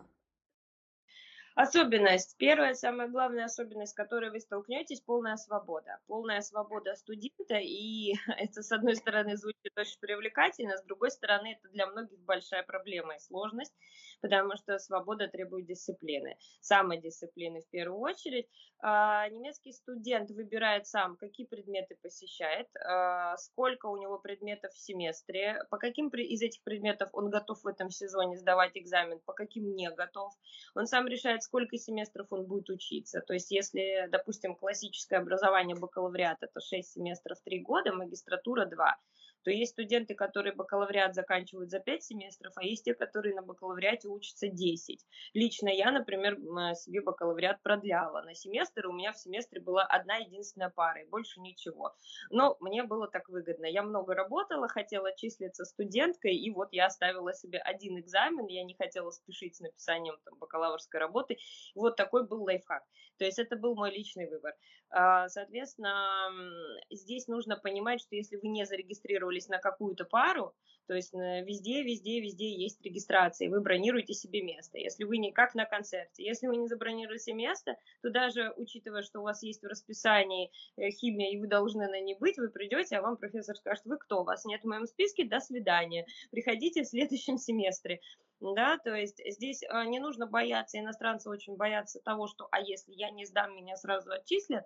Особенность. 1.58 2.38
Первая, 2.38 2.76
самая 2.76 3.08
главная 3.08 3.46
особенность, 3.46 3.94
с 3.94 3.96
которой 3.96 4.30
вы 4.30 4.40
столкнетесь, 4.40 5.02
полная 5.02 5.38
свобода. 5.38 5.98
Полная 6.06 6.42
свобода 6.42 6.94
студента, 6.94 7.56
и 7.56 8.14
это, 8.38 8.62
с 8.62 8.72
одной 8.72 8.96
стороны, 8.96 9.36
звучит 9.38 9.76
очень 9.76 10.00
привлекательно, 10.00 10.78
с 10.78 10.84
другой 10.84 11.10
стороны, 11.10 11.58
это 11.60 11.68
для 11.70 11.88
многих 11.88 12.20
большая 12.20 12.62
проблема 12.62 13.16
и 13.16 13.20
сложность, 13.20 13.74
потому 14.22 14.56
что 14.56 14.78
свобода 14.78 15.28
требует 15.30 15.66
дисциплины, 15.66 16.38
самодисциплины 16.62 17.62
в 17.62 17.70
первую 17.72 18.02
очередь. 18.02 18.48
А, 18.80 19.28
немецкий 19.30 19.72
студент 19.72 20.30
выбирает 20.30 20.86
сам, 20.86 21.18
какие 21.18 21.48
предметы 21.48 21.98
посещает, 22.04 22.68
а, 22.76 23.36
сколько 23.38 23.88
у 23.88 23.98
него 23.98 24.20
предметов 24.20 24.72
в 24.74 24.80
семестре, 24.80 25.64
по 25.72 25.78
каким 25.78 26.10
из 26.10 26.44
этих 26.44 26.62
предметов 26.62 27.10
он 27.14 27.32
готов 27.32 27.64
в 27.64 27.68
этом 27.68 27.90
сезоне 27.90 28.38
сдавать 28.38 28.78
экзамен, 28.78 29.20
по 29.26 29.34
каким 29.34 29.74
не 29.74 29.90
готов. 29.90 30.32
Он 30.76 30.86
сам 30.86 31.08
решает, 31.08 31.42
сколько 31.48 31.78
семестров 31.78 32.28
он 32.30 32.46
будет 32.46 32.70
учиться. 32.70 33.22
То 33.22 33.34
есть, 33.34 33.52
если, 33.52 34.08
допустим, 34.12 34.56
классическое 34.56 35.20
образование 35.20 35.76
бакалавриат 35.76 36.38
это 36.42 36.60
6 36.60 36.92
семестров 36.92 37.40
3 37.44 37.62
года, 37.62 37.94
магистратура 37.94 38.66
2, 38.66 38.98
то 39.48 39.52
есть 39.52 39.72
студенты, 39.72 40.14
которые 40.14 40.54
бакалавриат 40.54 41.16
заканчивают 41.16 41.70
за 41.70 41.80
5 41.80 42.04
семестров, 42.04 42.52
а 42.58 42.66
есть 42.66 42.84
те, 42.84 42.94
которые 42.94 43.34
на 43.34 43.42
бакалавриате 43.42 44.10
учатся 44.10 44.50
10. 44.50 45.06
Лично 45.34 45.70
я, 45.70 45.90
например, 45.90 46.36
себе 46.76 47.00
бакалавриат 47.02 47.64
продляла. 47.64 48.24
На 48.24 48.36
семестр 48.36 48.88
у 48.88 48.92
меня 48.92 49.14
в 49.14 49.18
семестре 49.18 49.62
была 49.62 49.84
одна 49.84 50.18
единственная 50.18 50.70
пара, 50.70 51.02
и 51.02 51.08
больше 51.08 51.40
ничего. 51.40 51.96
Но 52.30 52.58
мне 52.60 52.84
было 52.84 53.08
так 53.08 53.30
выгодно. 53.30 53.68
Я 53.68 53.84
много 53.84 54.16
работала, 54.16 54.68
хотела 54.68 55.16
числиться 55.16 55.64
студенткой, 55.64 56.36
и 56.36 56.52
вот 56.52 56.74
я 56.74 56.88
оставила 56.88 57.34
себе 57.34 57.60
один 57.60 57.98
экзамен, 58.00 58.48
я 58.48 58.66
не 58.66 58.76
хотела 58.76 59.12
спешить 59.12 59.56
с 59.56 59.62
написанием 59.62 60.18
там, 60.26 60.38
бакалаврской 60.40 61.00
работы. 61.00 61.38
Вот 61.74 61.96
такой 61.96 62.28
был 62.28 62.44
лайфхак. 62.44 62.84
То 63.18 63.24
есть 63.24 63.40
это 63.40 63.56
был 63.56 63.76
мой 63.76 63.92
личный 63.92 64.30
выбор. 64.30 64.54
А, 64.90 65.28
соответственно, 65.28 66.30
здесь 66.90 67.28
нужно 67.28 67.58
понимать, 67.58 68.00
что 68.02 68.16
если 68.16 68.38
вы 68.38 68.48
не 68.48 68.66
зарегистрировались 69.38 69.48
на 69.48 69.60
какую-то 69.60 70.06
пару, 70.06 70.54
то 70.88 70.94
есть 70.94 71.14
везде, 71.14 71.84
везде, 71.84 72.22
везде 72.22 72.50
есть 72.50 72.82
регистрация, 72.82 73.50
вы 73.50 73.60
бронируете 73.60 74.14
себе 74.14 74.42
место. 74.42 74.78
Если 74.78 75.04
вы 75.04 75.18
не 75.18 75.34
как 75.34 75.54
на 75.54 75.66
концерте, 75.66 76.24
если 76.24 76.48
вы 76.48 76.56
не 76.56 76.68
забронируете 76.68 77.34
место, 77.34 77.76
то 78.02 78.10
даже 78.10 78.54
учитывая, 78.56 79.04
что 79.04 79.20
у 79.20 79.24
вас 79.24 79.44
есть 79.44 79.62
в 79.62 79.68
расписании 79.68 80.50
э, 80.78 80.90
химия, 80.92 81.32
и 81.32 81.40
вы 81.40 81.48
должны 81.48 81.88
на 81.88 82.00
ней 82.00 82.16
быть, 82.18 82.38
вы 82.38 82.50
придете, 82.50 82.98
а 82.98 83.02
вам 83.02 83.18
профессор 83.18 83.58
скажет, 83.58 83.84
вы 83.86 83.98
кто, 83.98 84.24
вас 84.24 84.46
нет 84.46 84.62
в 84.62 84.68
моем 84.68 84.86
списке, 84.86 85.26
до 85.26 85.42
свидания, 85.42 86.06
приходите 86.32 86.84
в 86.84 86.88
следующем 86.88 87.38
семестре. 87.38 88.00
Да, 88.40 88.78
то 88.78 88.94
есть 88.94 89.20
здесь 89.26 89.64
э, 89.64 89.86
не 89.88 90.00
нужно 90.00 90.26
бояться, 90.26 90.80
иностранцы 90.80 91.30
очень 91.30 91.58
боятся 91.58 92.00
того, 92.00 92.28
что, 92.28 92.48
а 92.52 92.62
если 92.62 92.94
я 92.94 93.10
не 93.10 93.26
сдам, 93.26 93.56
меня 93.56 93.76
сразу 93.76 94.12
отчислят, 94.12 94.66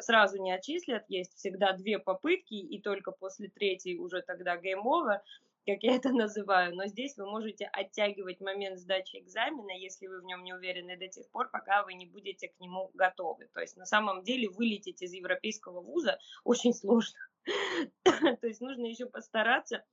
сразу 0.00 0.42
не 0.42 0.52
отчислят, 0.52 1.04
есть 1.08 1.34
всегда 1.36 1.72
две 1.72 1.98
попытки, 1.98 2.54
и 2.54 2.80
только 2.80 3.12
после 3.12 3.48
третьей 3.48 3.98
уже 3.98 4.22
тогда 4.22 4.56
over, 4.56 5.20
как 5.66 5.82
я 5.82 5.96
это 5.96 6.10
называю, 6.10 6.74
но 6.74 6.86
здесь 6.86 7.16
вы 7.16 7.26
можете 7.26 7.66
оттягивать 7.66 8.40
момент 8.40 8.78
сдачи 8.78 9.16
экзамена, 9.16 9.72
если 9.72 10.06
вы 10.06 10.20
в 10.20 10.24
нем 10.24 10.42
не 10.44 10.54
уверены 10.54 10.96
до 10.96 11.08
тех 11.08 11.28
пор, 11.30 11.50
пока 11.50 11.84
вы 11.84 11.94
не 11.94 12.06
будете 12.06 12.48
к 12.48 12.60
нему 12.60 12.90
готовы. 12.94 13.48
То 13.52 13.60
есть 13.60 13.76
на 13.76 13.86
самом 13.86 14.22
деле 14.22 14.48
вылететь 14.48 15.02
из 15.02 15.12
европейского 15.12 15.80
вуза 15.80 16.18
очень 16.44 16.74
сложно. 16.74 17.18
То 18.04 18.46
есть 18.46 18.60
нужно 18.60 18.86
еще 18.86 19.06
постараться, 19.06 19.84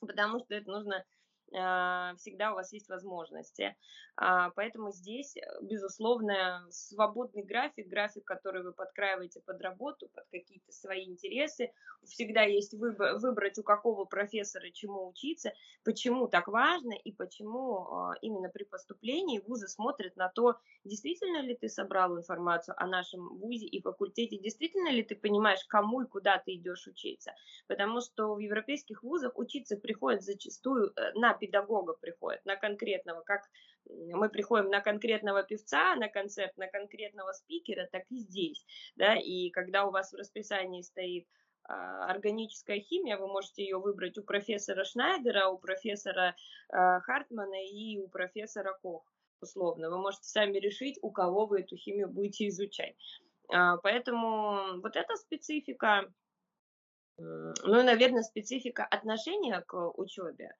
потому 0.00 0.40
что 0.40 0.54
это 0.54 0.70
нужно 0.70 1.04
всегда 1.48 2.52
у 2.52 2.56
вас 2.56 2.72
есть 2.72 2.88
возможности. 2.88 3.76
А, 4.18 4.50
поэтому 4.50 4.92
здесь, 4.92 5.36
э, 5.36 5.40
безусловно, 5.60 6.66
свободный 6.70 7.42
график, 7.42 7.86
график, 7.86 8.24
который 8.24 8.62
вы 8.62 8.72
подкраиваете 8.72 9.40
под 9.44 9.60
работу, 9.60 10.08
под 10.08 10.24
какие-то 10.30 10.72
свои 10.72 11.04
интересы. 11.04 11.70
Всегда 12.02 12.42
есть 12.42 12.72
выбор, 12.72 13.18
выбрать, 13.18 13.58
у 13.58 13.62
какого 13.62 14.06
профессора 14.06 14.70
чему 14.70 15.08
учиться, 15.08 15.52
почему 15.84 16.28
так 16.28 16.48
важно 16.48 16.94
и 16.94 17.12
почему 17.12 17.92
а, 17.92 18.14
именно 18.22 18.48
при 18.48 18.64
поступлении 18.64 19.42
вузы 19.46 19.68
смотрят 19.68 20.16
на 20.16 20.30
то, 20.30 20.56
действительно 20.84 21.42
ли 21.42 21.54
ты 21.54 21.68
собрал 21.68 22.16
информацию 22.16 22.74
о 22.78 22.86
нашем 22.86 23.36
вузе 23.38 23.66
и 23.66 23.82
факультете, 23.82 24.38
действительно 24.38 24.90
ли 24.90 25.02
ты 25.02 25.14
понимаешь, 25.14 25.64
кому 25.68 26.00
и 26.00 26.06
куда 26.06 26.38
ты 26.38 26.54
идешь 26.54 26.86
учиться. 26.86 27.34
Потому 27.66 28.00
что 28.00 28.34
в 28.34 28.38
европейских 28.38 29.02
вузах 29.02 29.36
учиться 29.38 29.76
приходят 29.76 30.22
зачастую 30.22 30.92
э, 30.96 31.12
на 31.14 31.34
педагога 31.36 31.94
приходят, 31.94 32.44
на 32.44 32.56
конкретного, 32.56 33.22
как 33.22 33.42
мы 33.88 34.28
приходим 34.28 34.68
на 34.68 34.80
конкретного 34.80 35.42
певца, 35.42 35.94
на 35.96 36.08
концерт, 36.08 36.56
на 36.56 36.66
конкретного 36.66 37.32
спикера, 37.32 37.88
так 37.92 38.04
и 38.10 38.18
здесь, 38.18 38.64
да, 38.96 39.14
и 39.14 39.50
когда 39.50 39.86
у 39.86 39.90
вас 39.90 40.12
в 40.12 40.16
расписании 40.16 40.82
стоит 40.82 41.26
а, 41.68 42.10
органическая 42.10 42.80
химия, 42.80 43.16
вы 43.18 43.26
можете 43.26 43.62
ее 43.62 43.78
выбрать 43.78 44.18
у 44.18 44.22
профессора 44.22 44.84
Шнайдера, 44.84 45.48
у 45.48 45.58
профессора 45.58 46.36
а, 46.68 47.00
Хартмана 47.00 47.66
и 47.66 47.98
у 47.98 48.08
профессора 48.08 48.78
Кох, 48.82 49.04
условно. 49.40 49.90
Вы 49.90 49.98
можете 49.98 50.28
сами 50.28 50.58
решить, 50.58 50.98
у 51.02 51.10
кого 51.10 51.46
вы 51.46 51.60
эту 51.60 51.76
химию 51.76 52.08
будете 52.08 52.48
изучать. 52.48 52.94
А, 53.52 53.78
поэтому 53.78 54.80
вот 54.80 54.96
эта 54.96 55.16
специфика, 55.16 56.12
ну 57.18 57.80
и, 57.80 57.82
наверное, 57.82 58.22
специфика 58.22 58.84
отношения 58.84 59.60
к 59.62 59.90
учебе. 59.98 60.54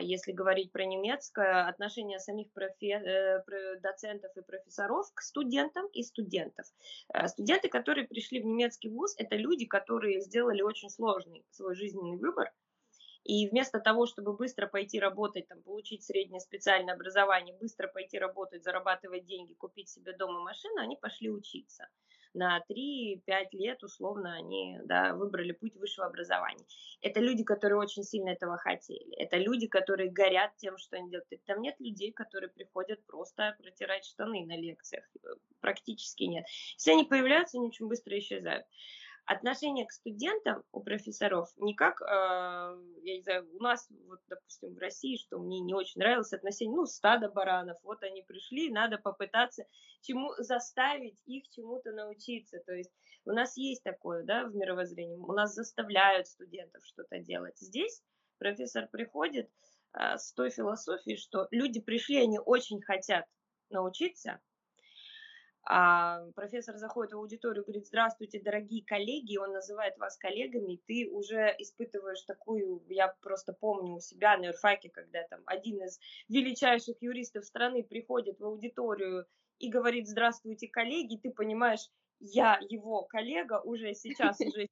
Если 0.00 0.32
говорить 0.32 0.70
про 0.70 0.84
немецкое, 0.84 1.66
отношение 1.66 2.18
самих 2.20 2.52
профе- 2.52 3.02
э, 3.04 3.78
доцентов 3.80 4.30
и 4.36 4.42
профессоров 4.42 5.06
к 5.14 5.20
студентам 5.22 5.86
и 5.88 6.02
студентов. 6.02 6.66
Э, 7.12 7.26
студенты, 7.26 7.68
которые 7.68 8.06
пришли 8.06 8.40
в 8.40 8.44
немецкий 8.44 8.90
вуз, 8.90 9.14
это 9.18 9.36
люди, 9.36 9.66
которые 9.66 10.20
сделали 10.20 10.62
очень 10.62 10.88
сложный 10.90 11.44
свой 11.50 11.74
жизненный 11.74 12.16
выбор, 12.16 12.52
и 13.24 13.48
вместо 13.48 13.80
того, 13.80 14.06
чтобы 14.06 14.36
быстро 14.36 14.66
пойти 14.66 15.00
работать, 15.00 15.48
там, 15.48 15.62
получить 15.62 16.04
среднее 16.04 16.40
специальное 16.40 16.94
образование, 16.94 17.56
быстро 17.56 17.88
пойти 17.88 18.18
работать, 18.18 18.64
зарабатывать 18.64 19.26
деньги, 19.26 19.54
купить 19.54 19.88
себе 19.88 20.12
дом 20.16 20.36
и 20.38 20.42
машину, 20.42 20.80
они 20.80 20.96
пошли 20.96 21.30
учиться 21.30 21.88
на 22.34 22.62
3-5 22.70 23.18
лет 23.52 23.82
условно 23.82 24.34
они 24.34 24.78
да, 24.84 25.14
выбрали 25.14 25.52
путь 25.52 25.76
высшего 25.76 26.06
образования. 26.06 26.64
Это 27.00 27.20
люди, 27.20 27.44
которые 27.44 27.78
очень 27.78 28.04
сильно 28.04 28.30
этого 28.30 28.56
хотели. 28.56 29.14
Это 29.16 29.36
люди, 29.36 29.66
которые 29.66 30.10
горят 30.10 30.56
тем, 30.56 30.78
что 30.78 30.96
они 30.96 31.10
делают. 31.10 31.28
Там 31.46 31.60
нет 31.60 31.76
людей, 31.78 32.12
которые 32.12 32.50
приходят 32.50 33.04
просто 33.06 33.56
протирать 33.58 34.04
штаны 34.04 34.46
на 34.46 34.56
лекциях. 34.56 35.04
Практически 35.60 36.24
нет. 36.24 36.44
Если 36.74 36.92
они 36.92 37.04
появляются, 37.04 37.58
они 37.58 37.68
очень 37.68 37.88
быстро 37.88 38.18
исчезают 38.18 38.66
отношение 39.24 39.86
к 39.86 39.92
студентам 39.92 40.64
у 40.72 40.80
профессоров 40.80 41.48
не 41.56 41.74
как, 41.74 42.00
э, 42.02 42.04
я 42.06 43.16
не 43.16 43.22
знаю, 43.22 43.48
у 43.54 43.62
нас, 43.62 43.88
вот, 44.06 44.20
допустим, 44.28 44.74
в 44.74 44.78
России, 44.78 45.16
что 45.16 45.38
мне 45.38 45.60
не 45.60 45.74
очень 45.74 46.00
нравилось 46.00 46.32
отношение, 46.32 46.76
ну, 46.76 46.86
стадо 46.86 47.28
баранов, 47.28 47.78
вот 47.82 48.02
они 48.02 48.22
пришли, 48.22 48.70
надо 48.70 48.98
попытаться 48.98 49.64
чему 50.00 50.32
заставить 50.38 51.20
их 51.26 51.48
чему-то 51.50 51.92
научиться, 51.92 52.58
то 52.66 52.72
есть 52.72 52.90
у 53.24 53.30
нас 53.30 53.56
есть 53.56 53.84
такое, 53.84 54.24
да, 54.24 54.44
в 54.44 54.54
мировоззрении, 54.54 55.16
у 55.16 55.32
нас 55.32 55.54
заставляют 55.54 56.26
студентов 56.26 56.84
что-то 56.84 57.18
делать. 57.20 57.56
Здесь 57.58 58.02
профессор 58.38 58.88
приходит 58.88 59.48
э, 59.92 60.18
с 60.18 60.32
той 60.32 60.50
философией, 60.50 61.16
что 61.16 61.46
люди 61.52 61.80
пришли, 61.80 62.16
они 62.16 62.40
очень 62.40 62.82
хотят 62.82 63.26
научиться, 63.70 64.40
а 65.64 66.24
профессор 66.34 66.76
заходит 66.76 67.12
в 67.12 67.18
аудиторию, 67.18 67.64
говорит, 67.64 67.86
здравствуйте, 67.86 68.40
дорогие 68.40 68.84
коллеги, 68.84 69.36
он 69.36 69.52
называет 69.52 69.96
вас 69.98 70.16
коллегами, 70.16 70.74
и 70.74 70.82
ты 70.86 71.10
уже 71.10 71.54
испытываешь 71.58 72.22
такую, 72.22 72.82
я 72.88 73.14
просто 73.20 73.52
помню 73.52 73.94
у 73.94 74.00
себя 74.00 74.36
на 74.36 74.46
юрфаке, 74.46 74.90
когда 74.90 75.22
там 75.28 75.40
один 75.46 75.82
из 75.84 76.00
величайших 76.28 76.96
юристов 77.00 77.44
страны 77.44 77.84
приходит 77.84 78.40
в 78.40 78.44
аудиторию 78.44 79.26
и 79.58 79.70
говорит, 79.70 80.08
здравствуйте, 80.08 80.66
коллеги, 80.68 81.20
ты 81.22 81.30
понимаешь, 81.30 81.88
я 82.18 82.58
его 82.68 83.02
коллега 83.02 83.60
уже 83.60 83.94
сейчас, 83.94 84.40
уже 84.40 84.68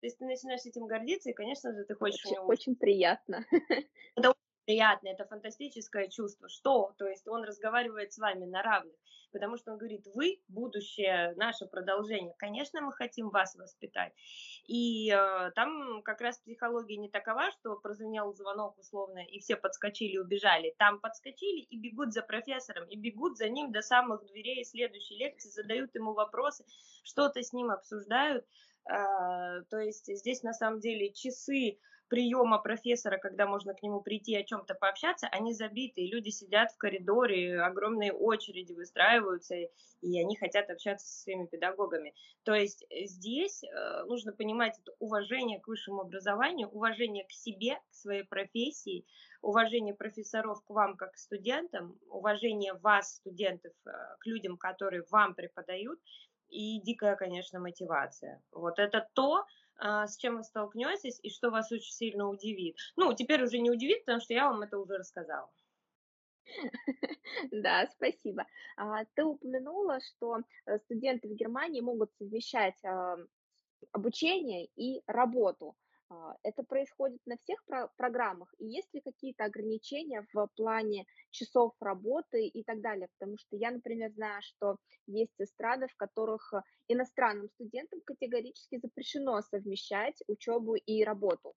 то 0.00 0.06
есть 0.06 0.18
ты 0.18 0.26
начинаешь 0.26 0.64
этим 0.64 0.86
гордиться, 0.86 1.30
и, 1.30 1.32
конечно 1.32 1.72
же, 1.72 1.84
ты 1.84 1.94
хочешь 1.94 2.24
очень, 2.26 2.36
него... 2.36 2.46
Очень 2.46 2.76
приятно. 2.76 3.44
Это 4.14 4.34
приятно, 4.66 5.08
это 5.08 5.24
фантастическое 5.24 6.08
чувство. 6.08 6.48
Что? 6.48 6.92
То 6.98 7.06
есть 7.06 7.26
он 7.26 7.44
разговаривает 7.44 8.12
с 8.12 8.18
вами 8.18 8.44
на 8.44 8.62
равных 8.62 8.96
потому 9.36 9.58
что 9.58 9.72
он 9.72 9.78
говорит, 9.78 10.06
вы 10.14 10.40
будущее, 10.48 11.34
наше 11.36 11.66
продолжение. 11.66 12.34
Конечно, 12.38 12.80
мы 12.80 12.92
хотим 12.92 13.28
вас 13.28 13.54
воспитать. 13.54 14.14
И 14.66 15.10
э, 15.10 15.50
там 15.54 16.02
как 16.02 16.22
раз 16.22 16.38
психология 16.38 16.96
не 16.96 17.10
такова, 17.10 17.50
что 17.50 17.76
прозвенел 17.76 18.32
звонок 18.32 18.78
условно, 18.78 19.18
и 19.18 19.38
все 19.40 19.56
подскочили 19.56 20.16
убежали. 20.16 20.74
Там 20.78 21.00
подскочили 21.00 21.60
и 21.60 21.78
бегут 21.78 22.14
за 22.14 22.22
профессором, 22.22 22.88
и 22.88 22.96
бегут 22.96 23.36
за 23.36 23.50
ним 23.50 23.72
до 23.72 23.82
самых 23.82 24.24
дверей 24.24 24.64
следующей 24.64 25.16
лекции, 25.16 25.50
задают 25.50 25.94
ему 25.94 26.14
вопросы, 26.14 26.64
что-то 27.04 27.42
с 27.42 27.52
ним 27.52 27.70
обсуждают. 27.70 28.46
Э, 28.88 29.62
то 29.68 29.78
есть 29.78 30.06
здесь 30.06 30.42
на 30.42 30.54
самом 30.54 30.80
деле 30.80 31.12
часы 31.12 31.78
приема 32.08 32.58
профессора, 32.58 33.18
когда 33.18 33.46
можно 33.46 33.74
к 33.74 33.82
нему 33.82 34.00
прийти 34.00 34.36
о 34.36 34.44
чем-то 34.44 34.74
пообщаться, 34.74 35.28
они 35.28 35.52
забиты, 35.52 36.02
и 36.02 36.10
люди 36.10 36.30
сидят 36.30 36.72
в 36.72 36.76
коридоре, 36.76 37.60
огромные 37.60 38.12
очереди 38.12 38.72
выстраиваются, 38.72 39.54
и 39.54 40.20
они 40.20 40.36
хотят 40.36 40.70
общаться 40.70 41.06
со 41.06 41.22
своими 41.22 41.46
педагогами. 41.46 42.14
То 42.44 42.54
есть 42.54 42.84
э, 42.90 43.06
здесь 43.06 43.64
э, 43.64 44.04
нужно 44.04 44.32
понимать 44.32 44.78
это 44.78 44.92
уважение 44.98 45.60
к 45.60 45.68
высшему 45.68 46.02
образованию, 46.02 46.68
уважение 46.68 47.24
к 47.24 47.32
себе, 47.32 47.76
к 47.90 47.94
своей 47.94 48.24
профессии, 48.24 49.04
уважение 49.42 49.94
профессоров 49.94 50.62
к 50.64 50.70
вам 50.70 50.96
как 50.96 51.12
к 51.12 51.18
студентам, 51.18 51.98
уважение 52.08 52.74
вас, 52.74 53.16
студентов, 53.16 53.72
э, 53.86 53.90
к 54.20 54.26
людям, 54.26 54.56
которые 54.56 55.04
вам 55.10 55.34
преподают, 55.34 55.98
и 56.48 56.80
дикая, 56.80 57.16
конечно, 57.16 57.58
мотивация. 57.58 58.40
Вот 58.52 58.78
это 58.78 59.08
то, 59.14 59.44
с 59.78 60.16
чем 60.16 60.36
вы 60.36 60.44
столкнетесь 60.44 61.20
и 61.22 61.30
что 61.30 61.50
вас 61.50 61.70
очень 61.72 61.92
сильно 61.92 62.28
удивит. 62.28 62.76
Ну, 62.96 63.12
теперь 63.14 63.42
уже 63.42 63.58
не 63.58 63.70
удивит, 63.70 64.04
потому 64.04 64.20
что 64.20 64.34
я 64.34 64.48
вам 64.48 64.62
это 64.62 64.78
уже 64.78 64.98
рассказала. 64.98 65.50
Да, 67.50 67.86
спасибо. 67.88 68.46
А, 68.76 69.04
ты 69.14 69.24
упомянула, 69.24 69.98
что 70.00 70.38
э, 70.66 70.78
студенты 70.78 71.28
в 71.28 71.34
Германии 71.34 71.80
могут 71.80 72.12
совмещать 72.18 72.80
обучение 73.92 74.68
и 74.76 75.02
работу. 75.06 75.76
А, 76.08 76.36
это 76.42 76.62
происходит 76.62 77.20
на 77.26 77.36
всех 77.36 77.64
про- 77.64 77.88
программах? 77.96 78.54
И 78.58 78.66
есть 78.66 78.92
ли 78.94 79.00
какие-то 79.00 79.44
ограничения 79.44 80.26
в 80.32 80.46
плане 80.56 81.04
часов 81.30 81.74
работы 81.80 82.46
и 82.46 82.62
так 82.62 82.80
далее? 82.80 83.08
Потому 83.18 83.38
что 83.38 83.56
я, 83.56 83.70
например, 83.70 84.12
знаю, 84.12 84.40
что 84.42 84.76
есть 85.06 85.34
эстрады, 85.38 85.88
в 85.88 85.96
которых 85.96 86.52
э, 86.54 86.62
иностранным 86.88 87.48
студентам 87.50 88.00
категорически 88.02 88.78
запрещено 88.78 89.42
совмещать 89.42 90.22
учебу 90.28 90.76
и 90.76 91.02
работу. 91.02 91.54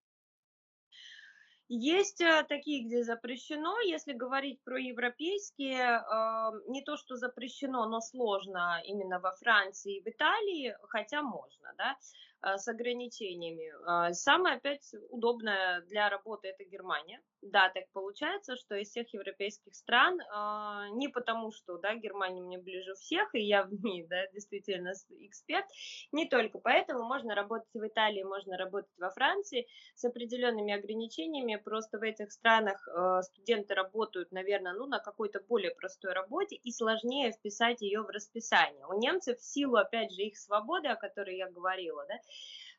Есть 1.68 2.20
э, 2.20 2.44
такие, 2.50 2.84
где 2.84 3.04
запрещено. 3.04 3.80
Если 3.82 4.14
говорить 4.14 4.64
про 4.64 4.80
европейские, 4.80 6.02
э, 6.02 6.62
не 6.70 6.82
то, 6.84 6.98
что 6.98 7.16
запрещено, 7.18 7.88
но 7.88 8.02
сложно 8.02 8.82
именно 8.84 9.20
во 9.20 9.32
Франции 9.34 9.98
и 9.98 10.02
в 10.02 10.08
Италии, 10.08 10.76
хотя 10.88 11.22
можно, 11.22 11.72
да. 11.78 11.96
А, 12.42 12.58
с 12.58 12.68
ограничениями. 12.70 13.74
А, 13.86 14.14
самое 14.14 14.56
опять 14.56 14.94
удобное 15.10 15.82
для 15.82 16.10
работы 16.10 16.50
это 16.50 16.64
Германия. 16.64 17.22
Да, 17.42 17.70
так 17.70 17.86
получается, 17.94 18.58
что 18.58 18.76
из 18.76 18.90
всех 18.90 19.14
европейских 19.14 19.74
стран, 19.74 20.20
а, 20.32 20.90
не 20.90 21.08
потому 21.08 21.52
что, 21.52 21.78
да, 21.78 21.96
Германия 21.96 22.42
мне 22.42 22.58
ближе 22.58 22.94
всех, 22.96 23.34
и 23.34 23.40
я 23.40 23.64
в 23.64 23.74
ней, 23.74 24.06
да, 24.08 24.28
действительно 24.34 24.92
эксперт, 25.10 25.66
не 26.12 26.28
только 26.28 26.60
поэтому 26.60 27.04
можно 27.04 27.36
работать 27.36 27.74
в 27.74 27.86
Италии, 27.86 28.24
можно 28.24 28.58
работать 28.58 28.92
во 28.98 29.10
Франции 29.10 29.68
с 29.96 30.04
определенными 30.04 30.74
ограничениями, 30.74 31.56
просто 31.56 31.98
в 31.98 32.04
этих 32.04 32.32
странах 32.32 32.86
студенты 33.24 33.74
работают, 33.74 34.32
наверное, 34.32 34.74
ну, 34.74 34.86
на 34.86 35.00
какой-то 35.00 35.40
более 35.42 35.74
простой 35.74 36.12
работе, 36.12 36.56
и 36.56 36.72
сложнее 36.72 37.32
вписать 37.32 37.82
ее 37.82 38.02
в 38.02 38.10
расписание. 38.10 38.86
У 38.86 39.00
немцев 39.00 39.40
в 39.40 39.44
силу, 39.44 39.78
опять 39.78 40.12
же, 40.12 40.24
их 40.24 40.38
свободы, 40.38 40.90
о 40.90 40.98
которой 40.98 41.38
я 41.38 41.50
говорила, 41.50 42.06
да, 42.06 42.16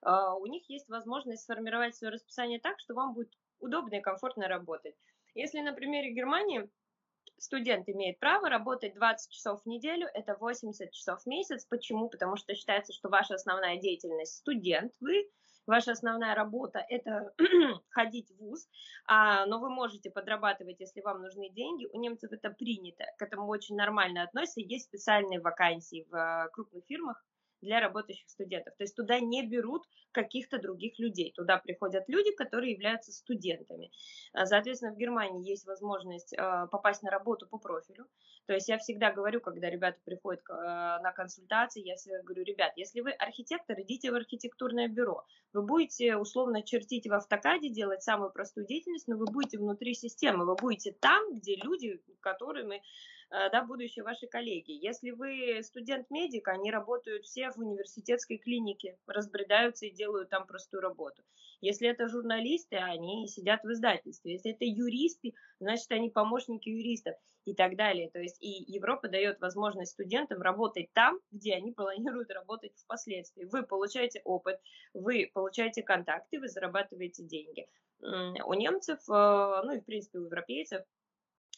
у 0.02 0.46
них 0.46 0.68
есть 0.70 0.88
возможность 0.88 1.42
сформировать 1.42 1.94
свое 1.94 2.12
расписание 2.12 2.58
так, 2.58 2.80
что 2.80 2.94
вам 2.94 3.12
будет 3.12 3.32
удобно 3.58 3.96
и 3.96 4.00
комфортно 4.00 4.48
работать. 4.48 4.94
Если 5.34 5.60
на 5.60 5.72
примере 5.72 6.12
Германии 6.12 6.68
студент 7.38 7.88
имеет 7.88 8.18
право 8.18 8.48
работать 8.48 8.94
20 8.94 9.32
часов 9.32 9.62
в 9.62 9.66
неделю, 9.66 10.08
это 10.12 10.36
80 10.36 10.90
часов 10.90 11.22
в 11.22 11.26
месяц. 11.26 11.64
Почему? 11.66 12.08
Потому 12.08 12.36
что 12.36 12.54
считается, 12.54 12.92
что 12.92 13.08
ваша 13.08 13.34
основная 13.34 13.78
деятельность 13.78 14.36
студент, 14.36 14.92
вы, 15.00 15.30
ваша 15.66 15.92
основная 15.92 16.34
работа– 16.34 16.84
это 16.88 17.32
ходить 17.90 18.30
в 18.30 18.38
ВУЗ, 18.38 18.68
а, 19.06 19.46
но 19.46 19.58
вы 19.60 19.70
можете 19.70 20.10
подрабатывать, 20.10 20.80
если 20.80 21.00
вам 21.00 21.22
нужны 21.22 21.50
деньги. 21.50 21.86
У 21.92 21.98
немцев 21.98 22.32
это 22.32 22.50
принято, 22.50 23.04
к 23.18 23.22
этому 23.22 23.46
очень 23.46 23.76
нормально 23.76 24.22
относятся. 24.22 24.60
Есть 24.60 24.86
специальные 24.86 25.40
вакансии 25.40 26.06
в 26.10 26.50
крупных 26.52 26.84
фирмах, 26.86 27.24
для 27.62 27.80
работающих 27.80 28.28
студентов. 28.28 28.74
То 28.76 28.84
есть 28.84 28.96
туда 28.96 29.20
не 29.20 29.46
берут 29.46 29.84
каких-то 30.12 30.58
других 30.58 30.98
людей. 30.98 31.32
Туда 31.36 31.58
приходят 31.58 32.04
люди, 32.08 32.34
которые 32.34 32.72
являются 32.72 33.12
студентами. 33.12 33.90
А, 34.32 34.46
соответственно, 34.46 34.92
в 34.92 34.98
Германии 34.98 35.48
есть 35.48 35.66
возможность 35.66 36.34
а, 36.36 36.66
попасть 36.66 37.02
на 37.02 37.10
работу 37.10 37.46
по 37.46 37.58
профилю. 37.58 38.06
То 38.46 38.54
есть 38.54 38.68
я 38.68 38.78
всегда 38.78 39.12
говорю, 39.12 39.40
когда 39.40 39.70
ребята 39.70 39.98
приходят 40.04 40.42
а, 40.48 41.00
на 41.00 41.12
консультации, 41.12 41.86
я 41.86 41.96
всегда 41.96 42.22
говорю, 42.22 42.44
ребят, 42.44 42.72
если 42.76 43.00
вы 43.00 43.12
архитектор, 43.12 43.80
идите 43.80 44.10
в 44.10 44.14
архитектурное 44.14 44.88
бюро. 44.88 45.24
Вы 45.52 45.62
будете 45.62 46.16
условно 46.16 46.62
чертить 46.62 47.06
в 47.06 47.12
автокаде, 47.12 47.68
делать 47.68 48.02
самую 48.02 48.30
простую 48.30 48.66
деятельность, 48.66 49.08
но 49.08 49.16
вы 49.16 49.26
будете 49.26 49.58
внутри 49.58 49.94
системы, 49.94 50.44
вы 50.44 50.56
будете 50.56 50.92
там, 50.92 51.34
где 51.34 51.56
люди, 51.56 52.00
которыми 52.20 52.82
да, 53.30 53.64
будущие 53.64 54.04
ваши 54.04 54.26
коллеги. 54.26 54.72
Если 54.72 55.10
вы 55.10 55.62
студент-медик, 55.62 56.48
они 56.48 56.70
работают 56.70 57.24
все 57.24 57.50
в 57.50 57.58
университетской 57.58 58.38
клинике, 58.38 58.98
разбредаются 59.06 59.86
и 59.86 59.90
делают 59.90 60.30
там 60.30 60.46
простую 60.46 60.80
работу. 60.80 61.22
Если 61.60 61.88
это 61.88 62.08
журналисты, 62.08 62.76
они 62.76 63.28
сидят 63.28 63.62
в 63.62 63.70
издательстве. 63.70 64.32
Если 64.32 64.52
это 64.52 64.64
юристы, 64.64 65.34
значит, 65.60 65.90
они 65.92 66.10
помощники 66.10 66.68
юристов 66.68 67.14
и 67.44 67.54
так 67.54 67.76
далее. 67.76 68.10
То 68.10 68.18
есть 68.18 68.42
и 68.42 68.64
Европа 68.66 69.08
дает 69.08 69.40
возможность 69.40 69.92
студентам 69.92 70.40
работать 70.40 70.90
там, 70.92 71.20
где 71.30 71.54
они 71.54 71.72
планируют 71.72 72.30
работать 72.30 72.72
впоследствии. 72.76 73.44
Вы 73.44 73.62
получаете 73.62 74.22
опыт, 74.24 74.58
вы 74.94 75.30
получаете 75.32 75.82
контакты, 75.82 76.40
вы 76.40 76.48
зарабатываете 76.48 77.22
деньги. 77.24 77.68
У 78.00 78.54
немцев, 78.54 78.98
э, 79.08 79.12
ну 79.12 79.72
и 79.72 79.80
в 79.80 79.84
принципе 79.84 80.18
у 80.18 80.24
европейцев, 80.24 80.82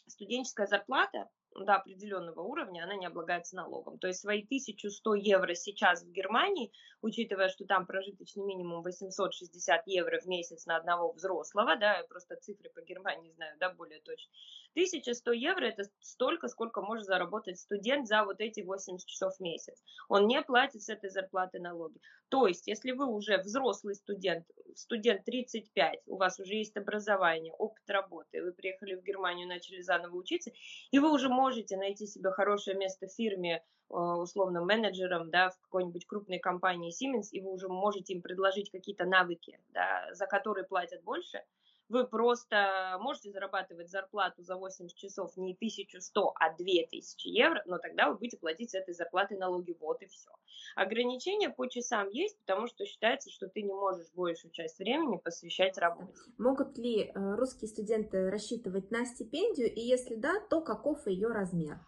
студенческая 0.09 0.66
зарплата 0.66 1.29
до 1.55 1.77
определенного 1.77 2.41
уровня 2.41 2.85
она 2.85 2.95
не 2.97 3.07
облагается 3.07 3.57
налогом. 3.57 3.99
То 3.99 4.09
есть 4.09 4.21
свои 4.21 4.43
1100 4.43 5.15
евро 5.15 5.55
сейчас 5.55 6.03
в 6.03 6.11
Германии, 6.11 6.73
учитывая, 7.01 7.49
что 7.49 7.65
там 7.65 7.87
прожиточный 7.87 8.45
минимум 8.45 8.83
860 8.83 9.87
евро 9.87 10.21
в 10.21 10.27
месяц 10.27 10.67
на 10.67 10.77
одного 10.77 11.13
взрослого, 11.13 11.77
да, 11.77 11.99
я 11.99 12.05
просто 12.05 12.37
цифры 12.37 12.71
по 12.71 12.81
Германии 12.81 13.33
знаю, 13.33 13.57
да, 13.59 13.71
более 13.71 14.01
точно. 14.01 14.33
1100 14.75 15.33
евро 15.33 15.65
это 15.67 15.85
столько, 16.01 16.49
сколько 16.49 16.81
может 16.81 17.05
заработать 17.05 17.59
студент 17.59 18.09
за 18.09 18.25
вот 18.25 18.41
эти 18.41 18.61
80 18.61 19.07
часов 19.07 19.37
в 19.37 19.41
месяц. 19.41 19.83
Он 20.09 20.27
не 20.27 20.41
платит 20.43 20.83
с 20.83 20.89
этой 20.89 21.11
зарплаты 21.11 21.59
налоги. 21.59 22.01
То 22.29 22.47
есть, 22.47 22.67
если 22.67 22.93
вы 22.93 23.05
уже 23.07 23.37
взрослый 23.37 23.95
студент, 23.95 24.47
студент 24.75 25.23
35, 25.27 26.01
у 26.07 26.17
вас 26.17 26.41
уже 26.41 26.55
есть 26.55 26.75
образование, 26.79 27.53
опыт 27.53 27.83
работы, 27.89 28.43
вы 28.43 28.53
приехали 28.53 28.95
в 28.95 29.03
Германию, 29.03 29.47
начали 29.47 29.83
заново 29.83 30.17
учиться, 30.17 30.51
и 30.91 30.99
вы 30.99 31.13
уже 31.13 31.29
можете 31.29 31.41
найти 31.76 32.07
себе 32.07 32.30
хорошее 32.30 32.76
место 32.76 33.07
в 33.07 33.12
фирме, 33.12 33.62
э, 33.90 33.95
условно 33.95 34.64
менеджером, 34.64 35.30
да, 35.30 35.51
в 35.51 35.59
какой-нибудь 35.61 36.07
крупной 36.07 36.38
компании 36.38 36.90
Siemens, 36.93 37.28
и 37.30 37.40
вы 37.40 37.53
уже 37.53 37.68
можете 37.68 38.14
им 38.14 38.22
предложить 38.22 38.70
какие-то 38.70 39.05
навыки, 39.05 39.59
да, 39.70 40.09
за 40.12 40.26
которые 40.26 40.64
платят 40.64 41.03
больше, 41.03 41.43
вы 41.93 42.07
просто 42.07 42.97
можете 43.01 43.30
зарабатывать 43.30 43.90
зарплату 43.90 44.43
за 44.43 44.57
80 44.57 44.97
часов 44.97 45.36
не 45.36 45.53
1100, 45.53 46.32
а 46.40 46.57
2000 46.57 47.28
евро, 47.28 47.62
но 47.66 47.78
тогда 47.78 48.09
вы 48.09 48.16
будете 48.16 48.38
платить 48.38 48.70
с 48.70 48.74
этой 48.74 48.95
зарплаты 48.95 49.36
налоги, 49.36 49.76
вот 49.78 50.03
и 50.03 50.07
все. 50.07 50.30
Ограничения 50.74 51.51
по 51.51 51.66
часам 51.66 52.09
есть, 52.09 52.38
потому 52.40 52.66
что 52.66 52.86
считается, 52.86 53.30
что 53.30 53.47
ты 53.49 53.62
не 53.62 53.74
можешь 53.74 54.11
большую 54.14 54.53
часть 54.53 54.78
времени 54.78 55.18
посвящать 55.18 55.76
работе. 55.76 56.14
Могут 56.38 56.78
ли 56.78 57.05
э, 57.05 57.34
русские 57.34 57.68
студенты 57.68 58.30
рассчитывать 58.30 58.90
на 58.90 59.05
стипендию, 59.05 59.72
и 59.72 59.80
если 59.80 60.14
да, 60.14 60.40
то 60.49 60.62
каков 60.62 61.07
ее 61.07 61.28
размер? 61.28 61.78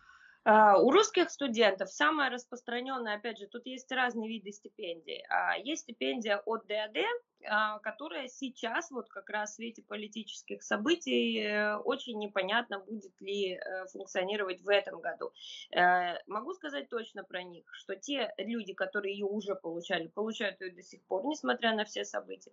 А, 0.47 0.79
у 0.79 0.91
русских 0.91 1.31
студентов 1.31 1.91
самое 1.91 2.31
распространенное, 2.31 3.17
опять 3.17 3.39
же, 3.39 3.47
тут 3.47 3.65
есть 3.65 3.91
разные 3.91 4.29
виды 4.29 4.53
стипендий. 4.53 5.25
А, 5.31 5.57
есть 5.57 5.83
стипендия 5.83 6.37
от 6.45 6.67
ДАД, 6.67 6.99
а, 7.47 7.79
которая 7.79 8.29
сейчас, 8.29 8.91
вот 8.91 9.09
как 9.09 9.31
раз 9.31 9.53
в 9.53 9.55
свете 9.55 9.83
политических 9.83 10.63
событий, 10.63 11.39
э, 11.41 11.77
очень 11.79 12.19
непонятно, 12.19 12.79
будет 12.81 13.19
ли 13.21 13.55
э, 13.55 13.87
функционировать 13.87 14.61
в 14.61 14.69
этом 14.69 15.01
году. 15.01 15.33
Э, 15.75 16.19
могу 16.27 16.53
сказать 16.53 16.91
точно 16.91 17.25
про 17.25 17.43
них, 17.43 17.65
что 17.73 17.97
те 17.97 18.35
люди, 18.37 18.75
которые 18.75 19.15
ее 19.15 19.27
уже 19.27 19.55
получали, 19.55 20.09
получают 20.09 20.61
ее 20.61 20.73
до 20.73 20.83
сих 20.83 21.03
пор, 21.07 21.25
несмотря 21.25 21.75
на 21.75 21.87
все 21.87 22.05
события. 22.05 22.53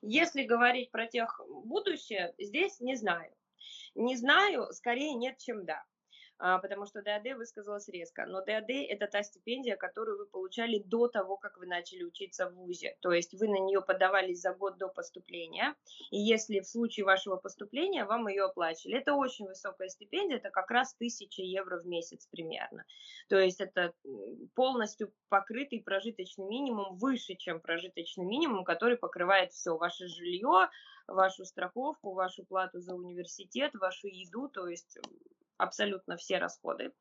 Если 0.00 0.44
говорить 0.44 0.90
про 0.90 1.06
тех 1.06 1.40
будущее, 1.46 2.34
здесь 2.38 2.80
не 2.80 2.96
знаю. 2.96 3.32
Не 3.94 4.16
знаю, 4.16 4.72
скорее 4.72 5.14
нет, 5.14 5.38
чем 5.38 5.66
да. 5.66 5.84
А, 6.40 6.58
потому 6.58 6.86
что 6.86 7.02
ДАД 7.02 7.36
высказалась 7.36 7.88
резко. 7.88 8.24
Но 8.26 8.44
ДАД– 8.44 8.70
это 8.88 9.08
та 9.08 9.22
стипендия, 9.24 9.76
которую 9.76 10.18
вы 10.18 10.26
получали 10.26 10.78
до 10.78 11.08
того, 11.08 11.36
как 11.36 11.58
вы 11.58 11.66
начали 11.66 12.04
учиться 12.04 12.48
в 12.48 12.54
ВУЗе. 12.54 12.96
То 13.00 13.10
есть 13.12 13.34
вы 13.34 13.48
на 13.48 13.58
нее 13.58 13.82
подавались 13.82 14.40
за 14.40 14.54
год 14.54 14.78
до 14.78 14.88
поступления, 14.88 15.74
и 16.10 16.18
если 16.18 16.60
в 16.60 16.66
случае 16.66 17.06
вашего 17.06 17.36
поступления 17.36 18.04
вам 18.04 18.28
ее 18.28 18.44
оплачивали. 18.44 18.98
Это 18.98 19.14
очень 19.14 19.46
высокая 19.46 19.88
стипендия, 19.88 20.36
это 20.36 20.50
как 20.50 20.70
раз 20.70 20.94
1000 20.94 21.42
евро 21.42 21.80
в 21.80 21.86
месяц 21.86 22.28
примерно. 22.30 22.84
То 23.28 23.38
есть 23.38 23.60
это 23.60 23.92
полностью 24.54 25.12
покрытый 25.28 25.82
прожиточный 25.82 26.46
минимум, 26.46 26.96
выше, 26.98 27.34
чем 27.34 27.60
прожиточный 27.60 28.24
минимум, 28.24 28.64
который 28.64 28.96
покрывает 28.96 29.52
все, 29.52 29.76
ваше 29.76 30.06
жилье, 30.06 30.68
вашу 31.08 31.44
страховку, 31.44 32.12
вашу 32.12 32.44
плату 32.44 32.80
за 32.80 32.94
университет, 32.94 33.74
вашу 33.74 34.06
еду, 34.06 34.48
то 34.48 34.68
есть 34.68 34.98
абсолютно 35.58 36.16
все 36.16 36.38
расходы 36.38 36.92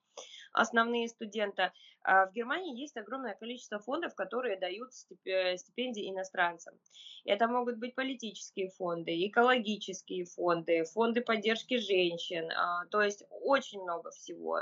основные 0.58 1.08
студенты. 1.08 1.72
А 2.04 2.26
в 2.26 2.34
Германии 2.34 2.80
есть 2.80 2.96
огромное 2.96 3.36
количество 3.36 3.80
фондов, 3.80 4.16
которые 4.16 4.58
дают 4.58 4.94
стипендии 4.94 6.10
иностранцам. 6.10 6.74
Это 7.26 7.48
могут 7.48 7.78
быть 7.78 7.96
политические 7.96 8.70
фонды, 8.70 9.28
экологические 9.28 10.26
фонды, 10.26 10.86
фонды 10.86 11.22
поддержки 11.22 11.78
женщин, 11.78 12.50
а, 12.52 12.86
то 12.86 13.02
есть 13.02 13.26
очень 13.30 13.82
много 13.82 14.12
всего. 14.12 14.60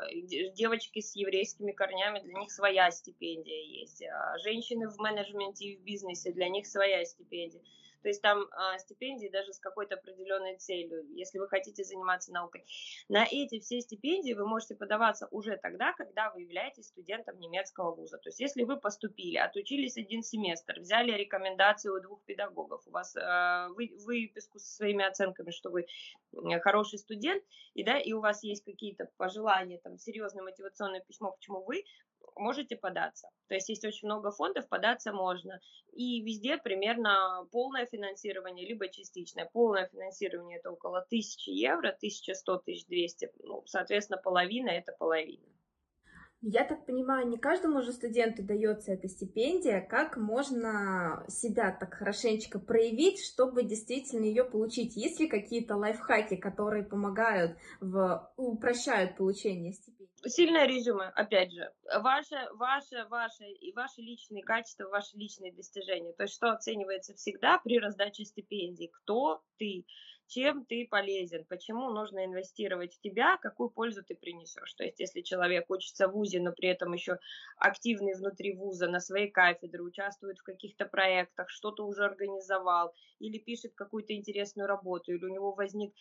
Девочки 0.53 1.01
с 1.01 1.15
еврейскими 1.15 1.71
корнями, 1.71 2.21
для 2.21 2.39
них 2.39 2.51
своя 2.51 2.89
стипендия 2.89 3.61
есть. 3.81 4.01
А 4.03 4.37
женщины 4.39 4.89
в 4.89 4.97
менеджменте 4.97 5.65
и 5.65 5.77
в 5.77 5.83
бизнесе, 5.83 6.31
для 6.31 6.49
них 6.49 6.65
своя 6.65 7.05
стипендия. 7.05 7.61
То 8.05 8.09
есть 8.09 8.21
там 8.21 8.45
а, 8.51 8.77
стипендии 8.77 9.29
даже 9.29 9.51
с 9.51 9.57
какой-то 9.57 9.95
определенной 9.95 10.57
целью, 10.57 11.03
если 11.15 11.39
вы 11.39 11.47
хотите 11.47 11.83
заниматься 11.83 12.31
наукой. 12.31 12.63
На 13.09 13.25
эти 13.25 13.59
все 13.59 13.81
стипендии 13.81 14.33
вы 14.33 14.45
можете 14.45 14.75
подаваться 14.75 15.27
уже 15.31 15.57
тогда, 15.57 15.91
когда 15.93 16.29
вы 16.29 16.41
являетесь 16.41 16.85
студентом 16.85 17.39
немецкого 17.39 17.95
вуза. 17.95 18.19
То 18.19 18.29
есть 18.29 18.39
если 18.39 18.61
вы 18.61 18.77
поступили, 18.77 19.37
отучились 19.37 19.97
один 19.97 20.21
семестр, 20.21 20.81
взяли 20.81 21.13
рекомендации 21.13 21.89
у 21.89 21.99
двух 21.99 22.21
педагогов, 22.25 22.83
у 22.85 22.91
вас 22.91 23.15
э, 23.15 23.69
вы, 23.69 23.91
выписку 24.05 24.59
со 24.59 24.71
своими 24.71 25.03
оценками, 25.03 25.49
что 25.49 25.71
вы 25.71 25.87
хороший 26.61 26.99
студент, 26.99 27.43
и, 27.73 27.83
да, 27.83 27.97
и 27.97 28.13
у 28.13 28.21
вас 28.21 28.43
есть 28.43 28.63
какие-то 28.63 29.09
пожелания, 29.17 29.79
там, 29.79 29.97
серьезное 29.97 30.43
мотивационное 30.43 30.99
письмо, 31.01 31.31
почему 31.31 31.63
вы 31.63 31.85
можете 32.35 32.75
податься. 32.75 33.29
То 33.47 33.55
есть 33.55 33.69
есть 33.69 33.85
очень 33.85 34.07
много 34.07 34.31
фондов, 34.31 34.67
податься 34.67 35.13
можно. 35.13 35.59
И 35.93 36.21
везде 36.21 36.57
примерно 36.57 37.47
полное 37.51 37.85
финансирование, 37.85 38.67
либо 38.67 38.87
частичное. 38.89 39.49
Полное 39.51 39.87
финансирование 39.87 40.59
это 40.59 40.71
около 40.71 40.99
1000 40.99 41.51
евро, 41.51 41.95
1100-1200. 42.03 43.31
Ну, 43.43 43.63
соответственно, 43.65 44.21
половина 44.21 44.69
это 44.69 44.93
половина. 44.97 45.45
Я 46.47 46.63
так 46.63 46.85
понимаю, 46.85 47.27
не 47.27 47.37
каждому 47.37 47.81
же 47.81 47.91
студенту 47.91 48.43
дается 48.43 48.91
эта 48.91 49.07
стипендия. 49.07 49.81
Как 49.81 50.15
можно 50.15 51.25
себя 51.27 51.71
так 51.71 51.95
хорошенечко 51.95 52.59
проявить, 52.59 53.19
чтобы 53.25 53.63
действительно 53.63 54.25
ее 54.25 54.43
получить? 54.43 54.95
Есть 54.95 55.19
ли 55.19 55.27
какие-то 55.27 55.75
лайфхаки, 55.75 56.35
которые 56.35 56.83
помогают, 56.83 57.57
в, 57.81 58.31
упрощают 58.37 59.17
получение 59.17 59.73
стипендии? 59.73 59.94
Сильное 60.27 60.65
резюме, 60.65 61.11
опять 61.15 61.51
же. 61.51 61.71
Ваше, 61.99 62.35
ваше, 62.53 63.05
ваше 63.09 63.45
и 63.45 63.71
ваши 63.73 64.01
личные 64.01 64.43
качества, 64.43 64.87
ваши 64.87 65.15
личные 65.17 65.53
достижения. 65.53 66.13
То 66.13 66.23
есть, 66.23 66.35
что 66.35 66.51
оценивается 66.51 67.13
всегда 67.13 67.59
при 67.59 67.79
раздаче 67.79 68.25
стипендий? 68.25 68.87
Кто 68.87 69.41
ты? 69.57 69.85
Чем 70.27 70.65
ты 70.65 70.87
полезен, 70.89 71.45
почему 71.45 71.89
нужно 71.91 72.25
инвестировать 72.25 72.95
в 72.95 72.99
тебя, 72.99 73.37
какую 73.37 73.69
пользу 73.69 74.03
ты 74.03 74.15
принесешь. 74.15 74.73
То 74.73 74.83
есть, 74.83 74.99
если 74.99 75.21
человек 75.21 75.69
учится 75.69 76.07
в 76.07 76.13
ВУЗе, 76.13 76.41
но 76.41 76.51
при 76.51 76.69
этом 76.69 76.93
еще 76.93 77.19
активный 77.57 78.15
внутри 78.15 78.55
ВУЗа, 78.55 78.87
на 78.87 78.99
своей 78.99 79.29
кафедре, 79.29 79.81
участвует 79.81 80.39
в 80.39 80.43
каких-то 80.43 80.85
проектах, 80.85 81.49
что-то 81.49 81.85
уже 81.85 82.05
организовал, 82.05 82.93
или 83.19 83.37
пишет 83.37 83.73
какую-то 83.75 84.13
интересную 84.13 84.67
работу, 84.67 85.13
или 85.13 85.23
у 85.23 85.29
него 85.29 85.53
возник, 85.53 85.93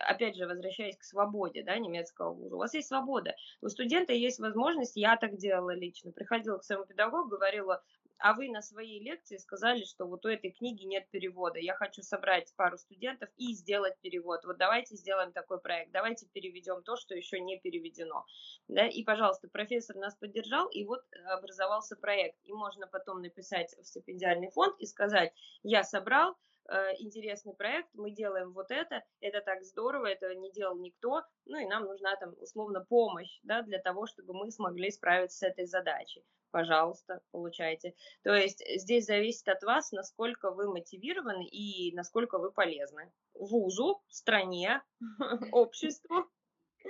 опять 0.00 0.36
же, 0.36 0.46
возвращаясь 0.46 0.96
к 0.96 1.04
свободе 1.04 1.62
да, 1.62 1.78
немецкого 1.78 2.32
ВУЗа, 2.32 2.56
у 2.56 2.58
вас 2.58 2.74
есть 2.74 2.88
свобода, 2.88 3.34
у 3.60 3.68
студента 3.68 4.12
есть 4.12 4.38
возможность, 4.38 4.96
я 4.96 5.16
так 5.16 5.36
делала 5.36 5.74
лично, 5.74 6.12
приходила 6.12 6.58
к 6.58 6.64
своему 6.64 6.86
педагогу, 6.86 7.28
говорила, 7.28 7.82
а 8.18 8.34
вы 8.34 8.48
на 8.48 8.62
своей 8.62 9.02
лекции 9.02 9.36
сказали, 9.36 9.84
что 9.84 10.06
вот 10.06 10.24
у 10.24 10.28
этой 10.28 10.50
книги 10.50 10.84
нет 10.84 11.08
перевода. 11.10 11.58
Я 11.58 11.74
хочу 11.74 12.02
собрать 12.02 12.52
пару 12.56 12.78
студентов 12.78 13.28
и 13.36 13.52
сделать 13.54 13.94
перевод. 14.00 14.44
Вот 14.44 14.56
давайте 14.56 14.96
сделаем 14.96 15.32
такой 15.32 15.60
проект, 15.60 15.92
давайте 15.92 16.26
переведем 16.26 16.82
то, 16.82 16.96
что 16.96 17.14
еще 17.14 17.40
не 17.40 17.58
переведено. 17.58 18.24
Да? 18.68 18.86
И, 18.86 19.02
пожалуйста, 19.02 19.48
профессор 19.48 19.96
нас 19.96 20.14
поддержал, 20.14 20.68
и 20.68 20.84
вот 20.84 21.02
образовался 21.26 21.96
проект. 21.96 22.38
И 22.44 22.52
можно 22.52 22.86
потом 22.86 23.22
написать 23.22 23.74
в 23.78 23.84
стипендиальный 23.84 24.50
фонд 24.50 24.76
и 24.78 24.86
сказать, 24.86 25.32
я 25.62 25.82
собрал, 25.82 26.36
Э, 26.68 26.94
интересный 26.98 27.54
проект, 27.54 27.88
мы 27.94 28.10
делаем 28.10 28.52
вот 28.52 28.70
это, 28.70 29.04
это 29.20 29.40
так 29.40 29.62
здорово, 29.62 30.06
это 30.06 30.34
не 30.34 30.50
делал 30.50 30.76
никто, 30.76 31.22
ну 31.44 31.58
и 31.58 31.66
нам 31.66 31.84
нужна 31.84 32.16
там 32.16 32.34
условно 32.40 32.84
помощь, 32.84 33.38
да, 33.44 33.62
для 33.62 33.78
того, 33.78 34.06
чтобы 34.06 34.34
мы 34.34 34.50
смогли 34.50 34.90
справиться 34.90 35.38
с 35.38 35.42
этой 35.42 35.66
задачей. 35.66 36.24
Пожалуйста, 36.56 37.20
получайте. 37.32 37.92
То 38.22 38.34
есть 38.34 38.64
здесь 38.80 39.04
зависит 39.04 39.46
от 39.46 39.62
вас, 39.62 39.92
насколько 39.92 40.50
вы 40.50 40.72
мотивированы 40.72 41.44
и 41.44 41.94
насколько 41.94 42.38
вы 42.38 42.50
полезны 42.50 43.12
вузу, 43.34 44.00
стране, 44.08 44.80
обществу. 45.52 46.24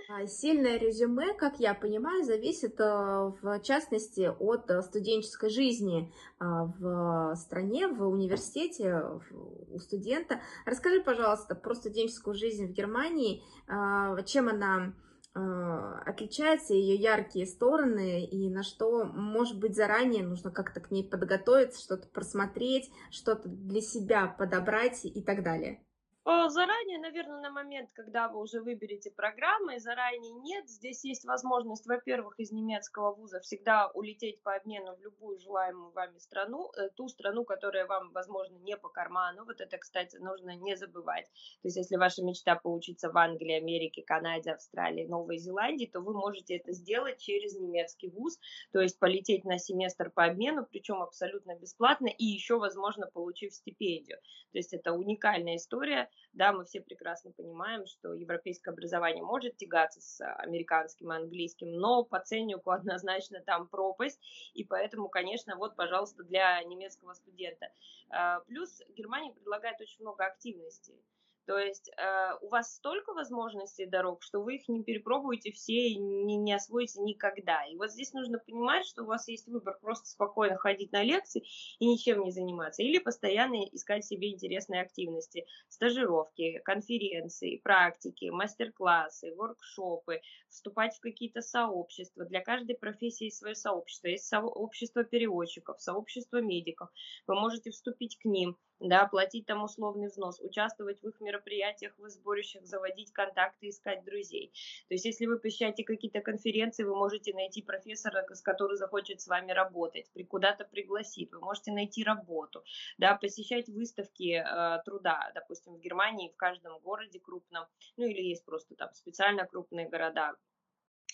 А, 0.09 0.25
сильное 0.29 0.79
резюме, 0.79 1.35
как 1.35 1.59
я 1.59 1.75
понимаю, 1.75 2.23
зависит 2.23 2.79
э, 2.79 2.85
в 2.85 3.61
частности 3.65 4.33
от 4.39 4.71
э, 4.71 4.83
студенческой 4.83 5.51
жизни 5.51 6.13
а, 6.39 6.67
в 6.67 7.35
стране, 7.35 7.89
в 7.89 8.07
университете, 8.07 9.03
у 9.33 9.79
студента. 9.81 10.43
Расскажи, 10.65 11.01
пожалуйста, 11.01 11.57
про 11.57 11.75
студенческую 11.75 12.35
жизнь 12.35 12.69
в 12.69 12.73
Германии, 12.73 13.43
а, 13.67 14.23
чем 14.23 14.49
она 14.49 14.95
отличается, 15.37 16.75
ее 16.75 16.95
яркие 16.95 17.47
стороны 17.47 18.25
и 18.25 18.49
на 18.49 18.63
что, 18.63 19.05
может 19.05 19.59
быть, 19.59 19.77
заранее 19.77 20.25
нужно 20.25 20.51
как-то 20.51 20.81
к 20.81 20.91
ней 20.91 21.09
подготовиться, 21.09 21.83
что-то 21.83 22.09
просмотреть, 22.09 22.91
что-то 23.11 23.49
для 23.49 23.81
себя 23.81 24.27
подобрать 24.27 25.05
и 25.05 25.23
так 25.23 25.43
далее. 25.43 25.86
Заранее, 26.27 26.99
наверное, 26.99 27.41
на 27.41 27.51
момент, 27.51 27.93
когда 27.93 28.29
вы 28.29 28.41
уже 28.41 28.61
выберете 28.61 29.13
программы, 29.13 29.79
заранее 29.79 30.33
нет. 30.33 30.69
Здесь 30.69 31.05
есть 31.05 31.25
возможность, 31.25 31.87
во-первых, 31.87 32.41
из 32.41 32.51
немецкого 32.51 33.15
вуза 33.15 33.39
всегда 33.39 33.89
улететь 33.95 34.43
по 34.43 34.57
обмену 34.57 34.97
в 34.97 35.01
любую 35.01 35.39
желаемую 35.39 35.93
вами 35.93 36.19
страну, 36.19 36.73
э, 36.77 36.89
ту 36.97 37.07
страну, 37.09 37.45
которая 37.45 37.87
вам, 37.87 38.11
возможно, 38.11 38.57
не 38.57 38.77
по 38.77 38.89
карману. 38.89 39.45
Вот 39.45 39.61
это, 39.61 39.79
кстати, 39.79 40.17
нужно 40.17 40.57
не 40.57 40.77
забывать. 40.77 41.27
То 41.63 41.69
есть, 41.69 41.77
если 41.77 41.95
ваша 41.95 42.25
мечта 42.25 42.57
поучиться 42.57 43.09
в 43.13 43.17
Англии, 43.17 43.55
Америке, 43.61 44.03
Канаде, 44.03 44.51
Австралии, 44.51 45.07
Новой 45.07 45.39
Зеландии, 45.39 45.87
то 45.87 46.01
вы 46.01 46.13
можете 46.13 46.57
это 46.57 46.73
сделать 46.73 47.21
через 47.21 47.55
немецкий 47.55 48.09
вуз, 48.11 48.41
то 48.73 48.81
есть 48.81 48.99
полететь 48.99 49.45
на 49.45 49.59
семестр 49.59 50.11
по 50.11 50.25
обмену, 50.25 50.67
причем 50.69 51.03
абсолютно 51.03 51.55
бесплатно, 51.57 52.09
и 52.09 52.25
еще, 52.25 52.59
возможно, 52.59 53.07
получив 53.13 53.55
стипендию. 53.55 54.19
То 54.51 54.59
есть, 54.59 54.73
это 54.75 54.93
уникальная 54.93 55.55
история 55.55 56.11
да, 56.33 56.53
мы 56.53 56.65
все 56.65 56.81
прекрасно 56.81 57.33
понимаем, 57.33 57.87
что 57.87 58.13
европейское 58.15 58.73
образование 58.73 59.23
может 59.23 59.57
тягаться 59.57 60.01
с 60.01 60.25
американским 60.39 61.13
и 61.13 61.17
английским, 61.17 61.73
но 61.73 62.05
по 62.05 62.21
ценнику 62.21 62.71
однозначно 62.71 63.41
там 63.41 63.69
пропасть, 63.69 64.21
и 64.53 64.65
поэтому, 64.65 65.09
конечно, 65.09 65.57
вот, 65.57 65.77
пожалуйста, 65.77 66.25
для 66.25 66.63
немецкого 66.65 67.15
студента. 67.15 67.69
А, 68.11 68.41
плюс 68.41 68.83
Германия 68.97 69.33
предлагает 69.33 69.81
очень 69.81 70.03
много 70.03 70.25
активностей. 70.25 71.03
То 71.47 71.59
есть 71.59 71.91
э, 71.97 72.39
у 72.41 72.49
вас 72.49 72.75
столько 72.75 73.13
возможностей 73.13 73.87
дорог, 73.87 74.23
что 74.23 74.43
вы 74.43 74.57
их 74.57 74.69
не 74.69 74.83
перепробуете 74.83 75.53
все 75.53 75.89
и 75.89 75.97
не, 75.97 76.37
не 76.37 76.53
освоите 76.53 77.01
никогда. 77.01 77.65
И 77.67 77.77
вот 77.77 77.93
здесь 77.93 78.13
нужно 78.13 78.39
понимать, 78.39 78.85
что 78.85 79.05
у 79.05 79.07
вас 79.07 79.29
есть 79.29 79.47
выбор 79.47 79.79
просто 79.81 80.09
спокойно 80.09 80.57
ходить 80.57 80.91
на 80.91 81.05
лекции 81.05 81.45
и 81.79 81.87
ничем 81.87 82.25
не 82.25 82.33
заниматься. 82.33 82.83
Или 82.83 82.99
постоянно 82.99 83.63
искать 83.73 84.05
себе 84.05 84.33
интересные 84.33 84.83
активности, 84.83 85.47
стажировки, 85.69 86.61
конференции, 86.65 87.59
практики, 87.59 88.29
мастер-классы, 88.31 89.33
воркшопы, 89.37 90.23
вступать 90.49 90.97
в 90.97 91.01
какие-то 91.01 91.43
сообщества. 91.43 92.25
Для 92.25 92.41
каждой 92.41 92.77
профессии 92.77 93.27
есть 93.27 93.39
свое 93.39 93.55
сообщество. 93.55 94.09
Есть 94.09 94.27
сообщество 94.27 95.05
переводчиков, 95.05 95.81
сообщество 95.81 96.41
медиков. 96.41 96.91
Вы 97.29 97.37
можете 97.37 97.71
вступить 97.71 98.19
к 98.19 98.25
ним 98.25 98.57
да, 98.81 99.07
платить 99.07 99.47
там 99.47 99.63
условный 99.65 100.09
взнос, 100.09 100.41
участвовать 100.41 101.03
в 101.03 101.09
их 101.09 101.21
мероприятиях, 101.21 101.95
в 101.97 102.05
их 102.05 102.11
сборищах, 102.11 102.65
заводить 102.65 103.13
контакты, 103.13 103.69
искать 103.69 104.05
друзей. 104.05 104.53
То 104.89 104.95
есть, 104.95 105.05
если 105.05 105.27
вы 105.27 105.39
посещаете 105.39 105.85
какие-то 105.85 106.21
конференции, 106.21 106.85
вы 106.85 106.95
можете 106.95 107.33
найти 107.35 107.63
профессора, 107.63 108.27
с 108.29 108.43
которым 108.43 108.77
захочет 108.77 109.21
с 109.21 109.27
вами 109.27 109.53
работать, 109.53 110.11
куда-то 110.29 110.65
пригласить, 110.65 111.33
вы 111.33 111.41
можете 111.41 111.73
найти 111.73 112.05
работу, 112.05 112.65
да, 112.99 113.15
посещать 113.17 113.69
выставки 113.69 114.43
э, 114.45 114.83
труда, 114.85 115.31
допустим, 115.35 115.75
в 115.75 115.81
Германии, 115.81 116.33
в 116.33 116.37
каждом 116.37 116.79
городе 116.81 117.21
крупном, 117.21 117.67
ну 117.97 118.07
или 118.07 118.23
есть 118.23 118.45
просто 118.45 118.75
там 118.75 118.93
специально 118.93 119.47
крупные 119.47 119.89
города, 119.89 120.35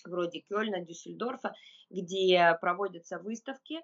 вроде 0.05 0.41
Кёльна, 0.41 0.81
Дюссельдорфа, 0.81 1.53
где 1.89 2.57
проводятся 2.59 3.19
выставки, 3.19 3.79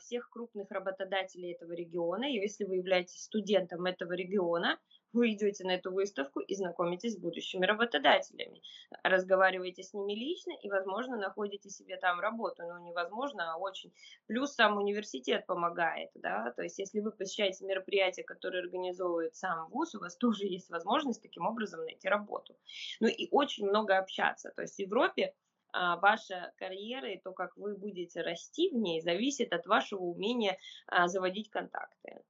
всех 0.00 0.30
крупных 0.30 0.70
работодателей 0.70 1.52
этого 1.52 1.72
региона. 1.72 2.24
И 2.24 2.34
если 2.34 2.64
вы 2.64 2.76
являетесь 2.76 3.24
студентом 3.24 3.84
этого 3.84 4.12
региона, 4.12 4.78
вы 5.16 5.32
идете 5.32 5.64
на 5.64 5.72
эту 5.72 5.92
выставку 5.92 6.40
и 6.40 6.54
знакомитесь 6.54 7.14
с 7.14 7.18
будущими 7.18 7.64
работодателями, 7.64 8.62
разговариваете 9.02 9.82
с 9.82 9.94
ними 9.94 10.12
лично 10.12 10.52
и, 10.62 10.68
возможно, 10.68 11.16
находите 11.16 11.70
себе 11.70 11.96
там 11.96 12.20
работу. 12.20 12.62
Ну, 12.62 12.78
невозможно, 12.84 13.52
а 13.52 13.56
очень. 13.56 13.92
Плюс 14.26 14.52
сам 14.52 14.76
университет 14.76 15.46
помогает, 15.46 16.10
да, 16.14 16.52
то 16.52 16.62
есть 16.62 16.78
если 16.78 17.00
вы 17.00 17.12
посещаете 17.12 17.64
мероприятия, 17.64 18.24
которые 18.24 18.62
организовывает 18.62 19.34
сам 19.34 19.68
ВУЗ, 19.70 19.94
у 19.94 20.00
вас 20.00 20.16
тоже 20.16 20.44
есть 20.44 20.70
возможность 20.70 21.22
таким 21.22 21.46
образом 21.46 21.84
найти 21.84 22.08
работу. 22.08 22.54
Ну 23.00 23.08
и 23.08 23.28
очень 23.30 23.66
много 23.66 23.98
общаться. 23.98 24.52
То 24.54 24.62
есть 24.62 24.76
в 24.76 24.80
Европе 24.80 25.26
а, 25.26 25.45
ваша 25.72 26.52
карьера 26.56 27.10
и 27.10 27.18
то, 27.18 27.32
как 27.32 27.56
вы 27.56 27.76
будете 27.76 28.22
расти 28.22 28.70
в 28.70 28.74
ней, 28.74 29.00
зависит 29.00 29.52
от 29.52 29.66
вашего 29.66 30.02
умения 30.02 30.58
а, 30.86 31.08
заводить 31.08 31.50
контакты. 31.50 32.22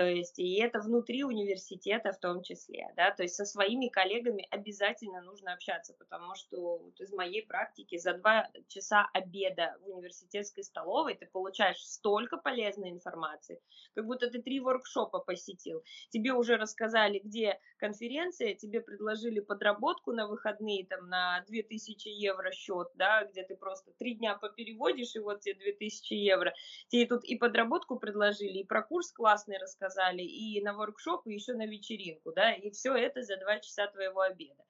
То 0.00 0.06
есть, 0.06 0.38
и 0.38 0.54
это 0.54 0.80
внутри 0.80 1.24
университета 1.24 2.12
в 2.12 2.18
том 2.18 2.42
числе, 2.42 2.90
да, 2.96 3.10
то 3.10 3.22
есть 3.22 3.34
со 3.34 3.44
своими 3.44 3.88
коллегами 3.88 4.46
обязательно 4.50 5.20
нужно 5.20 5.52
общаться, 5.52 5.92
потому 5.98 6.34
что 6.36 6.78
вот 6.78 6.98
из 6.98 7.12
моей 7.12 7.44
практики 7.46 7.98
за 7.98 8.14
два 8.14 8.48
часа 8.66 9.10
обеда 9.12 9.76
в 9.82 9.90
университетской 9.90 10.64
столовой 10.64 11.16
ты 11.16 11.26
получаешь 11.26 11.84
столько 11.84 12.38
полезной 12.38 12.88
информации, 12.88 13.60
как 13.94 14.06
будто 14.06 14.30
ты 14.30 14.40
три 14.40 14.60
воркшопа 14.60 15.18
посетил. 15.18 15.84
Тебе 16.08 16.32
уже 16.32 16.56
рассказали, 16.56 17.18
где 17.18 17.60
конференция, 17.76 18.54
тебе 18.54 18.80
предложили 18.80 19.40
подработку 19.40 20.12
на 20.12 20.26
выходные, 20.28 20.86
там, 20.86 21.10
на 21.10 21.44
2000 21.46 22.08
евро 22.08 22.50
счет, 22.52 22.88
да, 22.94 23.24
где 23.24 23.42
ты 23.42 23.54
просто 23.54 23.92
три 23.98 24.14
дня 24.14 24.34
попереводишь, 24.34 25.14
и 25.14 25.18
вот 25.18 25.40
тебе 25.40 25.56
2000 25.56 26.14
евро. 26.14 26.54
Тебе 26.88 27.04
тут 27.04 27.22
и 27.24 27.36
подработку 27.36 27.98
предложили, 27.98 28.60
и 28.60 28.64
про 28.64 28.82
курс 28.82 29.12
классный 29.12 29.58
рассказали, 29.58 29.89
сказали, 29.90 30.22
и 30.22 30.62
на 30.62 30.74
воркшоп, 30.74 31.26
и 31.26 31.34
еще 31.34 31.54
на 31.54 31.66
вечеринку, 31.66 32.32
да, 32.32 32.52
и 32.52 32.70
все 32.70 32.94
это 32.94 33.22
за 33.22 33.36
два 33.36 33.58
часа 33.58 33.86
твоего 33.88 34.20
обеда. 34.20 34.62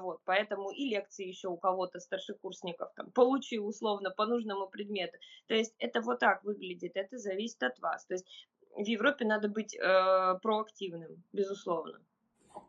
Вот, 0.00 0.20
поэтому 0.24 0.70
и 0.70 0.88
лекции 0.88 1.26
еще 1.26 1.48
у 1.48 1.58
кого-то 1.58 2.00
старшекурсников 2.00 2.88
там 2.96 3.10
получи 3.10 3.58
условно 3.58 4.10
по 4.10 4.24
нужному 4.24 4.66
предмету. 4.66 5.18
То 5.46 5.54
есть 5.54 5.74
это 5.78 6.00
вот 6.00 6.20
так 6.20 6.42
выглядит, 6.42 6.92
это 6.94 7.18
зависит 7.18 7.62
от 7.62 7.78
вас. 7.80 8.06
То 8.06 8.14
есть 8.14 8.26
в 8.74 8.86
Европе 8.86 9.26
надо 9.26 9.48
быть 9.48 9.76
э, 9.76 10.38
проактивным, 10.40 11.22
безусловно. 11.34 12.00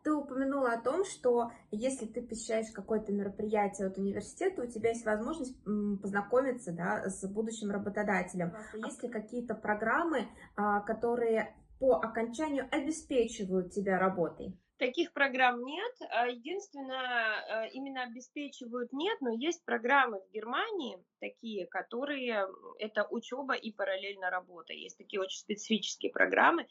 Ты 0.02 0.12
упомянула 0.12 0.72
о 0.72 0.80
том, 0.80 1.04
что 1.04 1.50
если 1.70 2.06
ты 2.06 2.20
посещаешь 2.20 2.70
какое-то 2.72 3.12
мероприятие 3.12 3.88
от 3.88 3.98
университета, 3.98 4.62
у 4.62 4.66
тебя 4.66 4.90
есть 4.90 5.06
возможность 5.06 5.56
познакомиться 6.02 6.72
да, 6.72 7.08
с 7.08 7.26
будущим 7.26 7.70
работодателем. 7.70 8.52
Есть 8.74 9.02
ли 9.02 9.08
какие-то 9.08 9.54
программы, 9.54 10.28
а, 10.54 10.80
которые 10.80 11.56
по 11.78 11.96
окончанию 11.96 12.68
обеспечивают 12.70 13.72
тебя 13.72 13.98
работой? 13.98 14.56
Таких 14.78 15.14
программ 15.14 15.64
нет. 15.64 15.94
А 16.10 16.26
единственное, 16.26 17.64
э, 17.64 17.70
именно 17.70 18.02
обеспечивают 18.02 18.92
нет, 18.92 19.18
но 19.22 19.30
есть 19.30 19.64
программы 19.64 20.20
в 20.20 20.30
Германии 20.32 21.02
такие, 21.18 21.66
которые 21.66 22.46
это 22.78 23.06
учеба 23.08 23.54
и 23.54 23.72
параллельно 23.72 24.28
работа. 24.28 24.74
Есть 24.74 24.98
такие 24.98 25.20
очень 25.20 25.38
специфические 25.38 26.12
программы. 26.12 26.66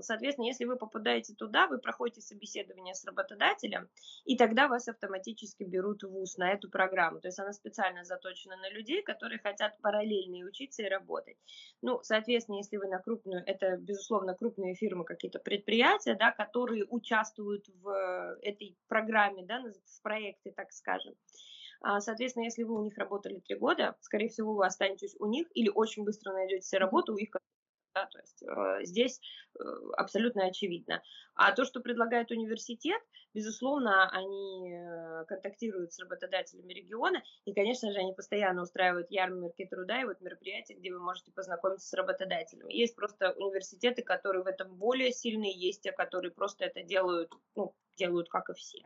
Соответственно, 0.00 0.46
если 0.46 0.66
вы 0.66 0.76
попадаете 0.76 1.34
туда, 1.34 1.66
вы 1.66 1.78
проходите 1.78 2.20
собеседование 2.20 2.94
с 2.94 3.04
работодателем, 3.04 3.88
и 4.24 4.36
тогда 4.36 4.68
вас 4.68 4.86
автоматически 4.88 5.64
берут 5.64 6.02
в 6.02 6.10
ВУЗ 6.10 6.36
на 6.36 6.52
эту 6.52 6.70
программу. 6.70 7.20
То 7.20 7.28
есть 7.28 7.38
она 7.38 7.52
специально 7.52 8.04
заточена 8.04 8.56
на 8.56 8.68
людей, 8.70 9.02
которые 9.02 9.38
хотят 9.38 9.80
параллельно 9.80 10.36
и 10.36 10.44
учиться 10.44 10.82
и 10.82 10.88
работать. 10.88 11.38
Ну, 11.80 12.00
соответственно, 12.02 12.56
если 12.56 12.76
вы 12.76 12.88
на 12.88 12.98
крупную, 12.98 13.42
это, 13.46 13.78
безусловно, 13.78 14.34
крупные 14.34 14.74
фирмы, 14.74 15.04
какие-то 15.04 15.38
предприятия, 15.38 16.14
да, 16.14 16.30
которые 16.30 16.84
участвуют 16.84 17.66
в 17.80 18.36
этой 18.42 18.76
программе, 18.88 19.42
да, 19.44 19.62
в 19.86 20.02
проекте, 20.02 20.52
так 20.52 20.70
скажем. 20.72 21.14
А, 21.80 22.00
соответственно, 22.00 22.44
если 22.44 22.64
вы 22.64 22.74
у 22.74 22.82
них 22.82 22.98
работали 22.98 23.38
три 23.38 23.56
года, 23.56 23.96
скорее 24.00 24.28
всего, 24.28 24.54
вы 24.54 24.66
останетесь 24.66 25.14
у 25.18 25.26
них 25.26 25.46
или 25.54 25.70
очень 25.72 26.04
быстро 26.04 26.32
найдете 26.32 26.76
работу 26.76 27.14
у 27.14 27.16
их 27.16 27.30
да, 27.94 28.06
то 28.06 28.18
есть 28.18 28.42
э, 28.42 28.84
здесь 28.84 29.20
э, 29.58 29.62
абсолютно 29.96 30.46
очевидно. 30.46 31.02
А 31.34 31.52
то, 31.52 31.64
что 31.64 31.80
предлагает 31.80 32.30
университет, 32.30 33.00
безусловно, 33.34 34.08
они 34.10 34.72
э, 34.72 35.24
контактируют 35.26 35.92
с 35.92 35.98
работодателями 35.98 36.72
региона, 36.72 37.22
и, 37.44 37.52
конечно 37.52 37.92
же, 37.92 37.98
они 37.98 38.12
постоянно 38.12 38.62
устраивают 38.62 39.10
ярмарки 39.10 39.64
труда 39.66 40.02
и 40.02 40.04
вот 40.04 40.20
мероприятия, 40.20 40.74
где 40.74 40.92
вы 40.92 41.00
можете 41.00 41.32
познакомиться 41.32 41.88
с 41.88 41.94
работодателями. 41.94 42.72
Есть 42.72 42.94
просто 42.94 43.32
университеты, 43.32 44.02
которые 44.02 44.44
в 44.44 44.46
этом 44.46 44.74
более 44.76 45.12
сильные, 45.12 45.52
есть 45.52 45.82
те, 45.82 45.92
которые 45.92 46.32
просто 46.32 46.64
это 46.64 46.82
делают, 46.82 47.32
ну, 47.54 47.74
делают 47.96 48.28
как 48.28 48.50
и 48.50 48.54
все. 48.54 48.78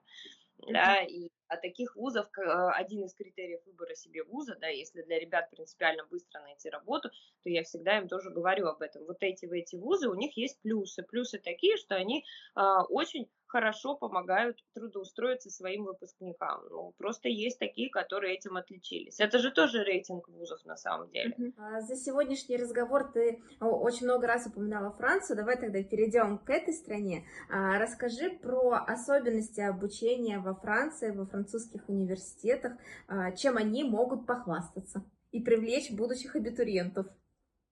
Да, 0.68 1.02
и 1.02 1.28
а 1.52 1.58
таких 1.58 1.94
вузов, 1.96 2.26
один 2.34 3.04
из 3.04 3.14
критериев 3.14 3.60
выбора 3.66 3.94
себе 3.94 4.24
вуза, 4.24 4.56
да, 4.58 4.68
если 4.68 5.02
для 5.02 5.18
ребят 5.18 5.50
принципиально 5.50 6.06
быстро 6.06 6.40
найти 6.40 6.70
работу, 6.70 7.10
то 7.42 7.50
я 7.50 7.62
всегда 7.62 7.98
им 7.98 8.08
тоже 8.08 8.30
говорю 8.30 8.68
об 8.68 8.80
этом. 8.80 9.04
Вот 9.04 9.18
эти 9.20 9.44
в 9.44 9.52
эти 9.52 9.76
вузы, 9.76 10.08
у 10.08 10.14
них 10.14 10.34
есть 10.36 10.58
плюсы. 10.62 11.02
Плюсы 11.02 11.38
такие, 11.38 11.76
что 11.76 11.94
они 11.94 12.24
э, 12.56 12.60
очень 12.88 13.28
хорошо 13.52 13.94
помогают 13.94 14.56
трудоустроиться 14.74 15.50
своим 15.50 15.84
выпускникам. 15.84 16.62
Ну, 16.70 16.94
просто 16.96 17.28
есть 17.28 17.58
такие, 17.58 17.90
которые 17.90 18.34
этим 18.34 18.56
отличились. 18.56 19.20
Это 19.20 19.38
же 19.38 19.50
тоже 19.50 19.84
рейтинг 19.84 20.26
вузов 20.28 20.64
на 20.64 20.76
самом 20.76 21.10
деле. 21.10 21.36
Uh-huh. 21.38 21.80
За 21.82 21.94
сегодняшний 21.96 22.56
разговор 22.56 23.12
ты 23.12 23.42
очень 23.60 24.06
много 24.06 24.26
раз 24.26 24.46
упоминала 24.46 24.90
Францию. 24.92 25.36
Давай 25.36 25.58
тогда 25.58 25.82
перейдем 25.82 26.38
к 26.38 26.48
этой 26.48 26.72
стране. 26.72 27.26
А, 27.50 27.78
расскажи 27.78 28.30
про 28.30 28.84
особенности 28.86 29.60
обучения 29.60 30.38
во 30.38 30.54
Франции, 30.54 31.10
во 31.10 31.26
французских 31.26 31.86
университетах, 31.90 32.72
а, 33.06 33.32
чем 33.32 33.58
они 33.58 33.84
могут 33.84 34.26
похвастаться 34.26 35.04
и 35.30 35.40
привлечь 35.40 35.90
будущих 35.90 36.36
абитуриентов. 36.36 37.06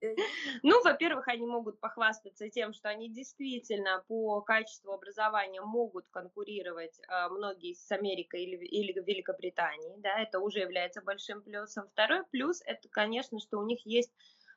Ну, 0.62 0.82
во-первых, 0.82 1.28
они 1.28 1.46
могут 1.46 1.80
похвастаться 1.80 2.48
тем, 2.48 2.72
что 2.72 2.88
они 2.88 3.08
действительно 3.08 4.04
по 4.08 4.40
качеству 4.40 4.92
образования 4.92 5.60
могут 5.62 6.08
конкурировать 6.08 6.98
э, 7.00 7.28
многие 7.28 7.74
с 7.74 7.90
Америкой 7.92 8.44
или, 8.44 8.64
или 8.64 8.92
Великобританией, 8.92 9.96
да, 9.98 10.18
это 10.18 10.40
уже 10.40 10.60
является 10.60 11.02
большим 11.02 11.42
плюсом. 11.42 11.88
Второй 11.92 12.24
плюс, 12.30 12.62
это, 12.64 12.88
конечно, 12.88 13.38
что 13.40 13.58
у 13.58 13.66
них 13.66 13.80
есть, 13.84 14.12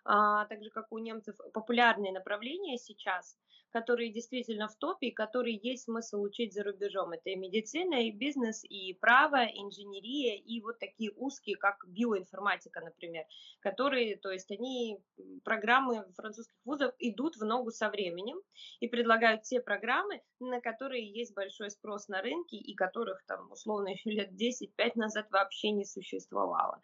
э, 0.05 0.09
так 0.49 0.63
же, 0.63 0.69
как 0.69 0.91
у 0.91 0.97
немцев, 0.97 1.35
популярные 1.53 2.11
направления 2.11 2.77
сейчас– 2.77 3.37
которые 3.73 4.13
действительно 4.13 4.67
в 4.67 4.75
топе 4.75 5.07
и 5.07 5.11
которые 5.11 5.59
есть 5.61 5.85
смысл 5.85 6.21
учить 6.21 6.53
за 6.53 6.63
рубежом. 6.63 7.11
Это 7.11 7.31
и 7.31 7.35
медицина, 7.35 8.07
и 8.07 8.11
бизнес, 8.11 8.63
и 8.63 8.93
право, 8.93 9.43
инженерия, 9.45 10.35
и 10.35 10.61
вот 10.61 10.77
такие 10.77 11.11
узкие, 11.15 11.57
как 11.57 11.83
биоинформатика, 11.87 12.81
например, 12.81 13.25
которые, 13.61 14.15
то 14.17 14.29
есть 14.29 14.51
они, 14.51 14.99
программы 15.43 16.05
французских 16.15 16.55
вузов 16.65 16.93
идут 16.99 17.35
в 17.35 17.43
ногу 17.43 17.71
со 17.71 17.89
временем 17.89 18.39
и 18.79 18.87
предлагают 18.87 19.41
те 19.41 19.59
программы, 19.59 20.21
на 20.39 20.61
которые 20.61 21.11
есть 21.11 21.33
большой 21.33 21.71
спрос 21.71 22.07
на 22.07 22.21
рынке 22.21 22.57
и 22.57 22.75
которых 22.75 23.23
там 23.25 23.51
условно 23.51 23.89
еще 23.89 24.09
лет 24.11 24.31
10-5 24.33 24.91
назад 24.95 25.31
вообще 25.31 25.71
не 25.71 25.85
существовало. 25.85 26.79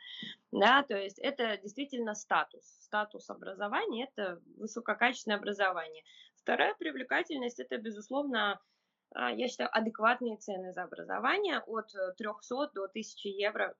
Да, 0.52 0.82
то 0.82 0.98
есть 0.98 1.20
это 1.20 1.58
действительно 1.58 2.16
статус. 2.16 2.64
Статус 2.80 3.30
образования– 3.30 4.10
это 4.16 4.42
высококачественное 4.58 5.38
образование. 5.38 6.04
Вторая 6.42 6.74
привлекательность– 6.76 7.60
это, 7.62 7.78
безусловно, 7.78 8.60
а, 9.14 9.32
я 9.32 9.48
считаю, 9.48 9.70
адекватные 9.76 10.38
цены 10.38 10.72
за 10.72 10.84
образование 10.84 11.60
от 11.60 11.92
300 12.18 12.56
э, 12.56 12.68
до 12.74 12.84
1000 12.86 13.30
евро 13.30 13.76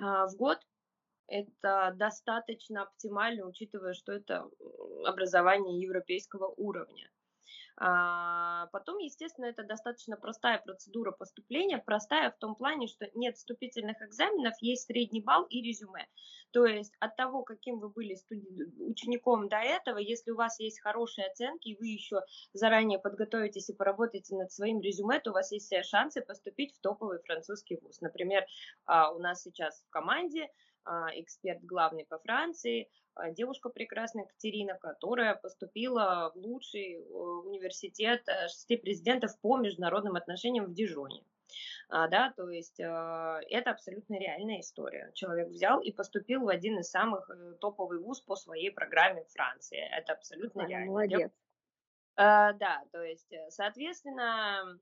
а, 0.00 0.26
в 0.26 0.36
год. 0.36 0.58
Это 1.28 1.92
достаточно 1.96 2.82
оптимально, 2.82 3.46
учитывая, 3.46 3.94
что 3.94 4.12
это 4.12 4.48
образование 5.04 5.80
европейского 5.80 6.46
уровня. 6.56 7.10
А 7.78 8.68
потом, 8.68 8.98
естественно, 8.98 9.46
это 9.46 9.62
достаточно 9.62 10.16
простая 10.16 10.58
процедура 10.58 11.12
поступления, 11.12 11.76
простая 11.78 12.30
в 12.30 12.38
том 12.38 12.54
плане, 12.54 12.86
что 12.86 13.06
нет 13.14 13.36
вступительных 13.36 14.00
экзаменов, 14.00 14.54
есть 14.62 14.86
средний 14.86 15.20
балл 15.20 15.44
и 15.44 15.60
резюме. 15.60 16.06
То 16.52 16.64
есть 16.64 16.94
от 17.00 17.16
того, 17.16 17.42
каким 17.42 17.78
вы 17.78 17.90
были 17.90 18.16
учеником 18.78 19.48
до 19.48 19.58
этого, 19.58 19.98
если 19.98 20.30
у 20.30 20.36
вас 20.36 20.58
есть 20.58 20.80
хорошие 20.80 21.26
оценки, 21.26 21.68
и 21.68 21.76
вы 21.76 21.88
еще 21.88 22.22
заранее 22.54 22.98
подготовитесь 22.98 23.68
и 23.68 23.74
поработаете 23.74 24.36
над 24.36 24.50
своим 24.50 24.80
резюме, 24.80 25.20
то 25.20 25.30
у 25.30 25.34
вас 25.34 25.52
есть 25.52 25.66
все 25.66 25.82
шансы 25.82 26.22
поступить 26.22 26.74
в 26.74 26.80
топовый 26.80 27.18
французский 27.26 27.78
вуз. 27.82 28.00
Например, 28.00 28.46
а, 28.86 29.12
у 29.12 29.18
нас 29.18 29.42
сейчас 29.42 29.82
в 29.82 29.90
команде 29.90 30.48
эксперт 31.14 31.62
главный 31.64 32.04
по 32.04 32.18
Франции, 32.18 32.88
а, 33.16 33.30
девушка 33.30 33.70
прекрасная 33.70 34.26
Катерина, 34.26 34.74
которая 34.74 35.34
поступила 35.34 36.32
в 36.34 36.38
лучший 36.38 36.98
университет 37.08 38.22
э, 38.28 38.48
шести 38.48 38.76
президентов 38.76 39.38
по 39.40 39.56
международным 39.56 40.16
отношениям 40.16 40.66
в 40.66 40.74
Дижоне. 40.74 41.24
А, 41.88 42.08
да, 42.08 42.32
то 42.36 42.50
есть 42.50 42.80
а, 42.80 43.40
это 43.48 43.70
абсолютно 43.70 44.18
реальная 44.18 44.60
история. 44.60 45.12
Человек 45.14 45.48
взял 45.48 45.80
и 45.80 45.92
поступил 45.92 46.44
в 46.44 46.48
один 46.48 46.78
из 46.80 46.90
самых 46.90 47.30
э, 47.30 47.54
топовый 47.60 48.00
вуз 48.00 48.20
по 48.20 48.36
своей 48.36 48.70
программе 48.70 49.24
Франции. 49.30 49.78
Это 49.78 50.12
абсолютно 50.12 50.64
а, 50.64 50.66
реально. 50.66 50.86
Молодец. 50.86 51.32
А, 52.16 52.52
да, 52.54 52.82
то 52.92 53.02
есть, 53.02 53.32
э, 53.32 53.50
соответственно, 53.50 54.78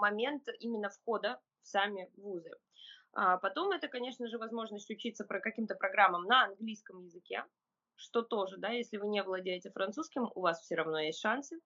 момент 0.00 0.48
именно 0.60 0.90
входа 0.90 1.40
в 1.62 1.68
сами 1.68 2.10
вузы. 2.16 2.50
А 3.14 3.38
потом 3.38 3.70
это, 3.70 3.88
конечно 3.88 4.28
же, 4.28 4.38
возможность 4.38 4.90
учиться 4.90 5.24
про 5.24 5.40
каким-то 5.40 5.76
программам 5.76 6.24
на 6.24 6.44
английском 6.44 7.00
языке, 7.00 7.44
что 7.94 8.22
тоже, 8.22 8.56
да, 8.56 8.70
если 8.70 8.96
вы 8.96 9.06
не 9.06 9.22
владеете 9.22 9.70
французским, 9.70 10.30
у 10.34 10.40
вас 10.40 10.60
все 10.60 10.74
равно 10.74 10.98
есть 10.98 11.20
шансы. 11.20 11.60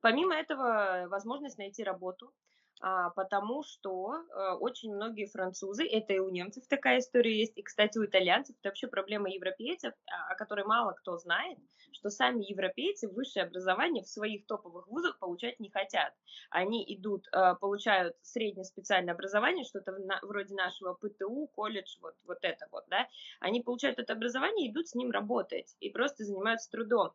Помимо 0.00 0.34
этого, 0.34 1.06
возможность 1.08 1.58
найти 1.58 1.84
работу, 1.84 2.32
потому 2.80 3.62
что 3.62 4.24
а, 4.32 4.56
очень 4.56 4.94
многие 4.94 5.26
французы, 5.26 5.86
это 5.86 6.12
и 6.12 6.18
у 6.18 6.28
немцев 6.30 6.66
такая 6.68 6.98
история 6.98 7.38
есть, 7.38 7.56
и, 7.56 7.62
кстати, 7.62 7.98
у 7.98 8.04
итальянцев, 8.04 8.56
это 8.58 8.68
вообще 8.68 8.88
проблема 8.88 9.30
европейцев, 9.30 9.94
а, 10.06 10.32
о 10.32 10.34
которой 10.34 10.64
мало 10.64 10.92
кто 10.92 11.16
знает, 11.16 11.58
что 11.92 12.10
сами 12.10 12.44
европейцы 12.44 13.08
высшее 13.08 13.46
образование 13.46 14.02
в 14.02 14.08
своих 14.08 14.46
топовых 14.46 14.88
вузах 14.88 15.18
получать 15.18 15.60
не 15.60 15.70
хотят. 15.70 16.12
Они 16.50 16.84
идут, 16.94 17.26
получают 17.60 18.16
среднее 18.22 18.64
специальное 18.64 19.14
образование, 19.14 19.64
что-то 19.64 19.96
вроде 20.22 20.54
нашего 20.54 20.94
ПТУ, 20.94 21.48
колледж, 21.54 21.96
вот, 22.00 22.14
вот 22.26 22.38
это 22.42 22.66
вот, 22.70 22.84
да, 22.88 23.08
они 23.40 23.62
получают 23.62 23.98
это 23.98 24.12
образование 24.12 24.68
и 24.68 24.72
идут 24.72 24.88
с 24.88 24.94
ним 24.94 25.10
работать, 25.10 25.76
и 25.80 25.90
просто 25.90 26.24
занимаются 26.24 26.70
трудом. 26.70 27.12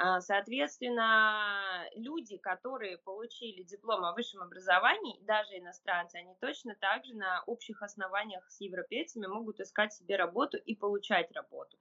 А, 0.00 0.20
соответственно, 0.20 1.84
люди, 1.96 2.36
которые 2.36 2.98
получили 2.98 3.64
диплом 3.64 4.04
о 4.04 4.12
высшем 4.12 4.42
образовании, 4.42 5.18
даже 5.24 5.58
иностранцы, 5.58 6.16
они 6.16 6.36
точно 6.40 6.76
так 6.80 7.04
же 7.04 7.14
на 7.14 7.42
общих 7.46 7.82
основаниях 7.82 8.48
с 8.48 8.60
европейцами 8.60 9.26
могут 9.26 9.58
искать 9.58 9.92
себе 9.92 10.14
работу 10.14 10.56
и 10.56 10.76
получать 10.76 11.32
работу. 11.32 11.76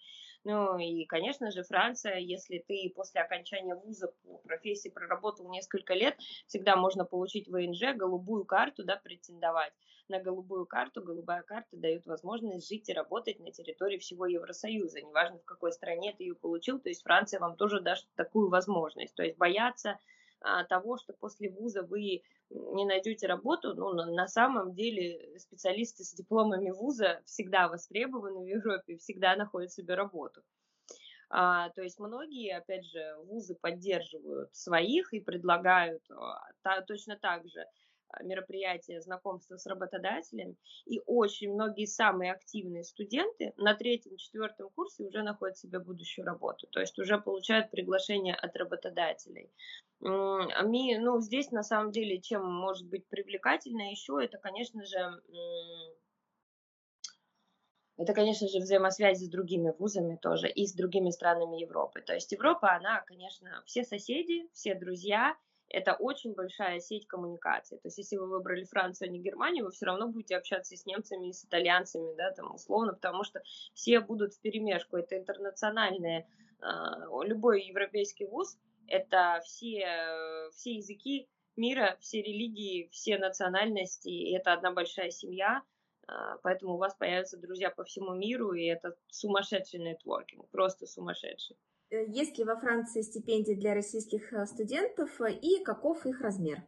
Ну 0.50 0.78
и, 0.78 1.04
конечно 1.04 1.52
же, 1.52 1.62
Франция, 1.64 2.20
если 2.20 2.60
ты 2.60 2.90
после 2.96 3.20
окончания 3.20 3.76
вуза 3.76 4.14
по 4.24 4.38
профессии 4.38 4.88
проработал 4.88 5.52
несколько 5.52 5.94
лет, 5.94 6.16
всегда 6.48 6.78
можно 6.78 7.04
получить 7.04 7.50
ВНЖ, 7.50 7.94
голубую 7.98 8.46
карту, 8.46 8.86
да, 8.86 8.96
претендовать 8.96 9.74
на 10.08 10.22
голубую 10.22 10.66
карту. 10.66 11.04
Голубая 11.04 11.42
карта 11.44 11.76
дает 11.76 12.06
возможность 12.06 12.70
жить 12.70 12.88
и 12.88 12.94
работать 12.94 13.42
на 13.42 13.52
территории 13.52 13.98
всего 13.98 14.26
Евросоюза, 14.26 15.02
неважно 15.02 15.40
в 15.40 15.44
какой 15.44 15.74
стране 15.74 16.16
ты 16.18 16.24
ее 16.24 16.36
получил, 16.36 16.80
то 16.80 16.88
есть 16.88 17.04
Франция 17.04 17.42
вам 17.42 17.58
тоже 17.58 17.82
даст 17.82 18.08
такую 18.16 18.50
возможность. 18.50 19.16
То 19.16 19.24
есть 19.24 19.38
бояться 19.38 20.00
того, 20.70 20.98
что 20.98 21.14
после 21.14 21.50
вуза 21.50 21.84
вы 21.84 22.22
не 22.50 22.86
найдете 22.86 23.28
работу, 23.28 23.74
ну, 23.74 23.94
на, 23.94 24.28
самом 24.28 24.74
деле 24.74 25.38
специалисты 25.40 26.04
с 26.04 26.14
дипломами 26.14 26.72
вуза 26.72 27.22
всегда 27.26 27.68
востребованы 27.68 28.40
в 28.40 28.46
Европе, 28.46 28.98
всегда 28.98 29.36
находят 29.36 29.72
себе 29.72 29.96
работу. 29.96 30.42
А, 31.30 31.70
то 31.72 31.82
есть 31.82 32.00
многие, 32.00 32.56
опять 32.56 32.86
же, 32.86 33.16
вузы 33.26 33.56
поддерживают 33.56 34.56
своих 34.56 35.14
и 35.14 35.20
предлагают 35.20 36.04
а, 36.10 36.40
та, 36.62 36.82
точно 36.82 37.18
так 37.18 37.46
же 37.50 37.60
а, 37.60 37.66
мероприятия 38.24 39.02
знакомства 39.02 39.58
с 39.58 39.66
работодателем, 39.66 40.58
и 40.86 41.02
очень 41.06 41.54
многие 41.54 41.86
самые 41.86 42.32
активные 42.32 42.84
студенты 42.84 43.54
на 43.58 43.76
третьем-четвертом 43.76 44.70
курсе 44.70 45.04
уже 45.04 45.24
находят 45.24 45.58
себе 45.58 45.80
будущую 45.80 46.26
работу, 46.26 46.68
то 46.68 46.80
есть 46.80 46.98
уже 47.00 47.20
получают 47.20 47.72
приглашение 47.72 48.36
от 48.36 48.56
работодателей. 48.56 49.52
Ну, 50.00 51.20
здесь 51.22 51.52
на 51.52 51.64
самом 51.64 51.92
деле, 51.92 52.22
чем 52.22 52.46
может 52.46 52.88
быть 52.88 53.08
привлекательно 53.08 53.90
еще, 53.90 54.20
это, 54.24 54.38
конечно 54.38 54.86
же, 54.86 55.22
это, 57.98 58.14
конечно 58.14 58.48
же, 58.48 58.60
взаимосвязь 58.60 59.20
с 59.20 59.28
другими 59.28 59.74
вузами 59.80 60.18
тоже 60.22 60.50
и 60.50 60.68
с 60.68 60.74
другими 60.76 61.10
странами 61.10 61.62
Европы. 61.62 62.02
То 62.02 62.14
есть 62.14 62.32
Европа, 62.32 62.76
она, 62.76 63.02
конечно, 63.02 63.64
все 63.66 63.84
соседи, 63.84 64.48
все 64.54 64.76
друзья, 64.76 65.36
это 65.70 65.94
очень 65.94 66.34
большая 66.34 66.80
сеть 66.80 67.08
коммуникаций. 67.08 67.78
То 67.80 67.88
есть, 67.88 67.98
если 67.98 68.18
вы 68.18 68.28
выбрали 68.28 68.64
Францию, 68.64 69.10
а 69.10 69.12
не 69.12 69.20
Германию, 69.20 69.66
вы 69.66 69.72
все 69.72 69.86
равно 69.86 70.08
будете 70.08 70.38
общаться 70.38 70.76
с 70.76 70.86
немцами 70.86 71.30
и 71.30 71.34
с 71.34 71.46
итальянцами, 71.46 72.16
да, 72.16 72.32
там, 72.32 72.54
условно, 72.54 72.94
потому 72.94 73.24
что 73.24 73.42
все 73.74 74.00
будут 74.00 74.34
в 74.34 74.42
перемешку. 74.42 74.98
Это 74.98 75.18
интернациональные, 75.18 76.28
а, 76.60 77.08
любой 77.24 77.64
европейский 77.64 78.26
вуз, 78.26 78.58
это 78.88 79.42
все, 79.44 80.50
все 80.54 80.76
языки 80.76 81.28
мира, 81.58 81.98
все 82.00 82.22
религии, 82.22 82.88
все 82.92 83.18
национальности, 83.18 84.10
и 84.10 84.34
это 84.36 84.54
одна 84.54 84.72
большая 84.72 85.10
семья, 85.10 85.64
а, 86.08 86.38
поэтому 86.38 86.76
у 86.76 86.78
вас 86.78 86.96
появятся 86.96 87.38
друзья 87.38 87.70
по 87.70 87.84
всему 87.84 88.14
миру, 88.14 88.54
и 88.54 88.66
это 88.66 88.96
сумасшедший 89.08 89.80
нетворкинг, 89.80 90.50
просто 90.50 90.86
сумасшедший. 90.86 91.58
Э, 91.90 92.06
есть 92.06 92.38
ли 92.38 92.44
во 92.44 92.58
Франции 92.58 93.02
стипендии 93.02 93.54
для 93.54 93.74
российских 93.74 94.34
э, 94.34 94.46
студентов 94.46 95.22
э, 95.22 95.34
и 95.34 95.64
каков 95.64 96.06
их 96.06 96.22
размер? 96.22 96.64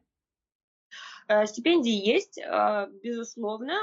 Стипендии 1.45 1.91
есть, 1.91 2.39
безусловно. 3.03 3.73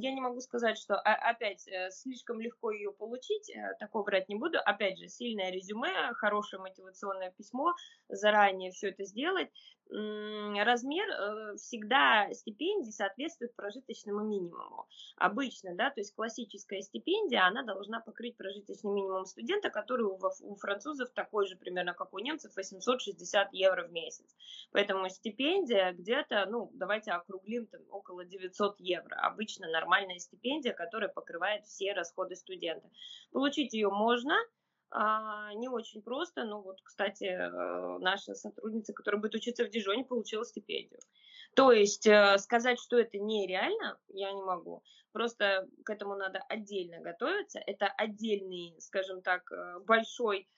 Я 0.00 0.12
не 0.12 0.20
могу 0.20 0.40
сказать, 0.40 0.76
что 0.76 0.96
опять 0.96 1.68
слишком 1.90 2.40
легко 2.40 2.72
ее 2.72 2.92
получить, 2.92 3.52
такого 3.78 4.02
брать 4.02 4.28
не 4.28 4.34
буду. 4.34 4.58
Опять 4.64 4.98
же, 4.98 5.08
сильное 5.08 5.50
резюме, 5.50 6.12
хорошее 6.14 6.60
мотивационное 6.62 7.30
письмо, 7.30 7.74
заранее 8.08 8.72
все 8.72 8.88
это 8.88 9.04
сделать 9.04 9.50
размер 9.90 11.08
э, 11.08 11.56
всегда 11.56 12.32
стипендии 12.32 12.90
соответствует 12.90 13.54
прожиточному 13.56 14.20
минимуму. 14.20 14.86
Обычно, 15.16 15.74
да, 15.74 15.90
то 15.90 16.00
есть 16.00 16.14
классическая 16.14 16.80
стипендия, 16.80 17.44
она 17.46 17.64
должна 17.64 18.00
покрыть 18.00 18.36
прожиточный 18.36 18.92
минимум 18.92 19.24
студента, 19.26 19.70
который 19.70 20.06
у 20.06 20.54
французов 20.56 21.10
такой 21.10 21.46
же 21.46 21.56
примерно, 21.56 21.94
как 21.94 22.12
у 22.14 22.18
немцев, 22.18 22.54
860 22.54 23.52
евро 23.52 23.86
в 23.88 23.92
месяц. 23.92 24.24
Поэтому 24.70 25.08
стипендия 25.08 25.92
где-то, 25.92 26.46
ну, 26.48 26.70
давайте 26.80 27.12
округлим, 27.12 27.66
там, 27.66 27.82
около 27.90 28.24
900 28.24 28.80
евро. 28.80 29.14
Обычно 29.16 29.68
нормальная 29.68 30.18
стипендия, 30.18 30.72
которая 30.72 31.08
покрывает 31.08 31.64
все 31.66 31.92
расходы 31.92 32.34
студента. 32.34 32.90
Получить 33.30 33.74
ее 33.74 33.90
можно, 33.90 34.34
а, 34.90 35.52
не 35.54 35.68
очень 35.68 36.02
просто. 36.02 36.44
Ну 36.44 36.62
вот, 36.62 36.80
кстати, 36.82 37.24
э, 37.24 37.98
наша 37.98 38.34
сотрудница, 38.34 38.92
которая 38.92 39.20
будет 39.20 39.36
учиться 39.36 39.64
в 39.64 39.70
Дижоне, 39.70 40.04
получила 40.04 40.44
стипендию. 40.44 41.00
То 41.54 41.70
есть 41.70 42.06
э, 42.06 42.38
сказать, 42.38 42.80
что 42.80 42.98
это 42.98 43.18
нереально, 43.18 43.98
я 44.08 44.32
не 44.32 44.42
могу. 44.42 44.82
Просто 45.12 45.68
к 45.84 45.90
этому 45.90 46.16
надо 46.16 46.40
отдельно 46.48 47.00
готовиться. 47.00 47.60
Это 47.66 47.86
отдельный, 47.86 48.74
скажем 48.80 49.22
так, 49.22 49.50
э, 49.52 49.78
большой 49.80 50.48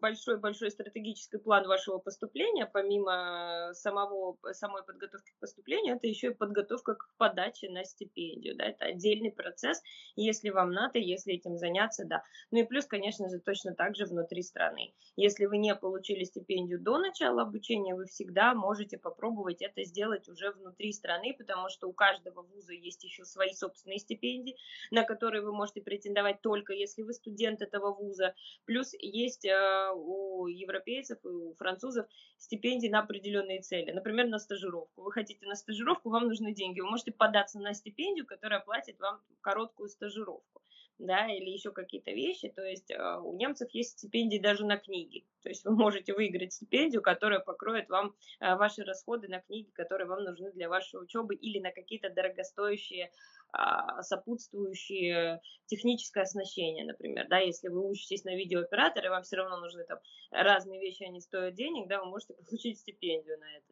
большой-большой 0.00 0.70
стратегический 0.70 1.38
план 1.38 1.66
вашего 1.66 1.98
поступления, 1.98 2.66
помимо 2.66 3.70
самого, 3.74 4.38
самой 4.52 4.82
подготовки 4.82 5.32
к 5.32 5.40
поступлению, 5.40 5.96
это 5.96 6.06
еще 6.06 6.28
и 6.28 6.34
подготовка 6.34 6.94
к 6.94 7.10
подаче 7.18 7.68
на 7.68 7.84
стипендию. 7.84 8.56
Да, 8.56 8.64
это 8.64 8.86
отдельный 8.86 9.30
процесс, 9.30 9.82
если 10.16 10.50
вам 10.50 10.70
надо, 10.70 10.98
если 10.98 11.34
этим 11.34 11.56
заняться, 11.56 12.04
да. 12.06 12.22
Ну 12.50 12.60
и 12.60 12.64
плюс, 12.64 12.86
конечно 12.86 13.28
же, 13.28 13.40
точно 13.40 13.74
так 13.74 13.94
же 13.94 14.06
внутри 14.06 14.42
страны. 14.42 14.94
Если 15.16 15.44
вы 15.44 15.58
не 15.58 15.74
получили 15.74 16.24
стипендию 16.24 16.80
до 16.80 16.98
начала 16.98 17.42
обучения, 17.42 17.94
вы 17.94 18.06
всегда 18.06 18.54
можете 18.54 18.96
попробовать 18.96 19.60
это 19.60 19.84
сделать 19.84 20.28
уже 20.28 20.52
внутри 20.52 20.92
страны, 20.92 21.34
потому 21.36 21.68
что 21.68 21.88
у 21.88 21.92
каждого 21.92 22.42
вуза 22.42 22.72
есть 22.72 23.04
еще 23.04 23.24
свои 23.24 23.52
собственные 23.52 23.98
стипендии, 23.98 24.56
на 24.90 25.04
которые 25.04 25.42
вы 25.42 25.52
можете 25.52 25.82
претендовать 25.82 26.40
только 26.40 26.72
если 26.72 27.02
вы 27.02 27.12
студент 27.12 27.60
этого 27.60 27.92
вуза. 27.92 28.34
Плюс 28.64 28.94
есть 28.98 29.44
Э, 29.44 29.57
у 29.94 30.46
европейцев 30.46 31.18
и 31.24 31.28
у 31.28 31.54
французов 31.54 32.06
стипендии 32.36 32.88
на 32.88 33.00
определенные 33.00 33.60
цели. 33.60 33.90
Например, 33.90 34.26
на 34.26 34.38
стажировку. 34.38 35.02
Вы 35.02 35.12
хотите 35.12 35.46
на 35.46 35.54
стажировку, 35.54 36.10
вам 36.10 36.28
нужны 36.28 36.52
деньги. 36.52 36.80
Вы 36.80 36.90
можете 36.90 37.12
податься 37.12 37.58
на 37.58 37.74
стипендию, 37.74 38.26
которая 38.26 38.60
платит 38.60 38.98
вам 38.98 39.20
короткую 39.40 39.88
стажировку 39.88 40.62
да, 40.98 41.26
или 41.26 41.50
еще 41.50 41.70
какие-то 41.70 42.10
вещи. 42.10 42.48
То 42.48 42.62
есть 42.62 42.90
э, 42.90 43.18
у 43.22 43.34
немцев 43.34 43.68
есть 43.72 43.98
стипендии 43.98 44.38
даже 44.38 44.66
на 44.66 44.76
книги. 44.76 45.24
То 45.42 45.48
есть 45.48 45.64
вы 45.64 45.76
можете 45.76 46.14
выиграть 46.14 46.52
стипендию, 46.52 47.02
которая 47.02 47.40
покроет 47.40 47.88
вам 47.88 48.14
э, 48.40 48.54
ваши 48.56 48.82
расходы 48.84 49.28
на 49.28 49.40
книги, 49.40 49.70
которые 49.70 50.08
вам 50.08 50.24
нужны 50.24 50.52
для 50.52 50.68
вашей 50.68 51.00
учебы, 51.00 51.34
или 51.34 51.60
на 51.60 51.70
какие-то 51.70 52.10
дорогостоящие 52.10 53.10
а, 53.50 54.02
сопутствующие 54.02 55.40
техническое 55.66 56.22
оснащение, 56.22 56.84
например, 56.84 57.26
да, 57.30 57.38
если 57.38 57.68
вы 57.68 57.88
учитесь 57.88 58.24
на 58.24 58.36
видеооператора, 58.36 59.06
и 59.06 59.08
вам 59.08 59.22
все 59.22 59.36
равно 59.36 59.58
нужны 59.58 59.84
там 59.84 59.98
разные 60.30 60.78
вещи, 60.78 61.04
они 61.04 61.22
стоят 61.22 61.54
денег, 61.54 61.88
да, 61.88 62.02
вы 62.02 62.10
можете 62.10 62.34
получить 62.48 62.78
стипендию 62.78 63.38
на 63.38 63.56
это. 63.56 63.66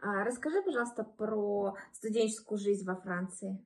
А, 0.00 0.24
расскажи, 0.24 0.62
пожалуйста, 0.62 1.02
про 1.02 1.74
студенческую 1.92 2.58
жизнь 2.58 2.86
во 2.86 2.94
Франции 2.94 3.58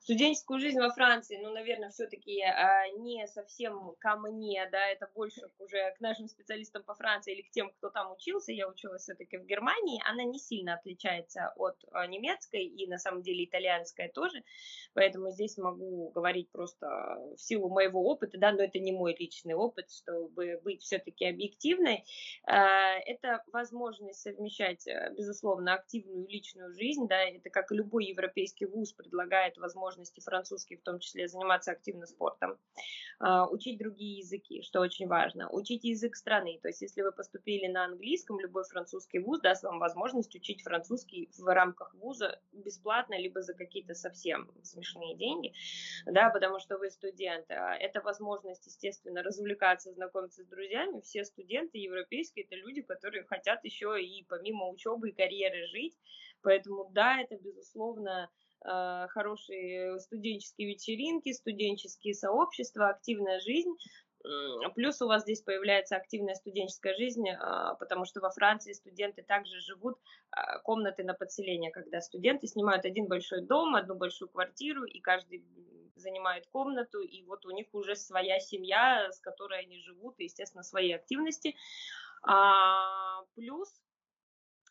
студенческую 0.00 0.60
жизнь 0.60 0.78
во 0.78 0.90
Франции, 0.90 1.38
ну, 1.42 1.52
наверное, 1.52 1.90
все-таки 1.90 2.40
а, 2.42 2.88
не 2.98 3.26
совсем 3.26 3.94
ко 3.98 4.16
мне, 4.16 4.66
да, 4.72 4.86
это 4.86 5.08
больше 5.14 5.42
уже 5.58 5.92
к 5.96 6.00
нашим 6.00 6.26
специалистам 6.26 6.82
по 6.82 6.94
Франции 6.94 7.34
или 7.34 7.42
к 7.42 7.50
тем, 7.50 7.70
кто 7.70 7.90
там 7.90 8.12
учился. 8.12 8.52
Я 8.52 8.68
училась 8.68 9.02
все-таки 9.02 9.36
в 9.36 9.44
Германии. 9.44 10.02
Она 10.06 10.24
не 10.24 10.38
сильно 10.38 10.74
отличается 10.74 11.52
от 11.56 11.76
а, 11.92 12.06
немецкой 12.06 12.64
и, 12.64 12.86
на 12.86 12.98
самом 12.98 13.22
деле, 13.22 13.44
итальянской 13.44 14.08
тоже. 14.08 14.42
Поэтому 14.94 15.30
здесь 15.30 15.58
могу 15.58 16.10
говорить 16.10 16.50
просто 16.50 16.86
в 17.36 17.38
силу 17.38 17.68
моего 17.68 18.02
опыта, 18.02 18.38
да, 18.38 18.52
но 18.52 18.62
это 18.62 18.78
не 18.78 18.92
мой 18.92 19.14
личный 19.18 19.54
опыт, 19.54 19.90
чтобы 19.90 20.60
быть 20.64 20.82
все-таки 20.82 21.26
объективной. 21.26 22.04
А, 22.44 22.94
это 23.04 23.42
возможность 23.52 24.22
совмещать, 24.22 24.86
безусловно, 25.16 25.74
активную 25.74 26.26
личную 26.26 26.72
жизнь, 26.72 27.06
да, 27.06 27.22
это 27.22 27.50
как 27.50 27.70
любой 27.70 28.06
европейский 28.06 28.64
вуз 28.64 28.92
предлагает 28.92 29.58
возможность 29.58 29.89
возможности 29.90 30.20
французский 30.20 30.76
в 30.76 30.82
том 30.82 31.00
числе 31.00 31.28
заниматься 31.28 31.72
активно 31.72 32.06
спортом, 32.06 32.58
а, 33.18 33.46
учить 33.48 33.78
другие 33.78 34.18
языки, 34.18 34.62
что 34.62 34.80
очень 34.80 35.08
важно, 35.08 35.50
учить 35.50 35.84
язык 35.84 36.16
страны, 36.16 36.58
то 36.62 36.68
есть 36.68 36.82
если 36.82 37.02
вы 37.02 37.12
поступили 37.12 37.66
на 37.66 37.84
английском, 37.84 38.38
любой 38.38 38.64
французский 38.64 39.18
вуз 39.18 39.40
даст 39.40 39.64
вам 39.64 39.78
возможность 39.78 40.34
учить 40.34 40.62
французский 40.62 41.28
в 41.36 41.46
рамках 41.46 41.94
вуза 41.94 42.40
бесплатно, 42.52 43.18
либо 43.18 43.42
за 43.42 43.54
какие-то 43.54 43.94
совсем 43.94 44.50
смешные 44.62 45.16
деньги, 45.16 45.52
да, 46.06 46.30
потому 46.30 46.60
что 46.60 46.78
вы 46.78 46.90
студент. 46.90 47.50
А 47.50 47.74
это 47.74 48.00
возможность, 48.00 48.66
естественно, 48.66 49.22
развлекаться, 49.22 49.92
знакомиться 49.92 50.44
с 50.44 50.46
друзьями. 50.46 51.00
Все 51.00 51.24
студенты 51.24 51.78
европейские– 51.78 52.44
это 52.46 52.54
люди, 52.54 52.82
которые 52.82 53.24
хотят 53.24 53.64
еще 53.64 54.00
и 54.00 54.24
помимо 54.28 54.68
учебы 54.68 55.10
и 55.10 55.12
карьеры 55.12 55.66
жить, 55.66 55.98
Поэтому 56.42 56.90
да, 56.92 57.20
это 57.20 57.36
безусловно 57.36 58.30
Э, 58.62 59.06
хорошие 59.08 59.98
студенческие 60.00 60.68
вечеринки, 60.68 61.32
студенческие 61.32 62.14
сообщества, 62.14 62.88
активная 62.88 63.40
жизнь. 63.40 63.74
Плюс 64.74 65.00
у 65.00 65.06
вас 65.06 65.22
здесь 65.22 65.40
появляется 65.40 65.96
активная 65.96 66.34
студенческая 66.34 66.94
жизнь, 66.94 67.26
а, 67.30 67.74
потому 67.76 68.04
что 68.04 68.20
во 68.20 68.28
Франции 68.28 68.74
студенты 68.74 69.22
также 69.22 69.58
живут 69.60 69.98
а, 70.30 70.58
комнаты 70.58 71.04
на 71.04 71.14
подселение, 71.14 71.70
когда 71.70 72.02
студенты 72.02 72.46
снимают 72.46 72.84
один 72.84 73.06
большой 73.06 73.40
дом, 73.40 73.76
одну 73.76 73.94
большую 73.94 74.28
квартиру, 74.28 74.84
и 74.84 75.00
каждый 75.00 75.42
занимает 75.96 76.46
комнату, 76.48 77.00
и 77.00 77.22
вот 77.22 77.46
у 77.46 77.50
них 77.50 77.68
уже 77.72 77.96
своя 77.96 78.40
семья, 78.40 79.10
с 79.10 79.20
которой 79.20 79.60
они 79.60 79.78
живут, 79.78 80.16
и, 80.18 80.24
естественно, 80.24 80.64
свои 80.64 80.92
активности. 80.92 81.56
А, 82.22 83.22
плюс 83.34 83.72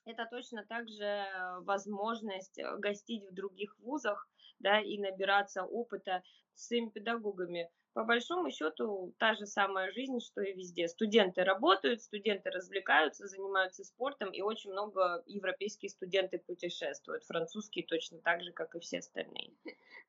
это 0.06 0.26
точно 0.26 0.66
также 0.66 1.04
э, 1.04 1.60
возможность 1.62 2.58
э, 2.60 2.78
гостить 2.78 3.24
в 3.30 3.34
других 3.34 3.78
вузах, 3.80 4.28
да, 4.60 4.80
и 4.80 4.98
набираться 4.98 5.64
опыта 5.64 6.24
с 6.56 6.68
своими 6.68 6.90
педагогами. 6.90 7.70
По 8.00 8.06
большому 8.06 8.50
счету, 8.50 9.14
та 9.18 9.34
же 9.34 9.46
самая 9.46 9.92
жизнь, 9.92 10.22
что 10.22 10.42
и 10.42 10.54
везде. 10.54 10.88
Студенты 10.88 11.44
работают, 11.44 12.02
студенты 12.02 12.50
развлекаются, 12.50 13.28
занимаются 13.28 13.84
спортом, 13.84 14.32
и 14.32 14.42
очень 14.42 14.72
много 14.72 15.22
европейские 15.26 15.90
студенты 15.90 16.38
путешествуют, 16.38 17.26
французские 17.26 17.86
точно 17.86 18.20
так 18.20 18.42
же, 18.42 18.54
как 18.54 18.74
и 18.74 18.80
все 18.80 19.00
остальные. 19.00 19.52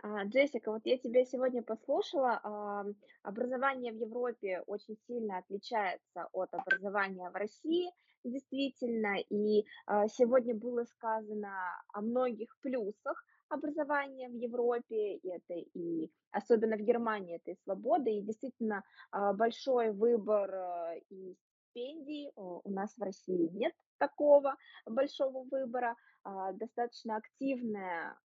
А, 0.05 0.24
Джессика, 0.24 0.70
вот 0.70 0.82
я 0.84 0.99
тебя 0.99 1.24
сегодня 1.24 1.64
послушала. 1.64 2.41
Образование 3.24 3.93
в 3.93 3.97
Европе 3.97 4.62
очень 4.68 4.97
сильно 5.09 5.38
отличается 5.38 6.28
от 6.32 6.55
образования 6.55 7.28
в 7.28 7.34
России 7.34 7.91
действительно, 8.22 9.16
и 9.30 9.64
а, 9.86 10.07
сегодня 10.07 10.55
было 10.55 10.84
сказано 10.84 11.51
о 11.93 12.03
многих 12.03 12.57
плюсах 12.61 13.24
образования 13.51 14.28
в 14.28 14.34
Европе, 14.34 15.16
и 15.16 15.28
это 15.28 15.55
и 15.55 16.11
особенно 16.30 16.76
в 16.76 16.80
Германии, 16.80 17.36
это 17.36 17.51
и 17.51 17.62
свобода, 17.64 18.11
и 18.11 18.22
действительно 18.22 18.82
а, 19.11 19.32
большой 19.32 19.92
выбор 19.92 20.55
а, 20.55 20.94
и 21.11 21.36
стипендий. 21.68 22.30
У 22.36 22.70
нас 22.70 22.96
в 22.96 23.03
России 23.03 23.48
нет 23.53 23.74
такого 23.98 24.57
большого 24.86 25.44
выбора, 25.51 25.94
достаточно 26.55 27.16
активная 27.16 28.16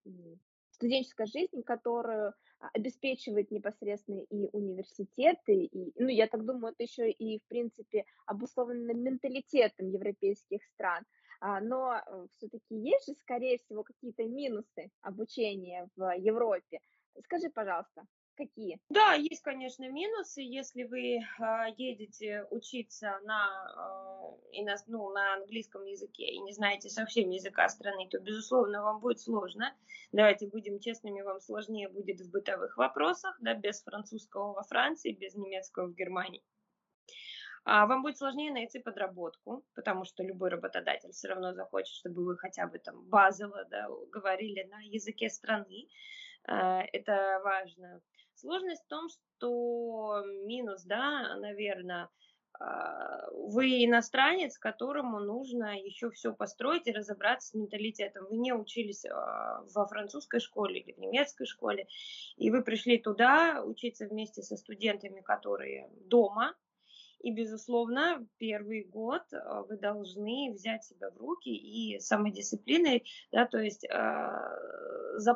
студенческая 0.75 1.27
жизнь, 1.27 1.63
которую 1.63 2.33
а, 2.59 2.69
обеспечивает 2.73 3.51
непосредственно 3.51 4.21
и 4.21 4.49
университеты, 4.51 5.65
и, 5.65 5.93
ну, 6.01 6.07
я 6.07 6.27
так 6.27 6.45
думаю, 6.45 6.73
это 6.73 6.83
еще 6.83 7.09
и, 7.09 7.39
в 7.39 7.47
принципе, 7.47 8.05
обусловлено 8.25 8.93
менталитетом 8.93 9.89
европейских 9.89 10.63
стран. 10.73 11.03
А, 11.47 11.61
но 11.61 11.93
э, 11.93 12.27
все-таки 12.31 12.75
есть 12.75 13.05
же, 13.05 13.13
скорее 13.13 13.59
всего, 13.59 13.83
какие-то 13.83 14.23
минусы 14.23 14.89
обучения 15.01 15.87
в 15.95 16.17
Европе. 16.17 16.79
Скажи, 17.23 17.51
пожалуйста, 17.51 18.01
какие? 18.35 18.79
Да, 18.89 19.13
есть, 19.13 19.43
конечно, 19.43 19.87
минусы. 19.87 20.41
Если 20.41 20.85
вы 20.85 21.17
э, 21.17 21.21
едете 21.77 22.47
учиться 22.49 23.19
на, 23.25 24.35
э, 24.57 24.75
ну, 24.87 25.11
на 25.11 25.35
английском 25.35 25.85
языке 25.85 26.25
и 26.25 26.39
не 26.39 26.51
знаете 26.51 26.89
совсем 26.89 27.29
языка 27.29 27.69
страны, 27.69 28.07
то, 28.09 28.17
безусловно, 28.17 28.81
вам 28.81 28.99
будет 28.99 29.19
сложно. 29.19 29.71
Давайте 30.11 30.47
будем 30.47 30.79
честными, 30.79 31.21
вам 31.21 31.39
сложнее 31.41 31.89
будет 31.89 32.21
в 32.21 32.31
бытовых 32.31 32.75
вопросах, 32.75 33.37
да, 33.39 33.53
без 33.53 33.83
французского 33.83 34.53
во 34.53 34.63
Франции, 34.63 35.11
без 35.11 35.35
немецкого 35.35 35.85
в 35.85 35.93
Германии. 35.93 36.41
А 37.65 37.87
вам 37.87 38.03
будет 38.03 38.17
сложнее 38.17 38.51
найти 38.51 38.77
подработку, 38.77 39.65
потому 39.73 40.05
что 40.05 40.21
любой 40.23 40.51
работодатель 40.51 41.11
все 41.11 41.29
равно 41.29 41.51
захочет, 41.53 41.95
чтобы 41.95 42.23
вы 42.23 42.37
хотя 42.37 42.67
бы 42.67 42.77
там 42.77 43.03
базово 43.09 43.65
да, 43.65 43.87
говорили 44.11 44.63
на 44.69 44.81
языке 44.81 45.29
страны. 45.29 45.87
А, 46.47 46.83
это 46.93 47.41
важно. 47.43 48.01
Сложность 48.35 48.83
в 48.85 48.87
том, 48.87 49.07
что 49.09 50.23
минус, 50.45 50.83
да, 50.83 51.35
наверное, 51.37 52.09
а, 52.59 53.31
вы 53.31 53.83
иностранец, 53.83 54.59
которому 54.59 55.19
нужно 55.19 55.75
еще 55.75 56.11
все 56.11 56.35
построить 56.35 56.85
и 56.85 56.91
разобраться 56.91 57.47
с 57.49 57.53
менталитетом. 57.55 58.27
Вы 58.29 58.37
не 58.37 58.53
учились 58.53 59.05
во 59.05 59.87
французской 59.87 60.39
школе 60.39 60.81
или 60.81 60.93
в 60.93 60.99
немецкой 60.99 61.47
школе, 61.47 61.87
и 62.37 62.51
вы 62.51 62.63
пришли 62.63 62.99
туда 62.99 63.63
учиться 63.65 64.05
вместе 64.05 64.43
со 64.43 64.55
студентами, 64.55 65.21
которые 65.21 65.89
дома, 66.01 66.53
и, 67.25 67.31
безусловно, 67.31 68.23
первый 68.37 68.83
год 68.83 69.23
э, 69.33 69.63
вы 69.67 69.77
должны 69.77 70.51
взять 70.53 70.83
себя 70.83 71.09
в 71.09 71.17
руки 71.17 71.49
и 71.49 71.99
самодисциплиной, 71.99 73.03
да, 73.31 73.47
то 73.47 73.57
есть 73.57 73.83
э, 73.83 73.97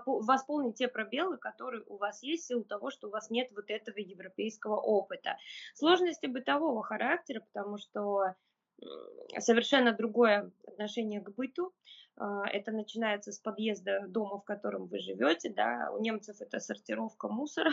восполнить 0.05 0.75
те 0.75 0.87
пробелы, 0.87 1.37
которые 1.37 1.81
у 1.87 1.97
вас 1.97 2.21
есть 2.21 2.43
в 2.43 2.47
силу 2.47 2.63
того, 2.63 2.91
что 2.91 3.07
у 3.07 3.11
вас 3.11 3.31
нет 3.31 3.49
вот 3.55 3.71
этого 3.71 3.97
европейского 3.97 4.75
опыта. 4.75 5.37
Сложности 5.73 6.27
бытового 6.27 6.83
характера, 6.83 7.43
потому 7.51 7.79
что 7.79 8.35
совершенно 9.39 9.91
другое 9.91 10.51
отношение 10.67 11.21
к 11.21 11.31
быту. 11.31 11.73
Э, 12.19 12.43
это 12.53 12.71
начинается 12.71 13.31
с 13.31 13.39
подъезда 13.39 14.05
дома, 14.07 14.37
в 14.37 14.43
котором 14.43 14.85
вы 14.85 14.99
живете. 14.99 15.49
Да. 15.49 15.89
У 15.91 15.99
немцев 15.99 16.39
это 16.39 16.59
сортировка 16.59 17.29
мусора, 17.29 17.71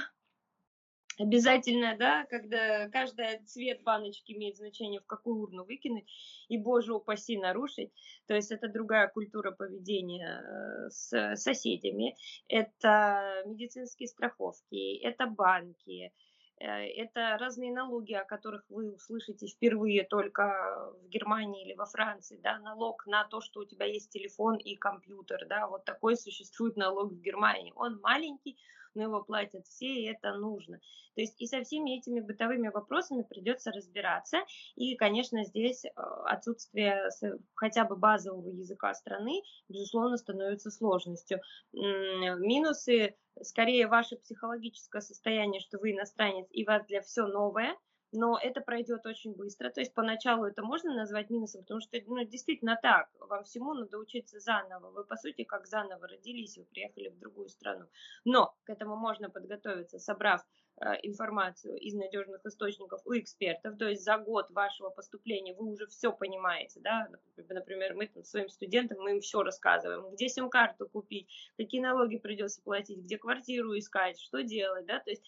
обязательно, 1.18 1.96
да, 1.96 2.24
когда 2.26 2.88
каждый 2.88 3.38
цвет 3.46 3.82
баночки 3.82 4.32
имеет 4.32 4.56
значение, 4.56 5.00
в 5.00 5.06
какую 5.06 5.42
урну 5.42 5.64
выкинуть, 5.64 6.06
и, 6.48 6.58
боже 6.58 6.94
упаси, 6.94 7.38
нарушить. 7.38 7.92
То 8.26 8.34
есть 8.34 8.52
это 8.52 8.68
другая 8.68 9.08
культура 9.08 9.50
поведения 9.50 10.40
э, 10.40 10.90
с 10.90 11.36
соседями. 11.36 12.16
Это 12.48 13.42
медицинские 13.46 14.08
страховки, 14.08 14.98
это 14.98 15.26
банки, 15.26 16.12
э, 16.58 16.66
это 16.66 17.36
разные 17.38 17.72
налоги, 17.72 18.12
о 18.12 18.24
которых 18.24 18.64
вы 18.68 18.94
услышите 18.94 19.46
впервые 19.46 20.04
только 20.04 20.92
в 21.02 21.08
Германии 21.08 21.64
или 21.64 21.74
во 21.74 21.86
Франции, 21.86 22.38
да, 22.42 22.58
налог 22.58 23.06
на 23.06 23.24
то, 23.24 23.40
что 23.40 23.60
у 23.60 23.64
тебя 23.64 23.86
есть 23.86 24.10
телефон 24.10 24.56
и 24.56 24.76
компьютер, 24.76 25.46
да, 25.48 25.66
вот 25.66 25.84
такой 25.84 26.16
существует 26.16 26.76
налог 26.76 27.12
в 27.12 27.20
Германии. 27.20 27.72
Он 27.76 28.00
маленький, 28.00 28.58
но 28.96 29.04
его 29.04 29.22
платят 29.22 29.66
все, 29.66 29.86
и 29.86 30.04
это 30.06 30.34
нужно. 30.34 30.78
То 31.14 31.20
есть 31.20 31.40
и 31.40 31.46
со 31.46 31.62
всеми 31.62 31.98
этими 31.98 32.20
бытовыми 32.20 32.68
вопросами 32.68 33.22
придется 33.22 33.70
разбираться. 33.70 34.38
И, 34.74 34.96
конечно, 34.96 35.44
здесь 35.44 35.84
э, 35.84 35.90
отсутствие 36.24 37.08
хотя 37.54 37.84
бы 37.84 37.96
базового 37.96 38.48
языка 38.48 38.92
страны, 38.94 39.42
безусловно, 39.68 40.16
становится 40.16 40.70
сложностью. 40.70 41.40
Минусы 41.72 43.16
скорее 43.42 43.86
ваше 43.86 44.16
психологическое 44.16 45.00
состояние, 45.00 45.60
что 45.60 45.78
вы 45.78 45.92
иностранец, 45.92 46.46
и 46.50 46.64
вас 46.64 46.84
для 46.86 47.02
все 47.02 47.26
новое, 47.26 47.76
но 48.16 48.38
это 48.42 48.60
пройдет 48.60 49.04
очень 49.06 49.34
быстро. 49.34 49.70
То 49.70 49.80
есть 49.80 49.94
поначалу 49.94 50.46
это 50.46 50.62
можно 50.62 50.94
назвать 50.94 51.30
минусом, 51.30 51.62
потому 51.62 51.80
что 51.80 51.98
ну, 52.06 52.24
действительно 52.24 52.78
так, 52.80 53.08
вам 53.20 53.44
всему 53.44 53.74
надо 53.74 53.98
учиться 53.98 54.40
заново. 54.40 54.90
Вы, 54.90 55.04
по 55.04 55.16
сути, 55.16 55.44
как 55.44 55.66
заново 55.66 56.08
родились, 56.08 56.56
вы 56.56 56.64
приехали 56.64 57.08
в 57.08 57.18
другую 57.18 57.48
страну. 57.48 57.86
Но 58.24 58.54
к 58.64 58.70
этому 58.70 58.96
можно 58.96 59.28
подготовиться, 59.28 59.98
собрав 59.98 60.42
э, 60.80 60.94
информацию 61.02 61.76
из 61.78 61.94
надежных 61.94 62.44
источников 62.46 63.02
у 63.04 63.12
экспертов, 63.14 63.76
то 63.78 63.88
есть 63.88 64.02
за 64.02 64.16
год 64.16 64.50
вашего 64.50 64.90
поступления 64.90 65.54
вы 65.54 65.72
уже 65.72 65.86
все 65.86 66.12
понимаете, 66.12 66.80
да, 66.80 67.08
например, 67.48 67.94
мы 67.94 68.06
там, 68.06 68.24
своим 68.24 68.48
студентам, 68.48 68.98
мы 69.00 69.12
им 69.12 69.20
все 69.20 69.42
рассказываем, 69.42 70.10
где 70.14 70.28
сим-карту 70.28 70.88
купить, 70.88 71.28
какие 71.56 71.80
налоги 71.80 72.16
придется 72.16 72.62
платить, 72.62 72.98
где 72.98 73.18
квартиру 73.18 73.76
искать, 73.76 74.18
что 74.18 74.42
делать, 74.42 74.86
да, 74.86 75.00
то 75.00 75.10
есть 75.10 75.22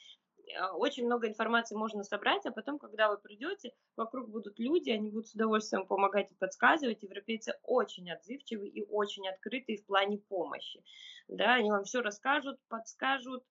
очень 0.75 1.07
много 1.07 1.29
информации 1.29 1.75
можно 1.75 2.05
собрать, 2.05 2.47
а 2.47 2.51
потом, 2.51 2.79
когда 2.79 3.09
вы 3.09 3.19
придете, 3.19 3.73
вокруг 3.97 4.29
будут 4.29 4.59
люди, 4.59 4.91
они 4.91 5.11
будут 5.11 5.29
с 5.29 5.35
удовольствием 5.35 5.87
помогать 5.87 6.31
и 6.33 6.35
подсказывать. 6.35 7.03
Европейцы 7.03 7.55
очень 7.63 8.11
отзывчивы 8.11 8.69
и 8.69 8.85
очень 8.89 9.29
открыты 9.29 9.77
в 9.77 9.87
плане 9.87 10.19
помощи. 10.19 10.83
Да, 11.29 11.55
они 11.55 11.71
вам 11.71 11.85
все 11.85 12.01
расскажут, 12.01 12.59
подскажут, 12.69 13.45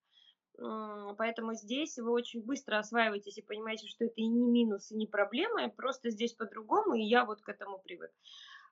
Поэтому 1.18 1.54
здесь 1.54 2.00
вы 2.00 2.12
очень 2.12 2.42
быстро 2.42 2.80
осваиваетесь 2.80 3.38
и 3.38 3.44
понимаете, 3.44 3.88
что 3.88 4.06
это 4.06 4.16
и 4.16 4.28
не 4.28 4.48
минус, 4.48 4.92
и 4.92 4.96
не 4.96 5.06
проблема, 5.06 5.70
просто 5.70 6.10
здесь 6.10 6.34
по-другому, 6.34 6.96
и 6.96 7.04
я 7.04 7.26
вот 7.26 7.42
к 7.42 7.50
этому 7.50 7.78
привык. 7.78 8.12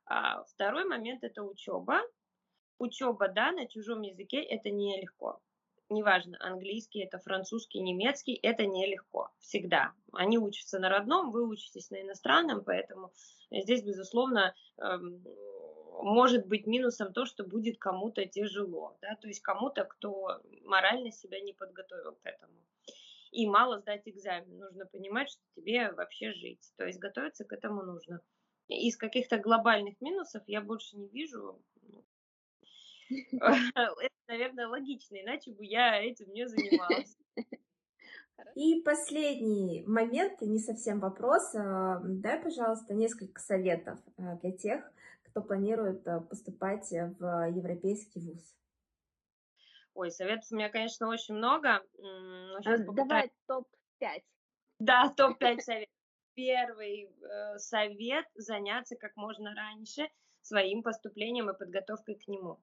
А 0.07 0.43
второй 0.45 0.85
момент– 0.85 1.19
это 1.23 1.43
учеба. 1.43 2.01
Учеба, 2.79 3.27
да, 3.27 3.51
на 3.51 3.67
чужом 3.67 4.01
языке– 4.01 4.41
это 4.43 4.71
нелегко 4.71 5.39
неважно, 5.89 6.37
английский, 6.39 6.99
это 6.99 7.19
французский, 7.19 7.79
немецкий, 7.79 8.33
это 8.41 8.65
нелегко, 8.65 9.31
всегда. 9.39 9.93
Они 10.13 10.37
учатся 10.37 10.79
на 10.79 10.89
родном, 10.89 11.31
вы 11.31 11.47
учитесь 11.47 11.89
на 11.91 12.01
иностранном, 12.01 12.63
поэтому 12.63 13.11
здесь, 13.51 13.83
безусловно, 13.83 14.55
эм, 14.77 15.23
может 16.01 16.47
быть 16.47 16.67
минусом 16.67 17.13
то, 17.13 17.25
что 17.25 17.43
будет 17.43 17.77
кому-то 17.77 18.25
тяжело, 18.25 18.97
да, 19.01 19.15
то 19.15 19.27
есть 19.27 19.41
кому-то, 19.41 19.85
кто 19.85 20.41
морально 20.63 21.11
себя 21.11 21.39
не 21.39 21.53
подготовил 21.53 22.15
к 22.15 22.25
этому. 22.25 22.53
И 23.31 23.47
мало 23.47 23.79
сдать 23.79 24.03
экзамен, 24.05 24.57
нужно 24.57 24.85
понимать, 24.85 25.29
что 25.29 25.41
тебе 25.55 25.91
вообще 25.91 26.31
жить, 26.31 26.71
то 26.77 26.85
есть 26.85 26.99
готовиться 26.99 27.43
к 27.43 27.53
этому 27.53 27.83
нужно. 27.83 28.21
Из 28.67 28.97
каких-то 28.97 29.37
глобальных 29.37 29.99
минусов 30.01 30.43
я 30.47 30.61
больше 30.61 30.97
не 30.97 31.07
вижу, 31.09 31.61
Это, 33.31 33.95
наверное, 34.27 34.67
логично, 34.67 35.15
иначе 35.21 35.51
бы 35.51 35.65
я 35.65 36.01
этим 36.01 36.31
не 36.31 36.47
занималась. 36.47 37.17
И 38.55 38.81
последний 38.81 39.83
момент, 39.85 40.41
не 40.41 40.59
совсем 40.59 40.99
вопрос. 40.99 41.53
А, 41.55 41.99
дай, 42.03 42.41
пожалуйста, 42.41 42.93
несколько 42.93 43.41
советов 43.41 43.99
а, 44.17 44.35
для 44.35 44.51
тех, 44.51 44.83
кто 45.23 45.41
планирует 45.41 46.07
а, 46.07 46.21
поступать 46.21 46.89
в 46.91 47.49
европейский 47.49 48.19
вуз. 48.19 48.55
Ой, 49.93 50.11
советов 50.11 50.51
у 50.51 50.55
меня, 50.55 50.69
конечно, 50.69 51.07
очень 51.07 51.35
много. 51.35 51.81
Давай 52.63 53.31
топ-5. 53.47 54.23
Да, 54.79 55.13
топ-5 55.15 55.59
советов. 55.59 55.91
Первый 56.33 57.05
э, 57.05 57.57
совет– 57.59 58.25
заняться 58.35 58.97
как 58.97 59.15
можно 59.15 59.55
раньше– 59.55 60.09
своим 60.45 60.83
поступлением 60.83 61.49
и 61.49 61.57
подготовкой 61.57 62.15
к 62.15 62.27
нему. 62.27 62.59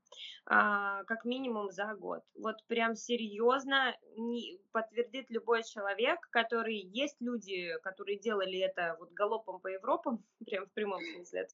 А, 0.47 1.05
как 1.05 1.25
минимум 1.25 1.71
за 1.71 1.95
год. 1.95 2.23
Вот 2.35 2.57
прям 2.69 2.95
серьезно 2.95 3.97
не, 4.17 4.59
подтвердит 4.73 5.27
любой 5.31 5.63
человек, 5.65 6.21
который 6.31 6.77
есть 6.77 7.17
люди, 7.21 7.73
которые 7.83 8.19
делали 8.19 8.59
это 8.61 8.97
вот 8.99 9.13
галопом 9.13 9.61
по 9.61 9.69
Европам, 9.69 10.25
прям 10.47 10.67
в 10.67 10.73
прямом 10.73 11.01
смысле. 11.15 11.49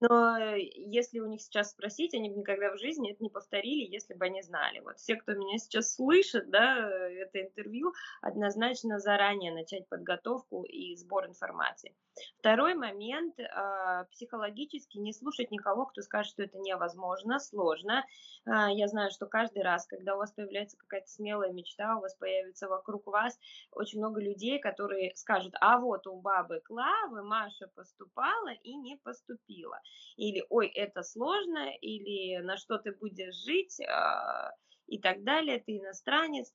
Но 0.00 0.38
э, 0.38 0.60
если 0.60 1.18
у 1.18 1.26
них 1.26 1.40
сейчас 1.40 1.70
спросить, 1.70 2.14
они 2.14 2.30
бы 2.30 2.36
никогда 2.36 2.72
в 2.72 2.78
жизни 2.78 3.12
это 3.12 3.22
не 3.22 3.30
повторили, 3.30 3.90
если 3.90 4.14
бы 4.14 4.26
они 4.26 4.42
знали. 4.42 4.80
Вот 4.80 4.98
все, 4.98 5.16
кто 5.16 5.32
меня 5.32 5.58
сейчас 5.58 5.94
слышит, 5.94 6.50
да, 6.50 6.88
это 6.88 7.40
интервью, 7.40 7.92
однозначно 8.20 9.00
заранее 9.00 9.52
начать 9.52 9.88
подготовку 9.88 10.62
и 10.62 10.94
сбор 10.96 11.26
информации. 11.26 11.94
Второй 12.38 12.74
момент, 12.74 13.38
э, 13.38 14.04
психологически 14.12 14.98
не 14.98 15.12
слушать 15.12 15.50
никого, 15.50 15.86
кто 15.86 16.02
скажет, 16.02 16.32
что 16.32 16.42
это 16.44 16.58
невозможно, 16.58 17.40
сложно. 17.40 18.04
Э, 18.46 18.72
я 18.72 18.86
знаю, 18.86 19.10
что 19.10 19.26
каждый 19.26 19.62
раз, 19.62 19.86
когда 19.86 20.14
у 20.14 20.18
вас 20.18 20.32
появляется 20.32 20.76
какая-то 20.76 21.08
смелая 21.08 21.52
мечта, 21.52 21.96
у 21.96 22.00
вас 22.00 22.14
появится 22.14 22.68
вокруг 22.68 23.06
вас 23.06 23.38
очень 23.72 23.98
много 23.98 24.20
людей, 24.20 24.60
которые 24.60 25.14
скажут, 25.16 25.54
а 25.60 25.78
вот 25.78 26.06
у 26.06 26.20
бабы 26.20 26.60
Клавы 26.64 27.22
Маша 27.22 27.68
поступала 27.74 28.52
и 28.62 28.74
не 28.76 28.96
поступила 28.96 29.80
или 30.16 30.44
ой, 30.50 30.68
это 30.68 31.02
сложно, 31.02 31.70
или 31.80 32.38
на 32.38 32.56
что 32.56 32.78
ты 32.78 32.92
будешь 32.92 33.34
жить, 33.44 33.80
а, 33.80 34.52
и 34.86 34.98
так 34.98 35.22
далее, 35.22 35.60
ты 35.60 35.78
иностранец, 35.78 36.52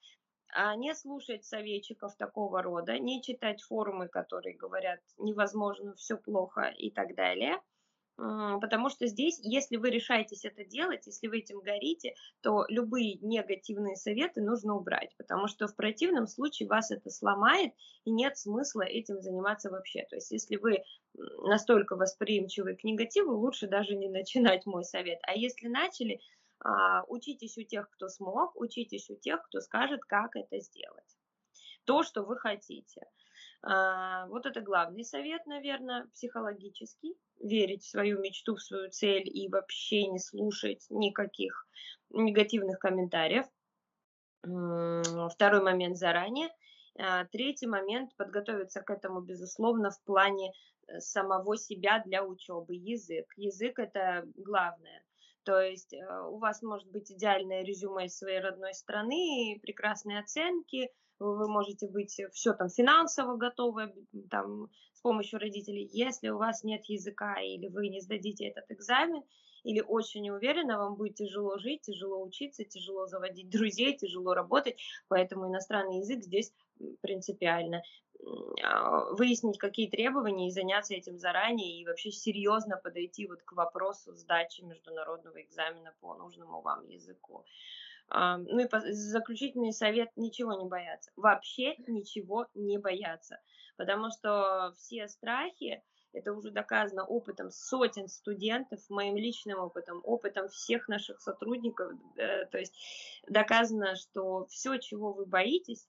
а 0.49 0.75
не 0.75 0.93
слушать 0.95 1.45
советчиков 1.45 2.15
такого 2.17 2.61
рода, 2.61 2.99
не 2.99 3.21
читать 3.21 3.61
форумы, 3.61 4.07
которые 4.07 4.55
говорят 4.55 4.99
невозможно, 5.17 5.95
все 5.95 6.17
плохо 6.17 6.73
и 6.77 6.91
так 6.91 7.15
далее– 7.15 7.59
Потому 8.15 8.89
что 8.89 9.07
здесь, 9.07 9.39
если 9.41 9.77
вы 9.77 9.89
решаетесь 9.89 10.45
это 10.45 10.63
делать, 10.63 11.07
если 11.07 11.27
вы 11.27 11.39
этим 11.39 11.61
горите, 11.61 12.13
то 12.41 12.65
любые 12.69 13.15
негативные 13.15 13.95
советы 13.95 14.41
нужно 14.41 14.75
убрать, 14.75 15.15
потому 15.17 15.47
что 15.47 15.67
в 15.67 15.75
противном 15.75 16.27
случае 16.27 16.69
вас 16.69 16.91
это 16.91 17.09
сломает, 17.09 17.73
и 18.05 18.11
нет 18.11 18.37
смысла 18.37 18.83
этим 18.83 19.19
заниматься 19.19 19.71
вообще. 19.71 20.05
То 20.09 20.17
есть 20.17 20.31
если 20.31 20.57
вы 20.57 20.83
настолько 21.43 21.95
восприимчивы 21.95 22.75
к 22.75 22.83
негативу, 22.83 23.33
лучше 23.35 23.67
даже 23.67 23.95
не 23.95 24.09
начинать 24.09 24.67
мой 24.67 24.83
совет. 24.83 25.19
А 25.23 25.33
если 25.33 25.67
начали, 25.67 26.19
а, 26.59 27.03
учитесь 27.07 27.57
у 27.57 27.63
тех, 27.63 27.89
кто 27.89 28.09
смог, 28.09 28.55
учитесь 28.55 29.09
у 29.09 29.15
тех, 29.15 29.43
кто 29.47 29.59
скажет, 29.59 30.01
как 30.05 30.35
это 30.35 30.59
сделать. 30.59 31.17
То, 31.85 32.03
что 32.03 32.23
вы 32.23 32.37
хотите. 32.37 33.01
А, 33.63 34.27
вот 34.27 34.45
это 34.45 34.59
главный 34.61 35.05
совет, 35.05 35.45
наверное, 35.45 36.07
психологический. 36.13 37.15
Верить 37.39 37.83
в 37.83 37.89
свою 37.89 38.19
мечту, 38.19 38.55
в 38.55 38.61
свою 38.61 38.89
цель 38.89 39.23
и 39.25 39.49
вообще 39.49 40.07
не 40.07 40.19
слушать 40.19 40.85
никаких 40.89 41.65
негативных 42.09 42.79
комментариев. 42.79 43.45
Второй 44.41 45.61
момент 45.61 45.97
заранее. 45.97 46.49
А, 46.99 47.25
третий 47.25 47.67
момент 47.67 48.15
подготовиться 48.17 48.81
к 48.81 48.89
этому, 48.89 49.21
безусловно, 49.21 49.91
в 49.91 50.01
плане 50.03 50.51
э, 50.87 50.99
самого 50.99 51.57
себя 51.57 52.03
для 52.05 52.23
учебы. 52.23 52.75
Язык. 52.75 53.25
Язык 53.35 53.79
это 53.79 54.23
главное. 54.35 55.03
То 55.43 55.59
есть 55.59 55.93
э, 55.93 56.21
у 56.27 56.37
вас 56.37 56.61
может 56.61 56.89
быть 56.91 57.11
идеальное 57.11 57.63
резюме 57.63 58.05
из 58.05 58.17
своей 58.17 58.39
родной 58.39 58.73
страны, 58.73 59.59
прекрасные 59.61 60.19
оценки, 60.19 60.91
вы 61.23 61.47
можете 61.47 61.87
быть 61.87 62.19
все 62.31 62.53
там 62.53 62.69
финансово 62.69 63.37
готовы, 63.37 63.93
там, 64.29 64.69
с 64.93 65.01
помощью 65.01 65.39
родителей. 65.39 65.89
Если 65.91 66.29
у 66.29 66.37
вас 66.37 66.63
нет 66.63 66.85
языка 66.85 67.39
или 67.41 67.67
вы 67.67 67.89
не 67.89 68.01
сдадите 68.01 68.47
этот 68.47 68.69
экзамен, 68.69 69.23
или 69.63 69.79
очень 69.79 70.29
уверенно, 70.29 70.77
вам 70.77 70.95
будет 70.95 71.15
тяжело 71.15 71.57
жить, 71.57 71.83
тяжело 71.83 72.21
учиться, 72.21 72.65
тяжело 72.65 73.07
заводить 73.07 73.49
друзей, 73.51 73.95
тяжело 73.95 74.33
работать, 74.33 74.77
поэтому 75.07 75.47
иностранный 75.47 75.99
язык 75.99 76.23
здесь 76.23 76.53
принципиально. 77.01 77.81
А, 78.63 79.13
выяснить, 79.13 79.57
какие 79.57 79.89
требования 79.89 80.47
и 80.47 80.51
заняться 80.51 80.93
этим 80.93 81.17
заранее, 81.17 81.79
и 81.79 81.85
вообще 81.85 82.11
серьезно 82.11 82.77
подойти 82.77 83.27
вот 83.27 83.41
к 83.43 83.51
вопросу 83.53 84.15
сдачи 84.15 84.61
международного 84.61 85.41
экзамена 85.41 85.93
по 85.99 86.15
нужному 86.15 86.61
вам 86.61 86.87
языку. 86.87 87.45
Ну 88.09 88.59
и 88.59 88.67
заключительный 88.93 89.73
совет– 89.73 90.09
ничего 90.15 90.53
не 90.53 90.67
бояться. 90.67 91.11
Вообще 91.15 91.75
ничего 91.87 92.47
не 92.53 92.77
бояться. 92.77 93.39
Потому 93.75 94.11
что 94.11 94.73
все 94.77 95.07
страхи, 95.07 95.83
это 96.13 96.33
уже 96.33 96.51
доказано 96.51 97.05
опытом 97.05 97.49
сотен 97.49 98.07
студентов, 98.07 98.79
моим 98.89 99.17
личным 99.17 99.59
опытом, 99.59 100.01
опытом 100.03 100.47
всех 100.47 100.87
наших 100.87 101.19
сотрудников. 101.21 101.91
Э, 102.17 102.45
то 102.45 102.59
есть 102.59 102.75
доказано, 103.27 103.95
что 103.95 104.45
все, 104.45 104.77
чего 104.77 105.11
вы 105.11 105.25
боитесь, 105.25 105.87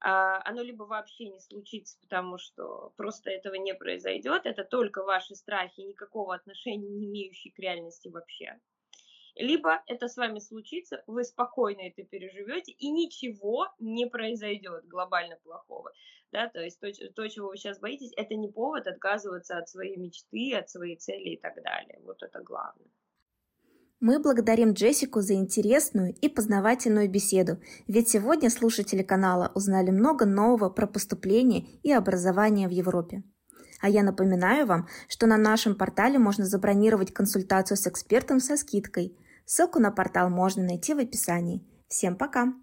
а, 0.00 0.42
оно 0.44 0.60
либо 0.60 0.82
вообще 0.82 1.28
не 1.28 1.40
случится, 1.40 1.96
потому 2.00 2.36
что 2.36 2.92
просто 2.96 3.30
этого 3.30 3.54
не 3.54 3.74
произойдет, 3.74 4.44
это 4.44 4.62
только 4.62 5.02
ваши 5.02 5.34
страхи, 5.34 5.80
никакого 5.80 6.34
отношения 6.34 6.90
не 6.90 7.06
имеющие 7.06 7.54
к 7.54 7.58
реальности 7.58 8.08
вообще 8.08 8.60
либо 9.36 9.82
это 9.86 10.08
с 10.08 10.16
вами 10.16 10.38
случится, 10.38 11.02
вы 11.06 11.24
спокойно 11.24 11.82
это 11.82 12.04
переживете, 12.04 12.72
и 12.72 12.90
ничего 12.90 13.66
не 13.78 14.06
произойдет 14.06 14.86
глобально 14.86 15.36
плохого. 15.42 15.90
Да, 16.32 16.48
то 16.48 16.60
есть 16.60 16.80
то, 16.80 16.90
то, 17.14 17.28
чего 17.28 17.48
вы 17.48 17.56
сейчас 17.56 17.78
боитесь, 17.78 18.12
это 18.16 18.34
не 18.34 18.48
повод 18.48 18.86
отказываться 18.86 19.56
от 19.56 19.68
своей 19.68 19.96
мечты, 19.96 20.54
от 20.56 20.68
своей 20.68 20.96
цели 20.96 21.34
и 21.34 21.40
так 21.40 21.54
далее. 21.62 22.00
Вот 22.04 22.22
это 22.22 22.40
главное. 22.42 22.88
Мы 24.00 24.20
благодарим 24.20 24.72
Джессику 24.72 25.20
за 25.20 25.34
интересную 25.34 26.14
и 26.20 26.28
познавательную 26.28 27.08
беседу, 27.08 27.58
ведь 27.86 28.08
сегодня 28.08 28.50
слушатели 28.50 29.02
канала 29.02 29.52
узнали 29.54 29.90
много 29.90 30.26
нового 30.26 30.70
про 30.70 30.86
поступление 30.86 31.66
и 31.82 31.92
образование 31.92 32.68
в 32.68 32.72
Европе. 32.72 33.22
А 33.80 33.88
я 33.88 34.02
напоминаю 34.02 34.66
вам, 34.66 34.88
что 35.08 35.26
на 35.26 35.36
нашем 35.36 35.76
портале 35.76 36.18
можно 36.18 36.44
забронировать 36.44 37.12
консультацию 37.12 37.76
с 37.76 37.86
экспертом 37.86 38.40
со 38.40 38.56
скидкой– 38.56 39.16
Ссылку 39.44 39.78
на 39.78 39.90
портал 39.90 40.30
можно 40.30 40.62
найти 40.62 40.94
в 40.94 40.98
описании. 40.98 41.66
Всем 41.88 42.16
пока! 42.16 42.54